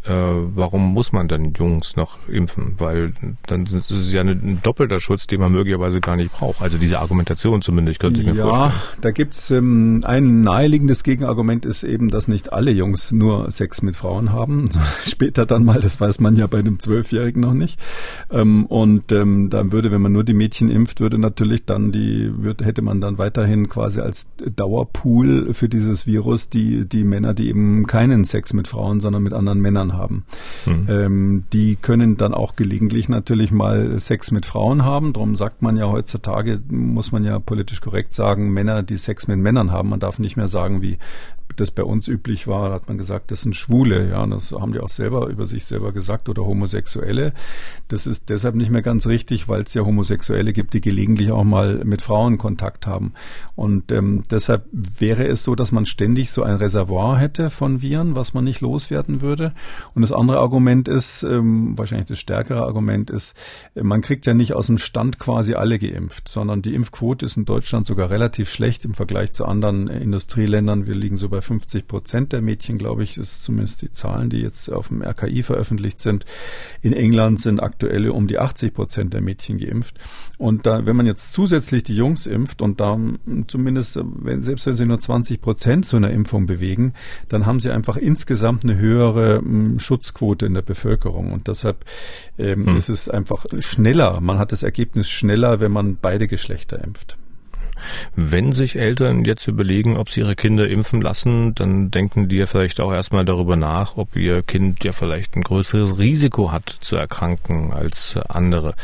äh, 0.06 0.12
warum 0.12 0.94
muss 0.94 1.14
man 1.14 1.28
dann 1.28 1.54
Jungs 1.54 1.96
noch 1.96 2.28
impfen? 2.28 2.76
Weil 2.78 3.14
dann 3.48 3.64
ist 3.64 3.90
es 3.90 4.12
ja 4.12 4.22
ein 4.22 4.60
doppelter 4.62 5.00
Schutz, 5.00 5.28
den 5.28 5.40
man 5.40 5.52
möglicherweise 5.52 6.02
gar 6.02 6.18
nicht 6.18 6.34
braucht. 6.34 6.62
Also 6.62 6.78
diese 6.78 7.00
Argumentation 7.00 7.62
zumindest, 7.62 8.00
könnte 8.00 8.22
ich 8.22 8.28
mir 8.28 8.36
ja, 8.36 8.44
vorstellen. 8.44 8.72
Ja, 8.72 8.98
da 9.02 9.12
gibt's 9.12 9.50
ähm, 9.52 10.02
ein 10.04 10.44
naheliegendes 10.44 11.04
Gegenargument 11.04 11.66
ist 11.66 11.84
eben, 11.84 12.10
dass 12.10 12.28
nicht 12.28 12.52
alle 12.52 12.72
Jungs 12.72 13.14
nur 13.14 13.50
Sex 13.50 13.82
mit 13.82 13.96
Frauen 13.96 14.34
haben. 14.34 14.70
Später 15.08 15.46
dann 15.46 15.64
mal, 15.64 15.80
das 15.80 16.02
weiß 16.02 16.20
man 16.20 16.36
ja 16.36 16.48
bei 16.48 16.60
einem 16.60 16.80
Zwölfjährigen 16.80 17.42
noch 17.42 17.54
nicht. 17.54 17.80
Ähm, 18.30 18.66
und 18.66 19.12
ähm, 19.14 19.50
dann 19.50 19.72
würde, 19.72 19.92
wenn 19.92 20.02
man 20.02 20.12
nur 20.12 20.26
die 20.26 20.34
Mädchen 20.34 20.70
impft, 20.70 21.00
würde 21.00 21.18
natürlich 21.18 21.66
dann 21.66 21.94
die, 21.94 22.30
würde, 22.36 22.66
hätte 22.66 22.82
man 22.82 23.00
dann 23.00 23.18
weiterhin 23.18 23.70
quasi 23.70 24.02
als 24.02 24.28
Dauerpool 24.56 25.54
für 25.54 25.70
dieses 25.70 26.08
Virus 26.08 26.50
die, 26.50 26.86
die 26.86 27.06
Männer, 27.06 27.34
die 27.34 27.48
eben 27.48 27.88
keinen 27.88 28.26
Sex 28.26 28.52
mit 28.52 28.68
Frauen, 28.68 29.00
sondern 29.00 29.24
mit 29.24 29.34
anderen 29.34 29.62
Männern 29.62 29.93
haben. 29.94 30.26
Mhm. 30.66 30.88
Ähm, 30.90 31.44
die 31.54 31.76
können 31.76 32.18
dann 32.18 32.34
auch 32.34 32.56
gelegentlich 32.56 33.10
natürlich 33.10 33.52
mal 33.52 34.00
Sex 34.00 34.32
mit 34.32 34.46
Frauen 34.46 34.84
haben. 34.86 35.14
Darum 35.14 35.36
sagt 35.36 35.62
man 35.62 35.78
ja 35.78 35.90
heutzutage, 35.90 36.62
muss 36.70 37.12
man 37.12 37.24
ja 37.24 37.40
politisch 37.40 37.82
korrekt 37.82 38.14
sagen, 38.14 38.52
Männer, 38.52 38.84
die 38.84 38.98
Sex 38.98 39.28
mit 39.28 39.40
Männern 39.40 39.72
haben. 39.72 39.90
Man 39.90 40.00
darf 40.00 40.20
nicht 40.20 40.38
mehr 40.38 40.48
sagen, 40.48 40.82
wie 40.82 40.98
das 41.56 41.72
bei 41.72 41.84
uns 41.84 42.08
üblich 42.08 42.48
war, 42.48 42.72
hat 42.72 42.88
man 42.88 42.98
gesagt, 42.98 43.32
das 43.32 43.42
sind 43.42 43.56
Schwule, 43.56 44.10
ja, 44.10 44.26
das 44.26 44.52
haben 44.52 44.74
die 44.74 44.80
auch 44.80 44.90
selber 44.90 45.28
über 45.28 45.46
sich 45.46 45.66
selber 45.66 45.92
gesagt 45.92 46.30
oder 46.30 46.46
Homosexuelle. 46.46 47.34
Das 47.88 48.08
ist 48.08 48.30
deshalb 48.30 48.56
nicht 48.56 48.72
mehr 48.72 48.82
ganz 48.82 49.08
richtig, 49.08 49.48
weil 49.48 49.62
es 49.62 49.74
ja 49.74 49.84
Homosexuelle 49.84 50.54
gibt, 50.54 50.74
die 50.74 50.82
gelegentlich 50.82 51.32
auch 51.32 51.44
mal 51.44 51.84
mit 51.84 52.02
Frauen 52.02 52.38
Kontakt 52.38 52.88
haben. 52.88 53.14
Und 53.56 53.92
ähm, 53.92 54.24
deshalb 54.30 54.66
wäre 54.72 55.28
es 55.28 55.44
so, 55.44 55.56
dass 55.56 55.72
man 55.72 55.86
ständig 55.86 56.32
so 56.32 56.44
ein 56.44 56.56
Reservoir 56.56 57.18
hätte 57.18 57.50
von 57.50 57.82
Viren, 57.82 58.16
was 58.16 58.34
man 58.34 58.44
nicht 58.44 58.62
loswerden 58.62 59.22
würde. 59.22 59.54
Und 59.94 60.02
das 60.02 60.12
andere 60.12 60.40
Argument 60.40 60.88
ist, 60.88 61.24
ähm, 61.24 61.78
wahrscheinlich 61.78 62.08
das 62.08 62.20
stärkere 62.20 62.64
Argument 62.64 63.10
ist, 63.10 63.36
man 63.76 64.02
kriegt 64.02 64.26
ja 64.26 64.34
nicht 64.34 64.54
aus 64.54 64.68
dem 64.68 64.78
Stand 64.78 65.20
quasi 65.20 65.54
alle 65.54 65.80
geimpft, 65.80 66.28
sondern 66.28 66.62
die 66.62 66.74
Impfquote 66.74 67.26
ist 67.26 67.38
in 67.38 67.46
Deutschland 67.46 67.86
sogar 67.86 68.10
relativ 68.10 68.50
schlecht 68.50 68.86
im 68.86 68.94
Vergleich 68.94 69.32
zu 69.32 69.46
anderen 69.46 69.88
Industrieländern. 69.88 70.88
Wir 70.88 70.96
liegen 70.96 71.18
so 71.18 71.30
bei 71.30 71.42
50 71.44 71.88
Prozent 71.88 72.34
der 72.34 72.42
Mädchen, 72.42 72.78
glaube 72.78 73.04
ich, 73.04 73.18
ist 73.18 73.44
zumindest 73.44 73.82
die 73.82 73.92
Zahlen, 73.92 74.30
die 74.30 74.40
jetzt 74.40 74.72
auf 74.72 74.88
dem 74.88 75.02
RKI 75.02 75.44
veröffentlicht 75.44 76.00
sind. 76.00 76.26
In 76.82 76.94
England 76.94 77.40
sind 77.40 77.60
aktuell 77.60 78.10
um 78.10 78.28
die 78.28 78.40
80 78.40 78.74
Prozent 78.74 79.14
der 79.14 79.22
Mädchen 79.22 79.58
geimpft. 79.58 80.00
Und 80.38 80.66
da, 80.66 80.86
wenn 80.86 80.96
man 80.96 81.06
jetzt 81.06 81.34
zusätzlich 81.34 81.84
die 81.84 81.96
Jungs 81.96 82.28
impft 82.28 82.62
und 82.62 82.80
da 82.80 82.98
zumindest, 83.48 84.00
wenn, 84.04 84.42
selbst 84.42 84.66
wenn 84.66 84.74
sie 84.74 84.86
nur 84.86 85.00
20 85.00 85.42
Prozent 85.42 85.86
zu 85.86 85.98
einer 85.98 86.12
Impfung 86.12 86.46
bewegen, 86.46 86.94
dann 87.30 87.46
haben 87.46 87.60
sie 87.60 87.72
einfach 87.72 87.98
insgesamt 87.98 88.64
eine 88.64 88.78
höhere 88.78 89.38
m, 89.38 89.80
Schutzquote 89.80 90.46
in 90.46 90.54
der 90.54 90.62
Bevölkerung. 90.62 91.32
Und 91.32 91.48
deshalb 91.48 91.86
ähm, 92.38 92.68
hm. 92.68 92.78
ist 92.78 92.90
es 92.90 93.10
einfach 93.10 93.46
schneller. 93.60 94.20
Man 94.22 94.40
hat 94.40 94.52
das 94.52 94.64
Ergebnis 94.64 95.10
schneller, 95.10 95.60
wenn 95.60 95.72
man 95.72 95.98
beide 96.02 96.28
Geschlechter 96.28 96.84
impft. 96.84 97.18
Wenn 98.16 98.54
sich 98.54 98.78
Eltern 98.78 99.26
jetzt 99.26 99.48
überlegen, 99.48 99.98
ob 99.98 100.10
sie 100.10 100.22
ihre 100.22 100.36
Kinder 100.36 100.68
impfen 100.68 101.02
lassen, 101.02 101.56
dann 101.56 101.92
denken 101.92 102.30
die 102.30 102.38
ja 102.38 102.46
vielleicht 102.46 102.80
auch 102.80 102.94
erstmal 102.94 103.26
darüber 103.26 103.56
nach, 103.56 103.98
ob 103.98 104.16
ihr 104.16 104.42
Kind 104.42 104.84
ja 104.84 104.92
vielleicht 104.92 105.36
ein 105.36 105.42
größeres 105.42 105.98
Risiko 105.98 106.52
hat 106.52 106.70
zu 106.70 106.96
erkranken 106.96 107.72
als 107.74 108.18
andere. 108.30 108.76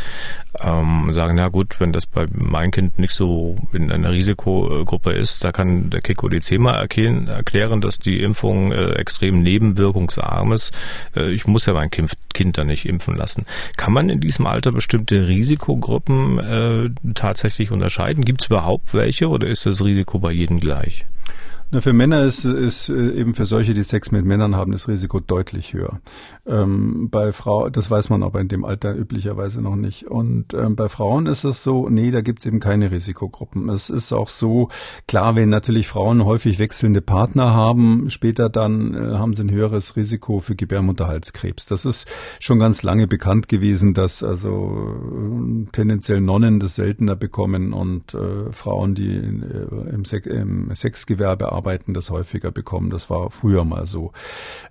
Ähm, 0.61 1.13
sagen, 1.13 1.35
na 1.35 1.49
gut, 1.49 1.79
wenn 1.79 1.93
das 1.93 2.05
bei 2.07 2.25
meinem 2.31 2.71
Kind 2.71 2.97
nicht 2.97 3.13
so 3.13 3.55
in 3.71 3.91
einer 3.91 4.11
Risikogruppe 4.11 5.11
ist, 5.11 5.43
da 5.43 5.51
kann 5.51 5.89
der 5.89 6.01
KKODC 6.01 6.57
mal 6.57 6.75
erklären, 6.75 7.81
dass 7.81 7.99
die 7.99 8.19
Impfung 8.21 8.71
äh, 8.71 8.93
extrem 8.93 9.41
nebenwirkungsarm 9.41 10.51
ist. 10.51 10.73
Äh, 11.15 11.31
ich 11.31 11.45
muss 11.45 11.67
ja 11.67 11.73
mein 11.73 11.91
Kind, 11.91 12.13
kind 12.33 12.57
da 12.57 12.63
nicht 12.63 12.87
impfen 12.87 13.15
lassen. 13.15 13.45
Kann 13.77 13.93
man 13.93 14.09
in 14.09 14.19
diesem 14.19 14.47
Alter 14.47 14.71
bestimmte 14.71 15.27
Risikogruppen 15.27 16.39
äh, 16.39 16.89
tatsächlich 17.13 17.71
unterscheiden? 17.71 18.25
Gibt 18.25 18.41
es 18.41 18.47
überhaupt 18.47 18.88
welche 18.93 19.29
oder 19.29 19.47
ist 19.47 19.65
das 19.65 19.83
Risiko 19.83 20.19
bei 20.19 20.31
jedem 20.31 20.59
gleich? 20.59 21.05
Na, 21.71 21.81
für 21.81 21.93
Männer 21.93 22.23
ist, 22.23 22.45
ist 22.45 22.89
äh, 22.89 23.11
eben 23.11 23.35
für 23.35 23.45
solche, 23.45 23.75
die 23.75 23.83
Sex 23.83 24.11
mit 24.11 24.25
Männern 24.25 24.55
haben, 24.55 24.71
das 24.71 24.87
Risiko 24.87 25.19
deutlich 25.19 25.75
höher. 25.75 26.01
Ähm, 26.47 27.09
bei 27.11 27.31
Frau, 27.31 27.69
das 27.69 27.91
weiß 27.91 28.09
man 28.09 28.23
aber 28.23 28.41
in 28.41 28.47
dem 28.47 28.65
Alter 28.65 28.95
üblicherweise 28.95 29.61
noch 29.61 29.75
nicht. 29.75 30.07
Und 30.07 30.55
ähm, 30.55 30.75
bei 30.75 30.89
Frauen 30.89 31.27
ist 31.27 31.43
es 31.43 31.61
so, 31.61 31.87
nee, 31.87 32.09
da 32.09 32.21
gibt's 32.21 32.47
eben 32.47 32.59
keine 32.59 32.89
Risikogruppen. 32.89 33.69
Es 33.69 33.91
ist 33.91 34.11
auch 34.13 34.29
so, 34.29 34.69
klar, 35.07 35.35
wenn 35.35 35.49
natürlich 35.49 35.87
Frauen 35.87 36.25
häufig 36.25 36.57
wechselnde 36.57 37.01
Partner 37.01 37.53
haben, 37.53 38.09
später 38.09 38.49
dann 38.49 38.95
äh, 38.95 39.17
haben 39.19 39.35
sie 39.35 39.43
ein 39.43 39.51
höheres 39.51 39.95
Risiko 39.95 40.39
für 40.39 40.55
Gebärmutterhalskrebs. 40.55 41.67
Das 41.67 41.85
ist 41.85 42.07
schon 42.39 42.57
ganz 42.57 42.81
lange 42.81 43.05
bekannt 43.05 43.47
gewesen, 43.47 43.93
dass 43.93 44.23
also 44.23 44.97
äh, 45.13 45.71
tendenziell 45.71 46.19
Nonnen 46.19 46.59
das 46.59 46.73
seltener 46.73 47.15
bekommen 47.15 47.73
und 47.73 48.15
äh, 48.15 48.51
Frauen, 48.51 48.95
die 48.95 49.17
äh, 49.17 49.93
im, 49.93 50.03
Se 50.03 50.17
im 50.17 50.73
Sexgewerbe 50.73 51.51
arbeiten, 51.51 51.58
das 51.93 52.09
häufiger 52.09 52.51
bekommen. 52.51 52.89
Das 52.89 53.09
war 53.09 53.29
früher 53.29 53.63
mal 53.65 53.85
so. 53.85 54.11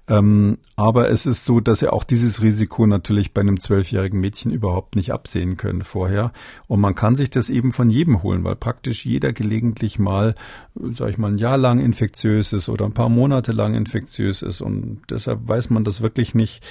Ähm, 0.08 0.58
aber 0.76 1.10
es 1.10 1.26
ist 1.26 1.44
so, 1.44 1.60
dass 1.60 1.80
sie 1.80 1.92
auch 1.92 2.04
dieses 2.04 2.42
Risiko 2.42 2.86
natürlich 2.86 3.34
bei 3.34 3.40
einem 3.40 3.60
zwölfjährigen 3.60 4.20
Mädchen 4.20 4.50
überhaupt 4.50 4.96
nicht 4.96 5.12
absehen 5.12 5.56
können 5.56 5.82
vorher. 5.82 6.32
Und 6.66 6.80
man 6.80 6.94
kann 6.94 7.16
sich 7.16 7.30
das 7.30 7.50
eben 7.50 7.72
von 7.72 7.90
jedem 7.90 8.22
holen, 8.22 8.44
weil 8.44 8.56
praktisch 8.56 9.04
jeder 9.04 9.32
gelegentlich 9.32 9.98
mal, 9.98 10.34
sag 10.74 11.10
ich 11.10 11.18
mal, 11.18 11.32
ein 11.32 11.38
Jahr 11.38 11.58
lang 11.58 11.80
infektiös 11.80 12.52
ist 12.52 12.68
oder 12.68 12.84
ein 12.84 12.94
paar 12.94 13.08
Monate 13.08 13.52
lang 13.52 13.74
infektiös 13.74 14.42
ist. 14.42 14.60
Und 14.60 15.02
deshalb 15.10 15.46
weiß 15.46 15.70
man 15.70 15.84
das 15.84 16.00
wirklich 16.00 16.34
nicht 16.34 16.62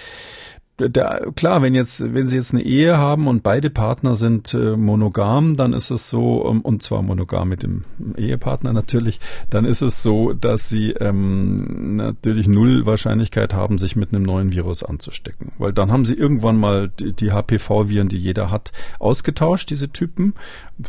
der, 0.79 1.31
klar, 1.35 1.61
wenn 1.63 1.73
jetzt, 1.73 2.13
wenn 2.13 2.27
Sie 2.27 2.35
jetzt 2.35 2.53
eine 2.53 2.63
Ehe 2.63 2.97
haben 2.97 3.27
und 3.27 3.41
beide 3.41 3.69
Partner 3.69 4.15
sind 4.15 4.53
äh, 4.53 4.75
monogam, 4.75 5.55
dann 5.55 5.73
ist 5.73 5.89
es 5.89 6.09
so, 6.09 6.45
um, 6.45 6.61
und 6.61 6.83
zwar 6.83 7.01
monogam 7.01 7.49
mit 7.49 7.63
dem 7.63 7.81
Ehepartner 8.15 8.73
natürlich, 8.73 9.19
dann 9.49 9.65
ist 9.65 9.81
es 9.81 10.03
so, 10.03 10.33
dass 10.33 10.69
Sie 10.69 10.91
ähm, 10.91 11.95
natürlich 11.95 12.47
null 12.47 12.85
Wahrscheinlichkeit 12.85 13.55
haben, 13.55 13.79
sich 13.79 13.95
mit 13.95 14.13
einem 14.13 14.23
neuen 14.23 14.51
Virus 14.51 14.83
anzustecken. 14.83 15.51
Weil 15.57 15.73
dann 15.73 15.91
haben 15.91 16.05
Sie 16.05 16.13
irgendwann 16.13 16.57
mal 16.57 16.89
die, 16.89 17.13
die 17.13 17.31
HPV-Viren, 17.31 18.09
die 18.09 18.17
jeder 18.17 18.51
hat, 18.51 18.71
ausgetauscht, 18.99 19.71
diese 19.71 19.89
Typen. 19.89 20.35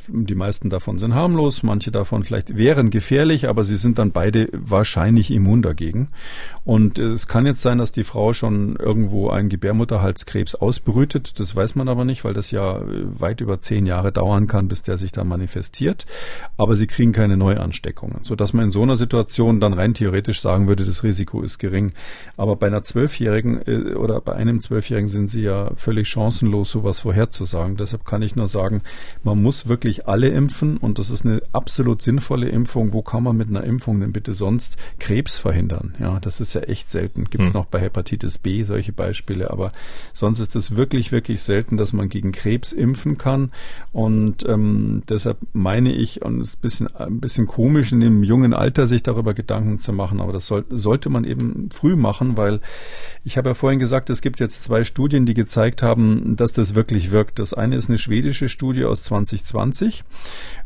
Die 0.08 0.34
meisten 0.34 0.70
davon 0.70 0.98
sind 0.98 1.14
harmlos, 1.14 1.62
manche 1.62 1.90
davon 1.90 2.24
vielleicht 2.24 2.56
wären 2.56 2.90
gefährlich, 2.90 3.48
aber 3.48 3.64
sie 3.64 3.76
sind 3.76 3.98
dann 3.98 4.12
beide 4.12 4.48
wahrscheinlich 4.52 5.30
immun 5.30 5.62
dagegen. 5.62 6.08
Und 6.64 6.98
äh, 6.98 7.12
es 7.12 7.26
kann 7.26 7.46
jetzt 7.46 7.62
sein, 7.62 7.78
dass 7.78 7.92
die 7.92 8.04
Frau 8.04 8.32
schon 8.32 8.76
irgendwo 8.76 9.30
ein 9.30 9.48
Gebärmutter 9.48 9.88
Gebärmutterhalskrebs 9.88 10.54
ausbrütet. 10.54 11.38
Das 11.38 11.54
weiß 11.54 11.74
man 11.74 11.88
aber 11.88 12.04
nicht, 12.04 12.24
weil 12.24 12.34
das 12.34 12.50
ja 12.50 12.78
äh, 12.78 13.20
weit 13.20 13.40
über 13.40 13.60
zehn 13.60 13.86
Jahre 13.86 14.12
dauern 14.12 14.46
kann, 14.46 14.68
bis 14.68 14.82
der 14.82 14.98
sich 14.98 15.12
dann 15.12 15.28
manifestiert. 15.28 16.06
Aber 16.56 16.76
sie 16.76 16.86
kriegen 16.86 17.12
keine 17.12 17.36
Neuansteckungen, 17.36 18.20
sodass 18.22 18.52
man 18.52 18.66
in 18.66 18.70
so 18.70 18.82
einer 18.82 18.96
Situation 18.96 19.60
dann 19.60 19.72
rein 19.72 19.94
theoretisch 19.94 20.40
sagen 20.40 20.68
würde, 20.68 20.84
das 20.84 21.02
Risiko 21.02 21.42
ist 21.42 21.58
gering. 21.58 21.92
Aber 22.36 22.56
bei 22.56 22.66
einer 22.66 22.82
Zwölfjährigen 22.82 23.60
äh, 23.66 23.94
oder 23.94 24.20
bei 24.20 24.34
einem 24.34 24.60
Zwölfjährigen 24.60 25.08
sind 25.08 25.28
sie 25.28 25.42
ja 25.42 25.70
völlig 25.74 26.08
chancenlos, 26.08 26.70
sowas 26.70 27.00
vorherzusagen. 27.00 27.76
Deshalb 27.76 28.04
kann 28.04 28.22
ich 28.22 28.36
nur 28.36 28.48
sagen, 28.48 28.82
man 29.22 29.42
muss 29.42 29.68
wirklich 29.68 29.77
alle 30.06 30.28
impfen 30.28 30.76
und 30.76 30.98
das 30.98 31.10
ist 31.10 31.24
eine 31.24 31.42
absolut 31.52 32.02
sinnvolle 32.02 32.48
Impfung. 32.48 32.92
Wo 32.92 33.02
kann 33.02 33.22
man 33.22 33.36
mit 33.36 33.48
einer 33.48 33.64
Impfung 33.64 34.00
denn 34.00 34.12
bitte 34.12 34.34
sonst 34.34 34.76
Krebs 34.98 35.38
verhindern? 35.38 35.94
Ja, 35.98 36.18
das 36.20 36.40
ist 36.40 36.54
ja 36.54 36.62
echt 36.62 36.90
selten. 36.90 37.24
Gibt 37.24 37.44
es 37.44 37.50
hm. 37.50 37.54
noch 37.54 37.66
bei 37.66 37.80
Hepatitis 37.80 38.38
B 38.38 38.62
solche 38.62 38.92
Beispiele, 38.92 39.50
aber 39.50 39.72
sonst 40.12 40.40
ist 40.40 40.56
es 40.56 40.76
wirklich, 40.76 41.12
wirklich 41.12 41.42
selten, 41.42 41.76
dass 41.76 41.92
man 41.92 42.08
gegen 42.08 42.32
Krebs 42.32 42.72
impfen 42.72 43.18
kann. 43.18 43.50
Und 43.92 44.46
ähm, 44.48 45.02
deshalb 45.08 45.38
meine 45.52 45.92
ich, 45.92 46.22
und 46.22 46.40
es 46.40 46.50
ist 46.50 46.58
ein 46.58 46.60
bisschen, 46.60 46.96
ein 46.96 47.20
bisschen 47.20 47.46
komisch 47.46 47.92
in 47.92 48.00
dem 48.00 48.22
jungen 48.22 48.54
Alter, 48.54 48.86
sich 48.86 49.02
darüber 49.02 49.34
Gedanken 49.34 49.78
zu 49.78 49.92
machen, 49.92 50.20
aber 50.20 50.32
das 50.32 50.46
soll, 50.46 50.64
sollte 50.70 51.10
man 51.10 51.24
eben 51.24 51.68
früh 51.72 51.96
machen, 51.96 52.36
weil 52.36 52.60
ich 53.24 53.36
habe 53.36 53.50
ja 53.50 53.54
vorhin 53.54 53.78
gesagt, 53.78 54.10
es 54.10 54.22
gibt 54.22 54.40
jetzt 54.40 54.62
zwei 54.62 54.84
Studien, 54.84 55.26
die 55.26 55.34
gezeigt 55.34 55.82
haben, 55.82 56.36
dass 56.36 56.52
das 56.52 56.74
wirklich 56.74 57.10
wirkt. 57.10 57.38
Das 57.38 57.54
eine 57.54 57.76
ist 57.76 57.88
eine 57.88 57.98
schwedische 57.98 58.48
Studie 58.48 58.84
aus 58.84 59.02
2020. 59.02 59.48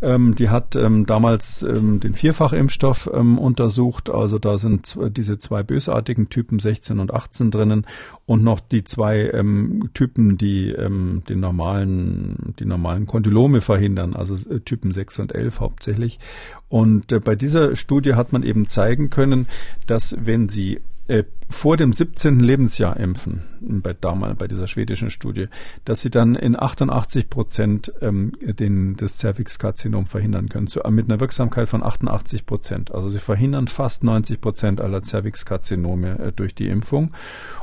Ähm, 0.01 0.35
die 0.35 0.49
hat 0.49 0.77
ähm, 0.77 1.07
damals 1.07 1.63
ähm, 1.63 2.01
den 2.01 2.15
Vierfachimpfstoff 2.15 3.11
ähm, 3.13 3.39
untersucht. 3.39 4.11
Also 4.11 4.39
da 4.39 4.59
sind 4.59 4.97
diese 5.17 5.39
zwei 5.39 5.63
bösartigen 5.63 6.29
Typen 6.29 6.59
16 6.59 6.99
und 6.99 7.13
18 7.13 7.51
drinnen 7.51 7.87
und 8.27 8.43
noch 8.43 8.61
die 8.61 8.85
zwei 8.85 9.31
ähm, 9.31 9.91
Typen, 9.95 10.39
die 10.39 10.71
ähm, 10.71 11.23
den 11.29 11.41
normalen, 11.41 12.55
die 12.59 12.65
normalen 12.65 13.07
Kondylome 13.07 13.61
verhindern, 13.61 14.15
also 14.15 14.35
äh, 14.51 14.61
Typen 14.61 14.93
6 14.93 15.21
und 15.21 15.35
11 15.35 15.61
hauptsächlich. 15.61 16.19
Und 16.69 17.13
äh, 17.13 17.21
bei 17.21 17.35
dieser 17.35 17.77
Studie 17.77 18.15
hat 18.15 18.33
man 18.33 18.43
eben 18.43 18.67
zeigen 18.67 19.11
können, 19.11 19.47
dass 19.87 20.17
wenn 20.19 20.49
sie 20.49 20.81
äh, 21.09 21.25
vor 21.49 21.77
dem 21.77 21.93
17. 21.93 22.41
Lebensjahr 22.41 22.97
impfen, 22.97 23.43
bei 23.65 23.95
damals 23.95 24.37
bei 24.37 24.49
dieser 24.49 24.67
schwedischen 24.67 25.11
Studie, 25.11 25.49
dass 25.85 26.01
sie 26.01 26.11
dann 26.11 26.35
in 26.35 26.59
88 26.59 27.31
Prozent 27.31 27.93
ähm, 28.01 28.33
den, 28.41 28.97
das 28.97 29.19
Cervixkarzinom 29.19 30.07
verhindern 30.07 30.49
können, 30.49 30.67
zu, 30.67 30.81
mit 30.91 31.09
einer 31.09 31.21
Wirksamkeit 31.21 31.69
von 31.69 31.83
88 31.83 32.47
Prozent. 32.47 32.93
Also 32.93 33.09
sie 33.11 33.21
verhindern 33.21 33.69
fast 33.69 34.05
90 34.05 34.41
Prozent 34.41 34.81
aller 34.81 35.03
Cervixkarzinome 35.03 36.19
äh, 36.19 36.33
durch 36.33 36.55
die 36.55 36.69
Impfung. 36.69 37.13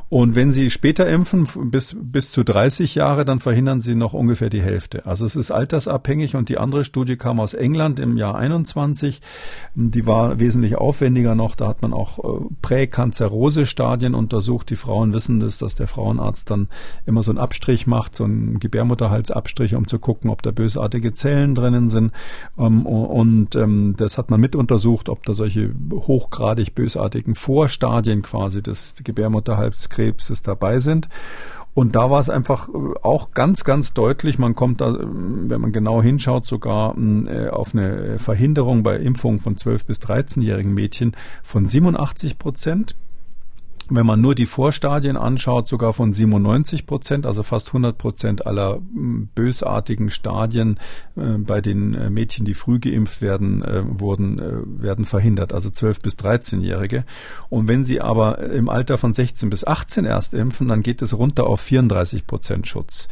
Und 0.10 0.34
wenn 0.34 0.52
Sie 0.52 0.72
später 0.72 1.08
impfen, 1.08 1.47
bis, 1.70 1.95
bis 2.02 2.32
zu 2.32 2.43
30 2.43 2.95
Jahre, 2.95 3.26
dann 3.26 3.39
verhindern 3.39 3.80
Sie 3.80 3.93
noch 3.93 4.14
ungefähr 4.14 4.50
die 4.50 4.62
Hälfte. 4.62 5.06
Also 5.06 5.24
es 5.24 5.36
ist 5.36 5.52
altersabhängig 5.52 6.36
und 6.36 6.50
die 6.50 6.58
andere 6.58 6.84
Studie 6.84 7.16
kam 7.16 7.39
aus 7.39 7.54
England 7.54 8.00
im 8.00 8.18
Jahr 8.18 8.36
21. 8.36 9.22
Die 9.76 10.08
war 10.08 10.39
wesentlich 10.39 10.78
aufwendiger 10.78 11.36
noch. 11.36 11.54
Da 11.54 11.68
hat 11.68 11.84
man 11.84 11.93
auch 11.93 12.18
äh, 12.18 12.45
Präkanzerose-Stadien 12.64 14.16
untersucht. 14.16 14.72
Die 14.72 14.78
Frauen 14.78 15.14
wissen 15.14 15.39
das, 15.39 15.60
dass 15.60 15.76
der 15.76 15.86
Frauenarzt 15.90 16.50
dann 16.50 16.68
immer 17.06 17.24
so 17.24 17.32
einen 17.32 17.40
Abstrich 17.40 17.88
macht, 17.88 18.16
so 18.16 18.24
einen 18.24 18.60
Gebärmutterhalsabstrich, 18.60 19.76
um 19.76 19.88
zu 19.88 20.00
gucken, 20.00 20.30
ob 20.30 20.42
da 20.42 20.52
bösartige 20.52 21.14
Zellen 21.14 21.56
drinnen 21.56 21.90
sind. 21.90 22.12
Ähm, 22.58 22.86
und 22.86 23.56
ähm, 23.56 23.96
das 23.98 24.18
hat 24.18 24.30
man 24.30 24.40
mit 24.40 24.56
untersucht, 24.56 25.10
ob 25.10 25.26
da 25.26 25.34
solche 25.34 25.72
hochgradig 25.92 26.76
bösartigen 26.76 27.36
Vorstadien 27.36 28.22
quasi 28.22 28.62
des 28.62 28.96
Gebärmutterhalskrebs 29.04 29.90
Krebses 30.20 30.42
dabei 30.42 30.80
sind. 30.80 31.10
Und 31.76 31.96
da 31.96 32.10
war 32.10 32.20
es 32.20 32.30
einfach 32.30 32.68
äh, 32.68 32.72
auch 33.04 33.32
ganz, 33.32 33.64
ganz 33.64 33.94
deutlich, 33.94 34.40
man 34.40 34.56
kommt 34.56 34.82
da, 34.82 34.94
wenn 35.00 35.62
man 35.62 35.72
genau 35.72 36.02
hinschaut, 36.02 36.46
sogar 36.46 36.98
äh, 36.98 37.50
auf 37.50 37.74
eine 37.74 38.20
Verhinderung 38.20 38.84
bei 38.84 38.98
Impfungen 38.98 39.40
von 39.40 39.56
12- 39.56 39.86
bis 39.86 40.00
13-jährigen 40.00 40.74
Mädchen 40.74 41.16
von 41.44 41.68
87 41.68 42.38
Prozent 42.38 42.96
wenn 43.90 44.06
man 44.06 44.22
nur 44.22 44.36
die 44.36 44.46
Vorstadien 44.46 45.18
anschaut, 45.18 45.68
sogar 45.68 45.94
von 45.94 46.14
97 46.14 46.86
Prozent, 46.86 47.26
also 47.26 47.44
fast 47.44 47.70
100 47.70 47.98
Prozent 47.98 48.46
aller 48.46 48.76
hm, 48.76 49.30
bösartigen 49.34 50.10
Stadien 50.10 50.80
äh, 51.16 51.38
bei 51.38 51.62
den 51.62 51.94
äh, 51.94 52.10
Mädchen, 52.10 52.46
die 52.46 52.54
früh 52.54 52.80
geimpft 52.80 53.22
werden, 53.22 53.64
äh, 53.64 53.84
wurden, 53.86 54.40
äh, 54.40 54.84
werden 54.84 55.06
verhindert, 55.06 55.54
also 55.54 55.70
12 55.70 56.02
bis 56.02 56.16
13-Jährige. 56.16 57.06
Und 57.50 57.68
wenn 57.68 57.84
sie 57.84 58.02
aber 58.02 58.40
im 58.40 58.70
Alter 58.70 58.98
von 58.98 59.14
16 59.14 59.50
bis 59.50 59.66
18 59.66 60.06
erst 60.06 60.34
impfen, 60.34 60.68
dann 60.68 60.84
geht 60.84 61.02
es 61.02 61.18
runter 61.18 61.48
auf 61.48 61.62
34 61.62 62.28
Prozent 62.28 62.68
Schutz. 62.68 63.08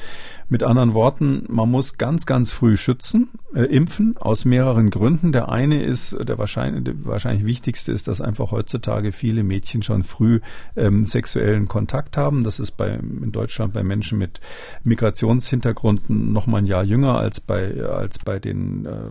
Mit 0.50 0.64
anderen 0.64 0.94
Worten, 0.94 1.44
man 1.50 1.70
muss 1.70 1.98
ganz, 1.98 2.26
ganz 2.26 2.52
früh 2.52 2.78
schützen, 2.78 3.30
äh, 3.54 3.64
impfen, 3.64 4.16
aus 4.18 4.46
mehreren 4.46 4.90
Gründen. 4.90 5.34
Der 5.34 5.50
eine 5.50 5.84
ist, 5.84 6.16
der 6.22 6.38
wahrscheinlich, 6.38 6.86
der 6.86 7.06
wahrscheinlich 7.06 7.46
wichtigste 7.46 7.92
ist, 7.92 8.08
dass 8.08 8.22
einfach 8.22 8.52
heutzutage 8.52 9.12
viele 9.12 9.44
Mädchen 9.44 9.84
schon 9.84 10.04
früh 10.04 10.40
ähm, 10.76 11.05
sexuellen 11.05 11.68
Kontakt 11.68 12.18
haben. 12.18 12.43
Das 12.43 12.59
ist 12.59 12.78
bei, 12.78 12.89
in 12.95 13.32
Deutschland 13.32 13.74
bei 13.74 13.84
Menschen 13.84 14.18
mit 14.18 14.41
Migrationshintergrund 14.84 16.09
noch 16.09 16.47
mal 16.47 16.59
ein 16.59 16.65
Jahr 16.65 16.84
jünger 16.84 17.18
als 17.18 17.39
bei, 17.39 17.82
als 17.84 18.20
bei 18.20 18.39
den, 18.39 18.86
äh, 18.86 19.09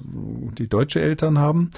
die 0.59 0.69
deutsche 0.69 1.01
Eltern 1.01 1.39
haben. 1.39 1.71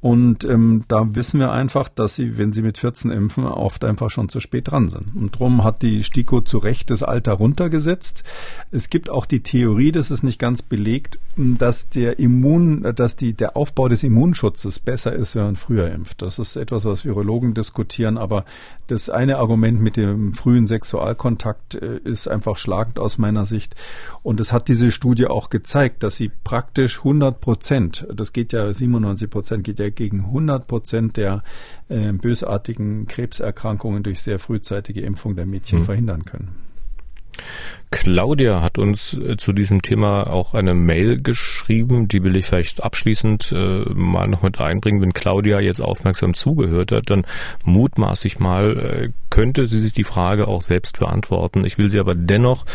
Und 0.00 0.44
ähm, 0.44 0.84
da 0.86 1.16
wissen 1.16 1.40
wir 1.40 1.50
einfach, 1.50 1.88
dass 1.88 2.14
sie, 2.14 2.38
wenn 2.38 2.52
sie 2.52 2.62
mit 2.62 2.78
14 2.78 3.10
impfen, 3.10 3.44
oft 3.44 3.84
einfach 3.84 4.10
schon 4.10 4.28
zu 4.28 4.38
spät 4.38 4.70
dran 4.70 4.88
sind. 4.90 5.16
Und 5.16 5.34
darum 5.34 5.64
hat 5.64 5.82
die 5.82 6.04
STIKO 6.04 6.42
zu 6.42 6.58
Recht 6.58 6.90
das 6.90 7.02
Alter 7.02 7.32
runtergesetzt. 7.32 8.22
Es 8.70 8.90
gibt 8.90 9.10
auch 9.10 9.26
die 9.26 9.42
Theorie, 9.42 9.90
das 9.90 10.12
ist 10.12 10.22
nicht 10.22 10.38
ganz 10.38 10.62
belegt, 10.62 11.18
dass 11.36 11.88
der 11.88 12.20
Immun, 12.20 12.94
dass 12.94 13.16
die, 13.16 13.34
der 13.34 13.56
Aufbau 13.56 13.88
des 13.88 14.04
Immunschutzes 14.04 14.78
besser 14.78 15.12
ist, 15.12 15.34
wenn 15.34 15.44
man 15.44 15.56
früher 15.56 15.90
impft. 15.90 16.22
Das 16.22 16.38
ist 16.38 16.54
etwas, 16.54 16.84
was 16.84 17.04
Virologen 17.04 17.54
diskutieren, 17.54 18.18
aber 18.18 18.44
das 18.86 19.10
eine 19.18 19.38
Argument 19.38 19.80
mit 19.80 19.96
dem 19.96 20.32
frühen 20.32 20.68
Sexualkontakt 20.68 21.74
äh, 21.74 21.98
ist 22.04 22.28
einfach 22.28 22.56
schlagend 22.56 23.00
aus 23.00 23.18
meiner 23.18 23.44
Sicht. 23.44 23.74
Und 24.22 24.38
es 24.38 24.52
hat 24.52 24.68
diese 24.68 24.92
Studie 24.92 25.26
auch 25.26 25.50
gezeigt, 25.50 26.04
dass 26.04 26.16
sie 26.16 26.30
praktisch 26.44 26.98
100 26.98 27.40
Prozent, 27.40 28.06
das 28.14 28.32
geht 28.32 28.52
ja 28.52 28.72
97 28.72 29.28
Prozent, 29.28 29.64
geht 29.64 29.80
ja 29.80 29.90
gegen 29.90 30.20
100 30.26 30.68
Prozent 30.68 31.16
der 31.16 31.42
äh, 31.88 32.12
bösartigen 32.12 33.06
Krebserkrankungen 33.06 34.04
durch 34.04 34.22
sehr 34.22 34.38
frühzeitige 34.38 35.00
Impfung 35.00 35.34
der 35.34 35.46
Mädchen 35.46 35.80
mhm. 35.80 35.84
verhindern 35.84 36.24
können. 36.24 36.67
Claudia 37.90 38.60
hat 38.60 38.78
uns 38.78 39.14
äh, 39.14 39.36
zu 39.38 39.52
diesem 39.52 39.80
Thema 39.80 40.28
auch 40.28 40.52
eine 40.52 40.74
Mail 40.74 41.22
geschrieben, 41.22 42.06
die 42.06 42.22
will 42.22 42.36
ich 42.36 42.46
vielleicht 42.46 42.82
abschließend 42.82 43.52
äh, 43.52 43.84
mal 43.94 44.28
noch 44.28 44.42
mit 44.42 44.60
einbringen. 44.60 45.00
Wenn 45.00 45.14
Claudia 45.14 45.60
jetzt 45.60 45.80
aufmerksam 45.80 46.34
zugehört 46.34 46.92
hat, 46.92 47.08
dann 47.08 47.24
mutmaße 47.64 48.26
ich 48.26 48.38
mal, 48.38 48.78
äh, 48.78 49.08
könnte 49.30 49.66
sie 49.66 49.78
sich 49.78 49.94
die 49.94 50.04
Frage 50.04 50.48
auch 50.48 50.60
selbst 50.60 50.98
beantworten. 50.98 51.64
Ich 51.64 51.78
will 51.78 51.88
sie 51.88 51.98
aber 51.98 52.14
dennoch, 52.14 52.66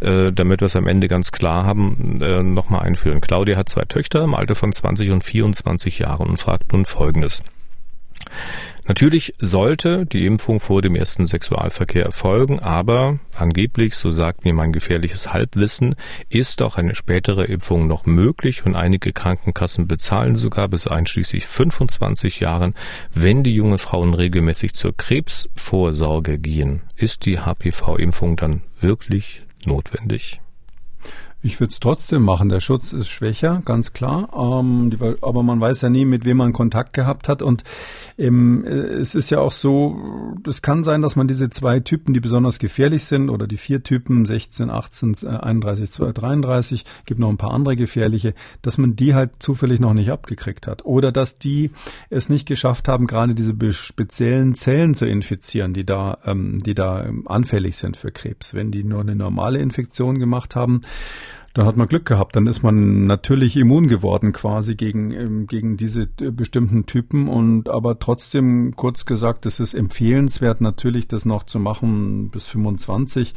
äh, 0.00 0.32
damit 0.32 0.60
wir 0.62 0.66
es 0.66 0.76
am 0.76 0.86
Ende 0.86 1.08
ganz 1.08 1.32
klar 1.32 1.66
haben, 1.66 2.22
äh, 2.22 2.42
nochmal 2.42 2.82
einführen. 2.82 3.20
Claudia 3.20 3.58
hat 3.58 3.68
zwei 3.68 3.84
Töchter 3.84 4.24
im 4.24 4.34
Alter 4.34 4.54
von 4.54 4.72
20 4.72 5.10
und 5.10 5.22
24 5.22 5.98
Jahren 5.98 6.30
und 6.30 6.38
fragt 6.38 6.72
nun 6.72 6.86
Folgendes. 6.86 7.42
Natürlich 8.88 9.34
sollte 9.38 10.06
die 10.06 10.26
Impfung 10.26 10.58
vor 10.58 10.82
dem 10.82 10.96
ersten 10.96 11.28
Sexualverkehr 11.28 12.04
erfolgen, 12.04 12.58
aber 12.58 13.20
angeblich, 13.36 13.94
so 13.94 14.10
sagt 14.10 14.44
mir 14.44 14.54
mein 14.54 14.72
gefährliches 14.72 15.32
Halbwissen, 15.32 15.94
ist 16.28 16.62
auch 16.62 16.76
eine 16.76 16.96
spätere 16.96 17.44
Impfung 17.44 17.86
noch 17.86 18.06
möglich 18.06 18.66
und 18.66 18.74
einige 18.74 19.12
Krankenkassen 19.12 19.86
bezahlen 19.86 20.34
sogar 20.34 20.68
bis 20.68 20.88
einschließlich 20.88 21.46
25 21.46 22.40
Jahren, 22.40 22.74
wenn 23.14 23.44
die 23.44 23.54
jungen 23.54 23.78
Frauen 23.78 24.14
regelmäßig 24.14 24.74
zur 24.74 24.96
Krebsvorsorge 24.96 26.38
gehen. 26.38 26.82
Ist 26.96 27.24
die 27.24 27.38
HPV-Impfung 27.38 28.36
dann 28.36 28.62
wirklich 28.80 29.42
notwendig? 29.64 30.40
Ich 31.44 31.58
würde 31.58 31.72
es 31.72 31.80
trotzdem 31.80 32.22
machen. 32.22 32.48
Der 32.48 32.60
Schutz 32.60 32.92
ist 32.92 33.08
schwächer, 33.08 33.62
ganz 33.64 33.92
klar. 33.92 34.28
Ähm, 34.32 34.90
die, 34.90 34.98
aber 35.22 35.42
man 35.42 35.60
weiß 35.60 35.80
ja 35.80 35.90
nie, 35.90 36.04
mit 36.04 36.24
wem 36.24 36.36
man 36.36 36.52
Kontakt 36.52 36.92
gehabt 36.92 37.28
hat. 37.28 37.42
Und 37.42 37.64
ähm, 38.16 38.64
es 38.64 39.16
ist 39.16 39.30
ja 39.30 39.40
auch 39.40 39.50
so, 39.50 40.36
es 40.46 40.62
kann 40.62 40.84
sein, 40.84 41.02
dass 41.02 41.16
man 41.16 41.26
diese 41.26 41.50
zwei 41.50 41.80
Typen, 41.80 42.14
die 42.14 42.20
besonders 42.20 42.60
gefährlich 42.60 43.04
sind, 43.04 43.28
oder 43.28 43.48
die 43.48 43.56
vier 43.56 43.82
Typen, 43.82 44.24
16, 44.24 44.70
18, 44.70 45.26
31, 45.26 45.90
33, 45.90 46.84
gibt 47.06 47.18
noch 47.18 47.28
ein 47.28 47.38
paar 47.38 47.50
andere 47.50 47.74
gefährliche, 47.74 48.34
dass 48.62 48.78
man 48.78 48.94
die 48.94 49.16
halt 49.16 49.42
zufällig 49.42 49.80
noch 49.80 49.94
nicht 49.94 50.12
abgekriegt 50.12 50.68
hat. 50.68 50.84
Oder 50.84 51.10
dass 51.10 51.38
die 51.38 51.72
es 52.08 52.28
nicht 52.28 52.46
geschafft 52.46 52.86
haben, 52.86 53.08
gerade 53.08 53.34
diese 53.34 53.54
speziellen 53.72 54.54
Zellen 54.54 54.94
zu 54.94 55.06
infizieren, 55.06 55.74
die 55.74 55.84
da, 55.84 56.18
ähm, 56.24 56.60
die 56.64 56.74
da 56.74 57.04
ähm, 57.04 57.26
anfällig 57.26 57.78
sind 57.78 57.96
für 57.96 58.12
Krebs. 58.12 58.54
Wenn 58.54 58.70
die 58.70 58.84
nur 58.84 59.00
eine 59.00 59.16
normale 59.16 59.58
Infektion 59.58 60.20
gemacht 60.20 60.54
haben, 60.54 60.82
da 61.54 61.66
hat 61.66 61.76
man 61.76 61.86
Glück 61.86 62.06
gehabt. 62.06 62.34
Dann 62.36 62.46
ist 62.46 62.62
man 62.62 63.06
natürlich 63.06 63.56
immun 63.56 63.88
geworden 63.88 64.32
quasi 64.32 64.74
gegen, 64.74 65.12
ähm, 65.12 65.46
gegen 65.46 65.76
diese 65.76 66.08
äh, 66.20 66.30
bestimmten 66.30 66.86
Typen. 66.86 67.28
Und 67.28 67.68
aber 67.68 67.98
trotzdem, 67.98 68.74
kurz 68.74 69.04
gesagt, 69.04 69.44
es 69.44 69.60
ist 69.60 69.74
empfehlenswert 69.74 70.62
natürlich, 70.62 71.08
das 71.08 71.24
noch 71.24 71.44
zu 71.44 71.58
machen 71.58 72.30
bis 72.30 72.48
25. 72.48 73.34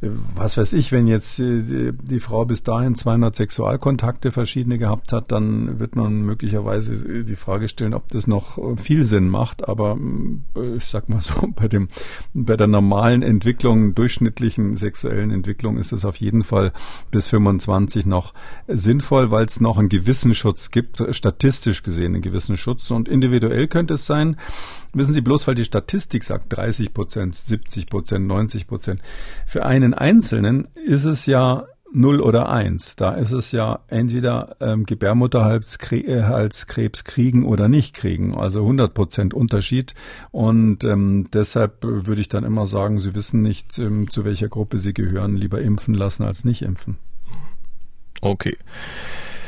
Äh, 0.00 0.08
was 0.34 0.56
weiß 0.56 0.72
ich, 0.72 0.90
wenn 0.90 1.06
jetzt 1.06 1.38
äh, 1.38 1.92
die, 1.92 2.20
Frau 2.20 2.44
bis 2.44 2.64
dahin 2.64 2.96
200 2.96 3.36
Sexualkontakte 3.36 4.32
verschiedene 4.32 4.78
gehabt 4.78 5.12
hat, 5.12 5.30
dann 5.30 5.78
wird 5.78 5.94
man 5.94 6.22
möglicherweise 6.22 7.24
die 7.24 7.36
Frage 7.36 7.68
stellen, 7.68 7.94
ob 7.94 8.08
das 8.08 8.26
noch 8.26 8.58
viel 8.76 9.04
Sinn 9.04 9.28
macht. 9.28 9.68
Aber 9.68 9.98
ich 10.76 10.84
sag 10.84 11.08
mal 11.08 11.20
so, 11.20 11.48
bei 11.56 11.68
dem, 11.68 11.88
bei 12.34 12.56
der 12.56 12.66
normalen 12.66 13.22
Entwicklung, 13.22 13.94
durchschnittlichen 13.94 14.76
sexuellen 14.76 15.30
Entwicklung 15.30 15.78
ist 15.78 15.92
es 15.92 16.04
auf 16.04 16.16
jeden 16.16 16.42
Fall 16.42 16.72
bis 17.10 17.28
25 17.28 17.51
25 17.52 18.06
noch 18.06 18.34
sinnvoll, 18.68 19.30
weil 19.30 19.46
es 19.46 19.60
noch 19.60 19.78
einen 19.78 19.88
gewissen 19.88 20.34
Schutz 20.34 20.70
gibt, 20.70 21.02
statistisch 21.10 21.82
gesehen 21.82 22.14
einen 22.14 22.22
gewissen 22.22 22.56
Schutz. 22.56 22.90
Und 22.90 23.08
individuell 23.08 23.68
könnte 23.68 23.94
es 23.94 24.06
sein, 24.06 24.36
wissen 24.92 25.12
Sie, 25.12 25.20
bloß 25.20 25.46
weil 25.46 25.54
die 25.54 25.64
Statistik 25.64 26.24
sagt 26.24 26.56
30 26.56 26.94
Prozent, 26.94 27.34
70 27.34 27.86
Prozent, 27.86 28.26
90 28.26 28.66
Prozent. 28.66 29.00
Für 29.46 29.66
einen 29.66 29.94
Einzelnen 29.94 30.68
ist 30.86 31.04
es 31.04 31.26
ja 31.26 31.66
0 31.94 32.20
oder 32.20 32.48
1. 32.48 32.96
Da 32.96 33.12
ist 33.12 33.32
es 33.32 33.52
ja 33.52 33.80
entweder 33.88 34.56
ähm, 34.60 34.86
Gebärmutterhalskrebs 34.86 37.04
kriegen 37.04 37.44
oder 37.44 37.68
nicht 37.68 37.94
kriegen. 37.94 38.34
Also 38.34 38.60
100 38.60 38.94
Prozent 38.94 39.34
Unterschied. 39.34 39.94
Und 40.30 40.84
ähm, 40.84 41.26
deshalb 41.32 41.82
würde 41.82 42.20
ich 42.20 42.28
dann 42.28 42.44
immer 42.44 42.66
sagen, 42.66 42.98
Sie 42.98 43.14
wissen 43.14 43.42
nicht, 43.42 43.78
ähm, 43.78 44.10
zu 44.10 44.24
welcher 44.24 44.48
Gruppe 44.48 44.78
Sie 44.78 44.94
gehören. 44.94 45.36
Lieber 45.36 45.60
impfen 45.60 45.94
lassen 45.94 46.24
als 46.24 46.44
nicht 46.44 46.62
impfen. 46.62 46.96
Okay. 48.22 48.54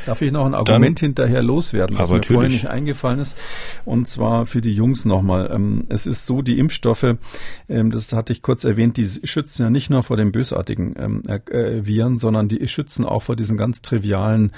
Darf 0.04 0.20
ich 0.22 0.32
noch 0.32 0.46
ein 0.46 0.54
Argument 0.54 1.00
Dann, 1.00 1.06
hinterher 1.06 1.42
loswerden, 1.42 1.98
was 1.98 2.10
mir 2.10 2.16
natürlich. 2.16 2.34
vorher 2.34 2.50
nicht 2.50 2.66
eingefallen 2.66 3.18
ist? 3.18 3.36
Und 3.84 4.08
zwar 4.08 4.46
für 4.46 4.60
die 4.60 4.72
Jungs 4.72 5.04
nochmal. 5.04 5.50
Ähm, 5.52 5.84
es 5.88 6.06
ist 6.06 6.26
so, 6.26 6.42
die 6.42 6.58
Impfstoffe, 6.58 7.16
ähm, 7.68 7.90
das 7.90 8.12
hatte 8.12 8.32
ich 8.32 8.42
kurz 8.42 8.64
erwähnt, 8.64 8.96
die 8.96 9.06
schützen 9.06 9.62
ja 9.62 9.70
nicht 9.70 9.90
nur 9.90 10.02
vor 10.02 10.16
den 10.16 10.32
bösartigen 10.32 10.94
ähm, 10.98 11.22
äh, 11.26 11.86
Viren, 11.86 12.18
sondern 12.18 12.48
die 12.48 12.66
schützen 12.68 13.04
auch 13.04 13.22
vor 13.22 13.36
diesen 13.36 13.56
ganz 13.56 13.82
trivialen 13.82 14.52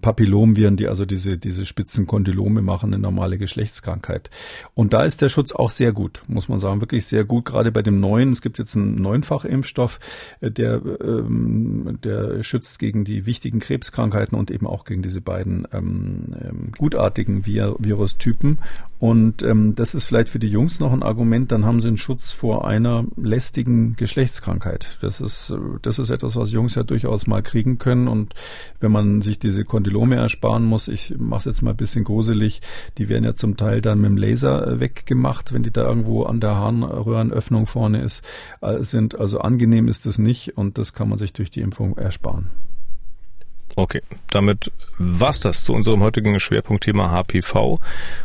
Papillomviren, 0.00 0.76
die 0.76 0.88
also 0.88 1.04
diese, 1.04 1.38
diese 1.38 1.66
spitzen 1.66 2.06
Kondylome 2.06 2.62
machen, 2.62 2.92
eine 2.92 3.02
normale 3.02 3.38
Geschlechtskrankheit. 3.38 4.30
Und 4.74 4.92
da 4.92 5.02
ist 5.02 5.22
der 5.22 5.28
Schutz 5.28 5.52
auch 5.52 5.70
sehr 5.70 5.92
gut, 5.92 6.22
muss 6.28 6.48
man 6.48 6.58
sagen, 6.58 6.80
wirklich 6.80 7.06
sehr 7.06 7.24
gut, 7.24 7.44
gerade 7.44 7.72
bei 7.72 7.82
dem 7.82 8.00
neuen. 8.00 8.32
Es 8.32 8.42
gibt 8.42 8.58
jetzt 8.58 8.76
einen 8.76 9.00
Neunfach-Impfstoff, 9.00 9.98
äh, 10.40 10.50
der, 10.50 10.80
der 10.80 12.42
schützt 12.42 12.78
gegen 12.78 13.04
die 13.04 13.26
wichtigen 13.26 13.58
Krebskrankheiten 13.58 14.38
und 14.38 14.50
eben 14.50 14.66
auch 14.66 14.75
auch 14.76 14.84
gegen 14.84 15.00
diese 15.00 15.22
beiden 15.22 15.66
ähm, 15.72 16.36
ähm, 16.38 16.72
gutartigen 16.76 17.46
Vir 17.46 17.76
Virustypen. 17.78 18.58
Und 18.98 19.42
ähm, 19.42 19.74
das 19.74 19.94
ist 19.94 20.04
vielleicht 20.04 20.30
für 20.30 20.38
die 20.38 20.48
Jungs 20.48 20.80
noch 20.80 20.92
ein 20.92 21.02
Argument, 21.02 21.52
dann 21.52 21.66
haben 21.66 21.80
sie 21.80 21.88
einen 21.88 21.98
Schutz 21.98 22.32
vor 22.32 22.66
einer 22.66 23.04
lästigen 23.16 23.94
Geschlechtskrankheit. 23.96 24.98
Das 25.02 25.20
ist, 25.20 25.54
das 25.82 25.98
ist 25.98 26.10
etwas, 26.10 26.36
was 26.36 26.52
Jungs 26.52 26.74
ja 26.74 26.82
durchaus 26.82 27.26
mal 27.26 27.42
kriegen 27.42 27.78
können. 27.78 28.08
Und 28.08 28.34
wenn 28.80 28.92
man 28.92 29.20
sich 29.20 29.38
diese 29.38 29.64
Kondylome 29.64 30.16
ersparen 30.16 30.64
muss, 30.64 30.88
ich 30.88 31.14
mache 31.18 31.40
es 31.40 31.44
jetzt 31.44 31.62
mal 31.62 31.72
ein 31.72 31.76
bisschen 31.76 32.04
gruselig, 32.04 32.62
die 32.96 33.08
werden 33.08 33.24
ja 33.24 33.34
zum 33.34 33.56
Teil 33.56 33.82
dann 33.82 34.00
mit 34.00 34.10
dem 34.10 34.16
Laser 34.16 34.66
äh, 34.66 34.80
weggemacht, 34.80 35.52
wenn 35.52 35.62
die 35.62 35.72
da 35.72 35.86
irgendwo 35.86 36.24
an 36.24 36.40
der 36.40 36.56
Harnröhrenöffnung 36.56 37.66
vorne 37.66 38.02
ist, 38.02 38.24
äh, 38.62 38.82
sind. 38.82 39.18
Also 39.18 39.40
angenehm 39.40 39.88
ist 39.88 40.06
das 40.06 40.18
nicht 40.18 40.56
und 40.56 40.78
das 40.78 40.94
kann 40.94 41.08
man 41.08 41.18
sich 41.18 41.32
durch 41.34 41.50
die 41.50 41.60
Impfung 41.60 41.98
ersparen. 41.98 42.50
Okay, 43.78 44.00
damit 44.30 44.72
war's 44.96 45.40
das 45.40 45.62
zu 45.62 45.74
unserem 45.74 46.00
heutigen 46.00 46.40
Schwerpunktthema 46.40 47.10
HPV, 47.10 47.78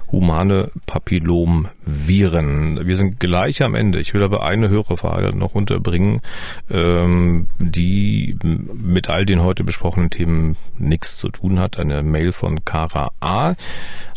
humane 0.10 0.72
Papillomviren. 0.86 2.88
Wir 2.88 2.96
sind 2.96 3.20
gleich 3.20 3.62
am 3.62 3.76
Ende. 3.76 4.00
Ich 4.00 4.14
will 4.14 4.24
aber 4.24 4.44
eine 4.44 4.70
höhere 4.70 4.96
Frage 4.96 5.36
noch 5.36 5.54
unterbringen, 5.54 6.22
ähm, 6.70 7.50
die 7.60 8.38
mit 8.44 9.10
all 9.10 9.26
den 9.26 9.44
heute 9.44 9.66
besprochenen 9.66 10.10
Themen 10.10 10.56
nichts 10.78 11.18
zu 11.18 11.28
tun 11.28 11.60
hat. 11.60 11.80
Eine 11.80 12.02
Mail 12.04 12.32
von 12.32 12.64
Kara 12.64 13.12
A. 13.20 13.56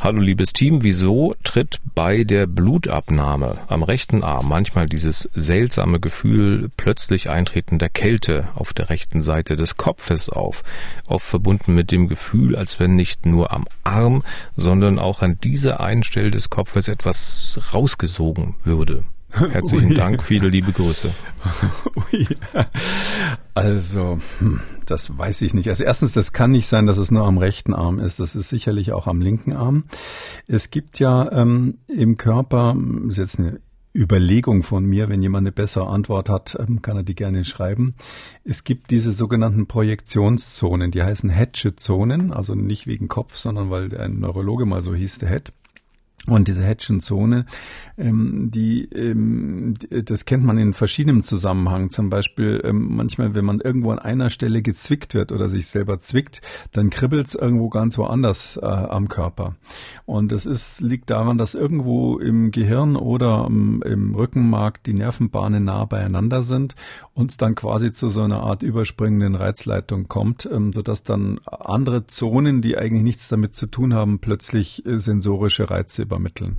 Hallo 0.01 0.21
liebes 0.21 0.53
Team, 0.53 0.85
wieso 0.85 1.35
tritt 1.43 1.81
bei 1.97 2.23
der 2.23 2.47
Blutabnahme 2.47 3.59
am 3.67 3.83
rechten 3.83 4.23
Arm 4.23 4.49
manchmal 4.49 4.87
dieses 4.87 5.29
seltsame 5.35 5.99
Gefühl 5.99 6.71
plötzlich 6.77 7.31
eintretender 7.31 7.89
Kälte 7.89 8.51
auf 8.55 8.73
der 8.73 8.91
rechten 8.91 9.23
Seite 9.23 9.57
des 9.57 9.77
Kopfes 9.77 10.29
auf? 10.29 10.63
Auf 11.07 11.24
verbunden 11.25 11.75
mit 11.75 11.91
dem 11.91 12.09
Gefühl, 12.09 12.57
als 12.57 12.79
wenn 12.79 12.95
nicht 12.95 13.27
nur 13.27 13.53
am 13.53 13.67
Arm, 13.83 14.23
sondern 14.57 14.99
auch 14.99 15.23
an 15.23 15.39
dieser 15.43 15.81
einen 15.81 16.03
Stelle 16.03 16.31
des 16.31 16.51
Kopfes 16.51 16.89
etwas 16.89 17.59
rausgesogen 17.73 18.55
würde. 18.65 19.05
Herzlichen 19.51 19.91
Ui. 19.91 19.95
Dank, 19.95 20.23
viele 20.23 20.49
liebe 20.49 20.73
Grüße. 20.73 21.11
Ui. 22.13 22.27
Also, 23.55 24.21
hm, 24.39 24.61
das 24.87 25.17
weiß 25.17 25.43
ich 25.43 25.55
nicht. 25.55 25.69
Also 25.69 25.83
erstens, 25.83 26.13
das 26.13 26.33
kann 26.33 26.53
nicht 26.53 26.69
sein, 26.69 26.87
dass 26.87 26.99
es 26.99 27.11
nur 27.11 27.25
am 27.25 27.39
rechten 27.39 27.75
Arm 27.75 27.99
ist. 27.99 28.21
Das 28.21 28.37
ist 28.37 28.49
sicherlich 28.49 28.93
auch 28.93 29.09
am 29.09 29.21
linken 29.21 29.53
Arm. 29.53 29.85
Es 30.47 30.71
gibt 30.71 31.01
ja 31.01 31.33
ähm, 31.33 31.79
im 31.89 32.17
Körper, 32.17 32.77
das 32.77 33.11
ist 33.11 33.19
jetzt 33.19 33.39
eine 33.41 33.61
Überlegung 33.95 34.63
von 34.63 34.85
mir. 34.85 35.09
Wenn 35.09 35.23
jemand 35.23 35.45
eine 35.45 35.53
bessere 35.53 35.87
Antwort 35.87 36.29
hat, 36.29 36.57
ähm, 36.59 36.83
kann 36.83 36.97
er 36.97 37.05
die 37.05 37.15
gerne 37.15 37.45
schreiben. 37.45 37.95
Es 38.45 38.65
gibt 38.65 38.91
diese 38.91 39.13
sogenannten 39.13 39.67
Projektionszonen, 39.67 40.91
die 40.91 41.03
heißen 41.03 41.31
Hedge-Zonen, 41.31 42.33
also 42.33 42.55
nicht 42.55 42.87
wegen 42.87 43.09
Kopf, 43.09 43.37
sondern 43.37 43.71
weil 43.71 43.97
ein 43.97 44.19
Neurologe 44.19 44.67
mal 44.67 44.83
so 44.83 44.95
hieß, 44.95 45.19
der 45.19 45.29
Head. 45.31 45.53
Und 46.27 46.49
diese 46.49 46.65
Hedgenzone, 46.65 47.45
ähm, 47.99 48.51
die, 48.51 48.85
ähm, 48.85 49.75
das 49.91 50.25
kennt 50.25 50.43
man 50.43 50.57
in 50.57 50.73
verschiedenem 50.73 51.23
Zusammenhang. 51.23 51.91
Zum 51.91 52.09
Beispiel 52.09 52.63
ähm, 52.65 52.97
manchmal, 52.97 53.35
wenn 53.35 53.45
man 53.45 53.61
irgendwo 53.61 53.91
an 53.91 53.99
einer 53.99 54.31
Stelle 54.31 54.63
gezwickt 54.63 55.13
wird 55.13 55.33
oder 55.33 55.51
sich 55.51 55.67
selber 55.67 56.01
zwickt, 56.01 56.41
dann 56.73 56.89
kribbelt 56.89 57.27
es 57.27 57.35
irgendwo 57.35 57.69
ganz 57.69 57.99
woanders 57.99 58.57
äh, 58.57 58.65
am 58.65 59.09
Körper. 59.09 59.57
Und 60.07 60.33
das 60.33 60.47
ist, 60.47 60.81
liegt 60.81 61.11
daran, 61.11 61.37
dass 61.37 61.55
irgendwo 61.55 62.19
im 62.19 62.53
Gehirn 62.53 62.97
oder 62.97 63.47
im, 63.47 63.83
im 63.83 64.15
Rückenmark 64.15 64.83
die 64.83 64.95
Nervenbahnen 64.95 65.65
nah 65.65 65.85
beieinander 65.85 66.43
sind 66.43 66.75
und 67.13 67.33
es 67.33 67.37
dann 67.37 67.55
quasi 67.55 67.93
zu 67.93 68.09
so 68.09 68.23
einer 68.23 68.41
Art 68.41 68.63
überspringenden 68.63 69.35
Reizleitung 69.35 70.09
kommt, 70.09 70.49
ähm, 70.51 70.73
sodass 70.73 71.03
dann 71.03 71.39
andere 71.45 72.07
Zonen, 72.07 72.63
die 72.63 72.79
eigentlich 72.79 73.03
nichts 73.03 73.29
damit 73.29 73.55
zu 73.55 73.67
tun 73.67 73.93
haben, 73.93 74.21
plötzlich 74.21 74.87
äh, 74.87 74.99
sensorische 74.99 75.69
Reize 75.69 76.14
übermitteln. 76.15 76.59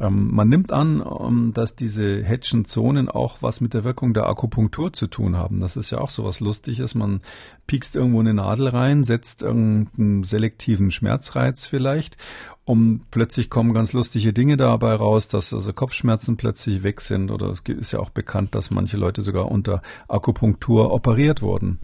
Ähm, 0.00 0.34
man 0.34 0.48
nimmt 0.48 0.72
an, 0.72 1.02
ähm, 1.02 1.52
dass 1.54 1.76
diese 1.76 2.22
hedgen 2.22 2.64
Zonen 2.64 3.08
auch 3.08 3.38
was 3.42 3.60
mit 3.60 3.74
der 3.74 3.84
Wirkung 3.84 4.14
der 4.14 4.26
Akupunktur 4.26 4.92
zu 4.92 5.06
tun 5.06 5.36
haben. 5.36 5.60
Das 5.60 5.76
ist 5.76 5.90
ja 5.90 5.98
auch 5.98 6.10
so 6.10 6.24
was 6.24 6.40
Lustiges. 6.40 6.94
Man 6.94 7.20
piekst 7.66 7.96
irgendwo 7.96 8.20
eine 8.20 8.34
Nadel 8.34 8.68
rein, 8.68 9.04
setzt 9.04 9.42
irgendeinen 9.42 10.24
selektiven 10.24 10.90
Schmerzreiz 10.90 11.66
vielleicht 11.66 12.16
und 12.64 13.10
plötzlich 13.10 13.50
kommen 13.50 13.74
ganz 13.74 13.92
lustige 13.92 14.32
Dinge 14.32 14.56
dabei 14.56 14.94
raus, 14.94 15.26
dass 15.26 15.52
also 15.52 15.72
Kopfschmerzen 15.72 16.36
plötzlich 16.36 16.84
weg 16.84 17.00
sind 17.00 17.32
oder 17.32 17.48
es 17.48 17.60
ist 17.66 17.90
ja 17.90 17.98
auch 17.98 18.10
bekannt, 18.10 18.54
dass 18.54 18.70
manche 18.70 18.96
Leute 18.96 19.22
sogar 19.22 19.50
unter 19.50 19.82
Akupunktur 20.06 20.92
operiert 20.92 21.42
wurden. 21.42 21.80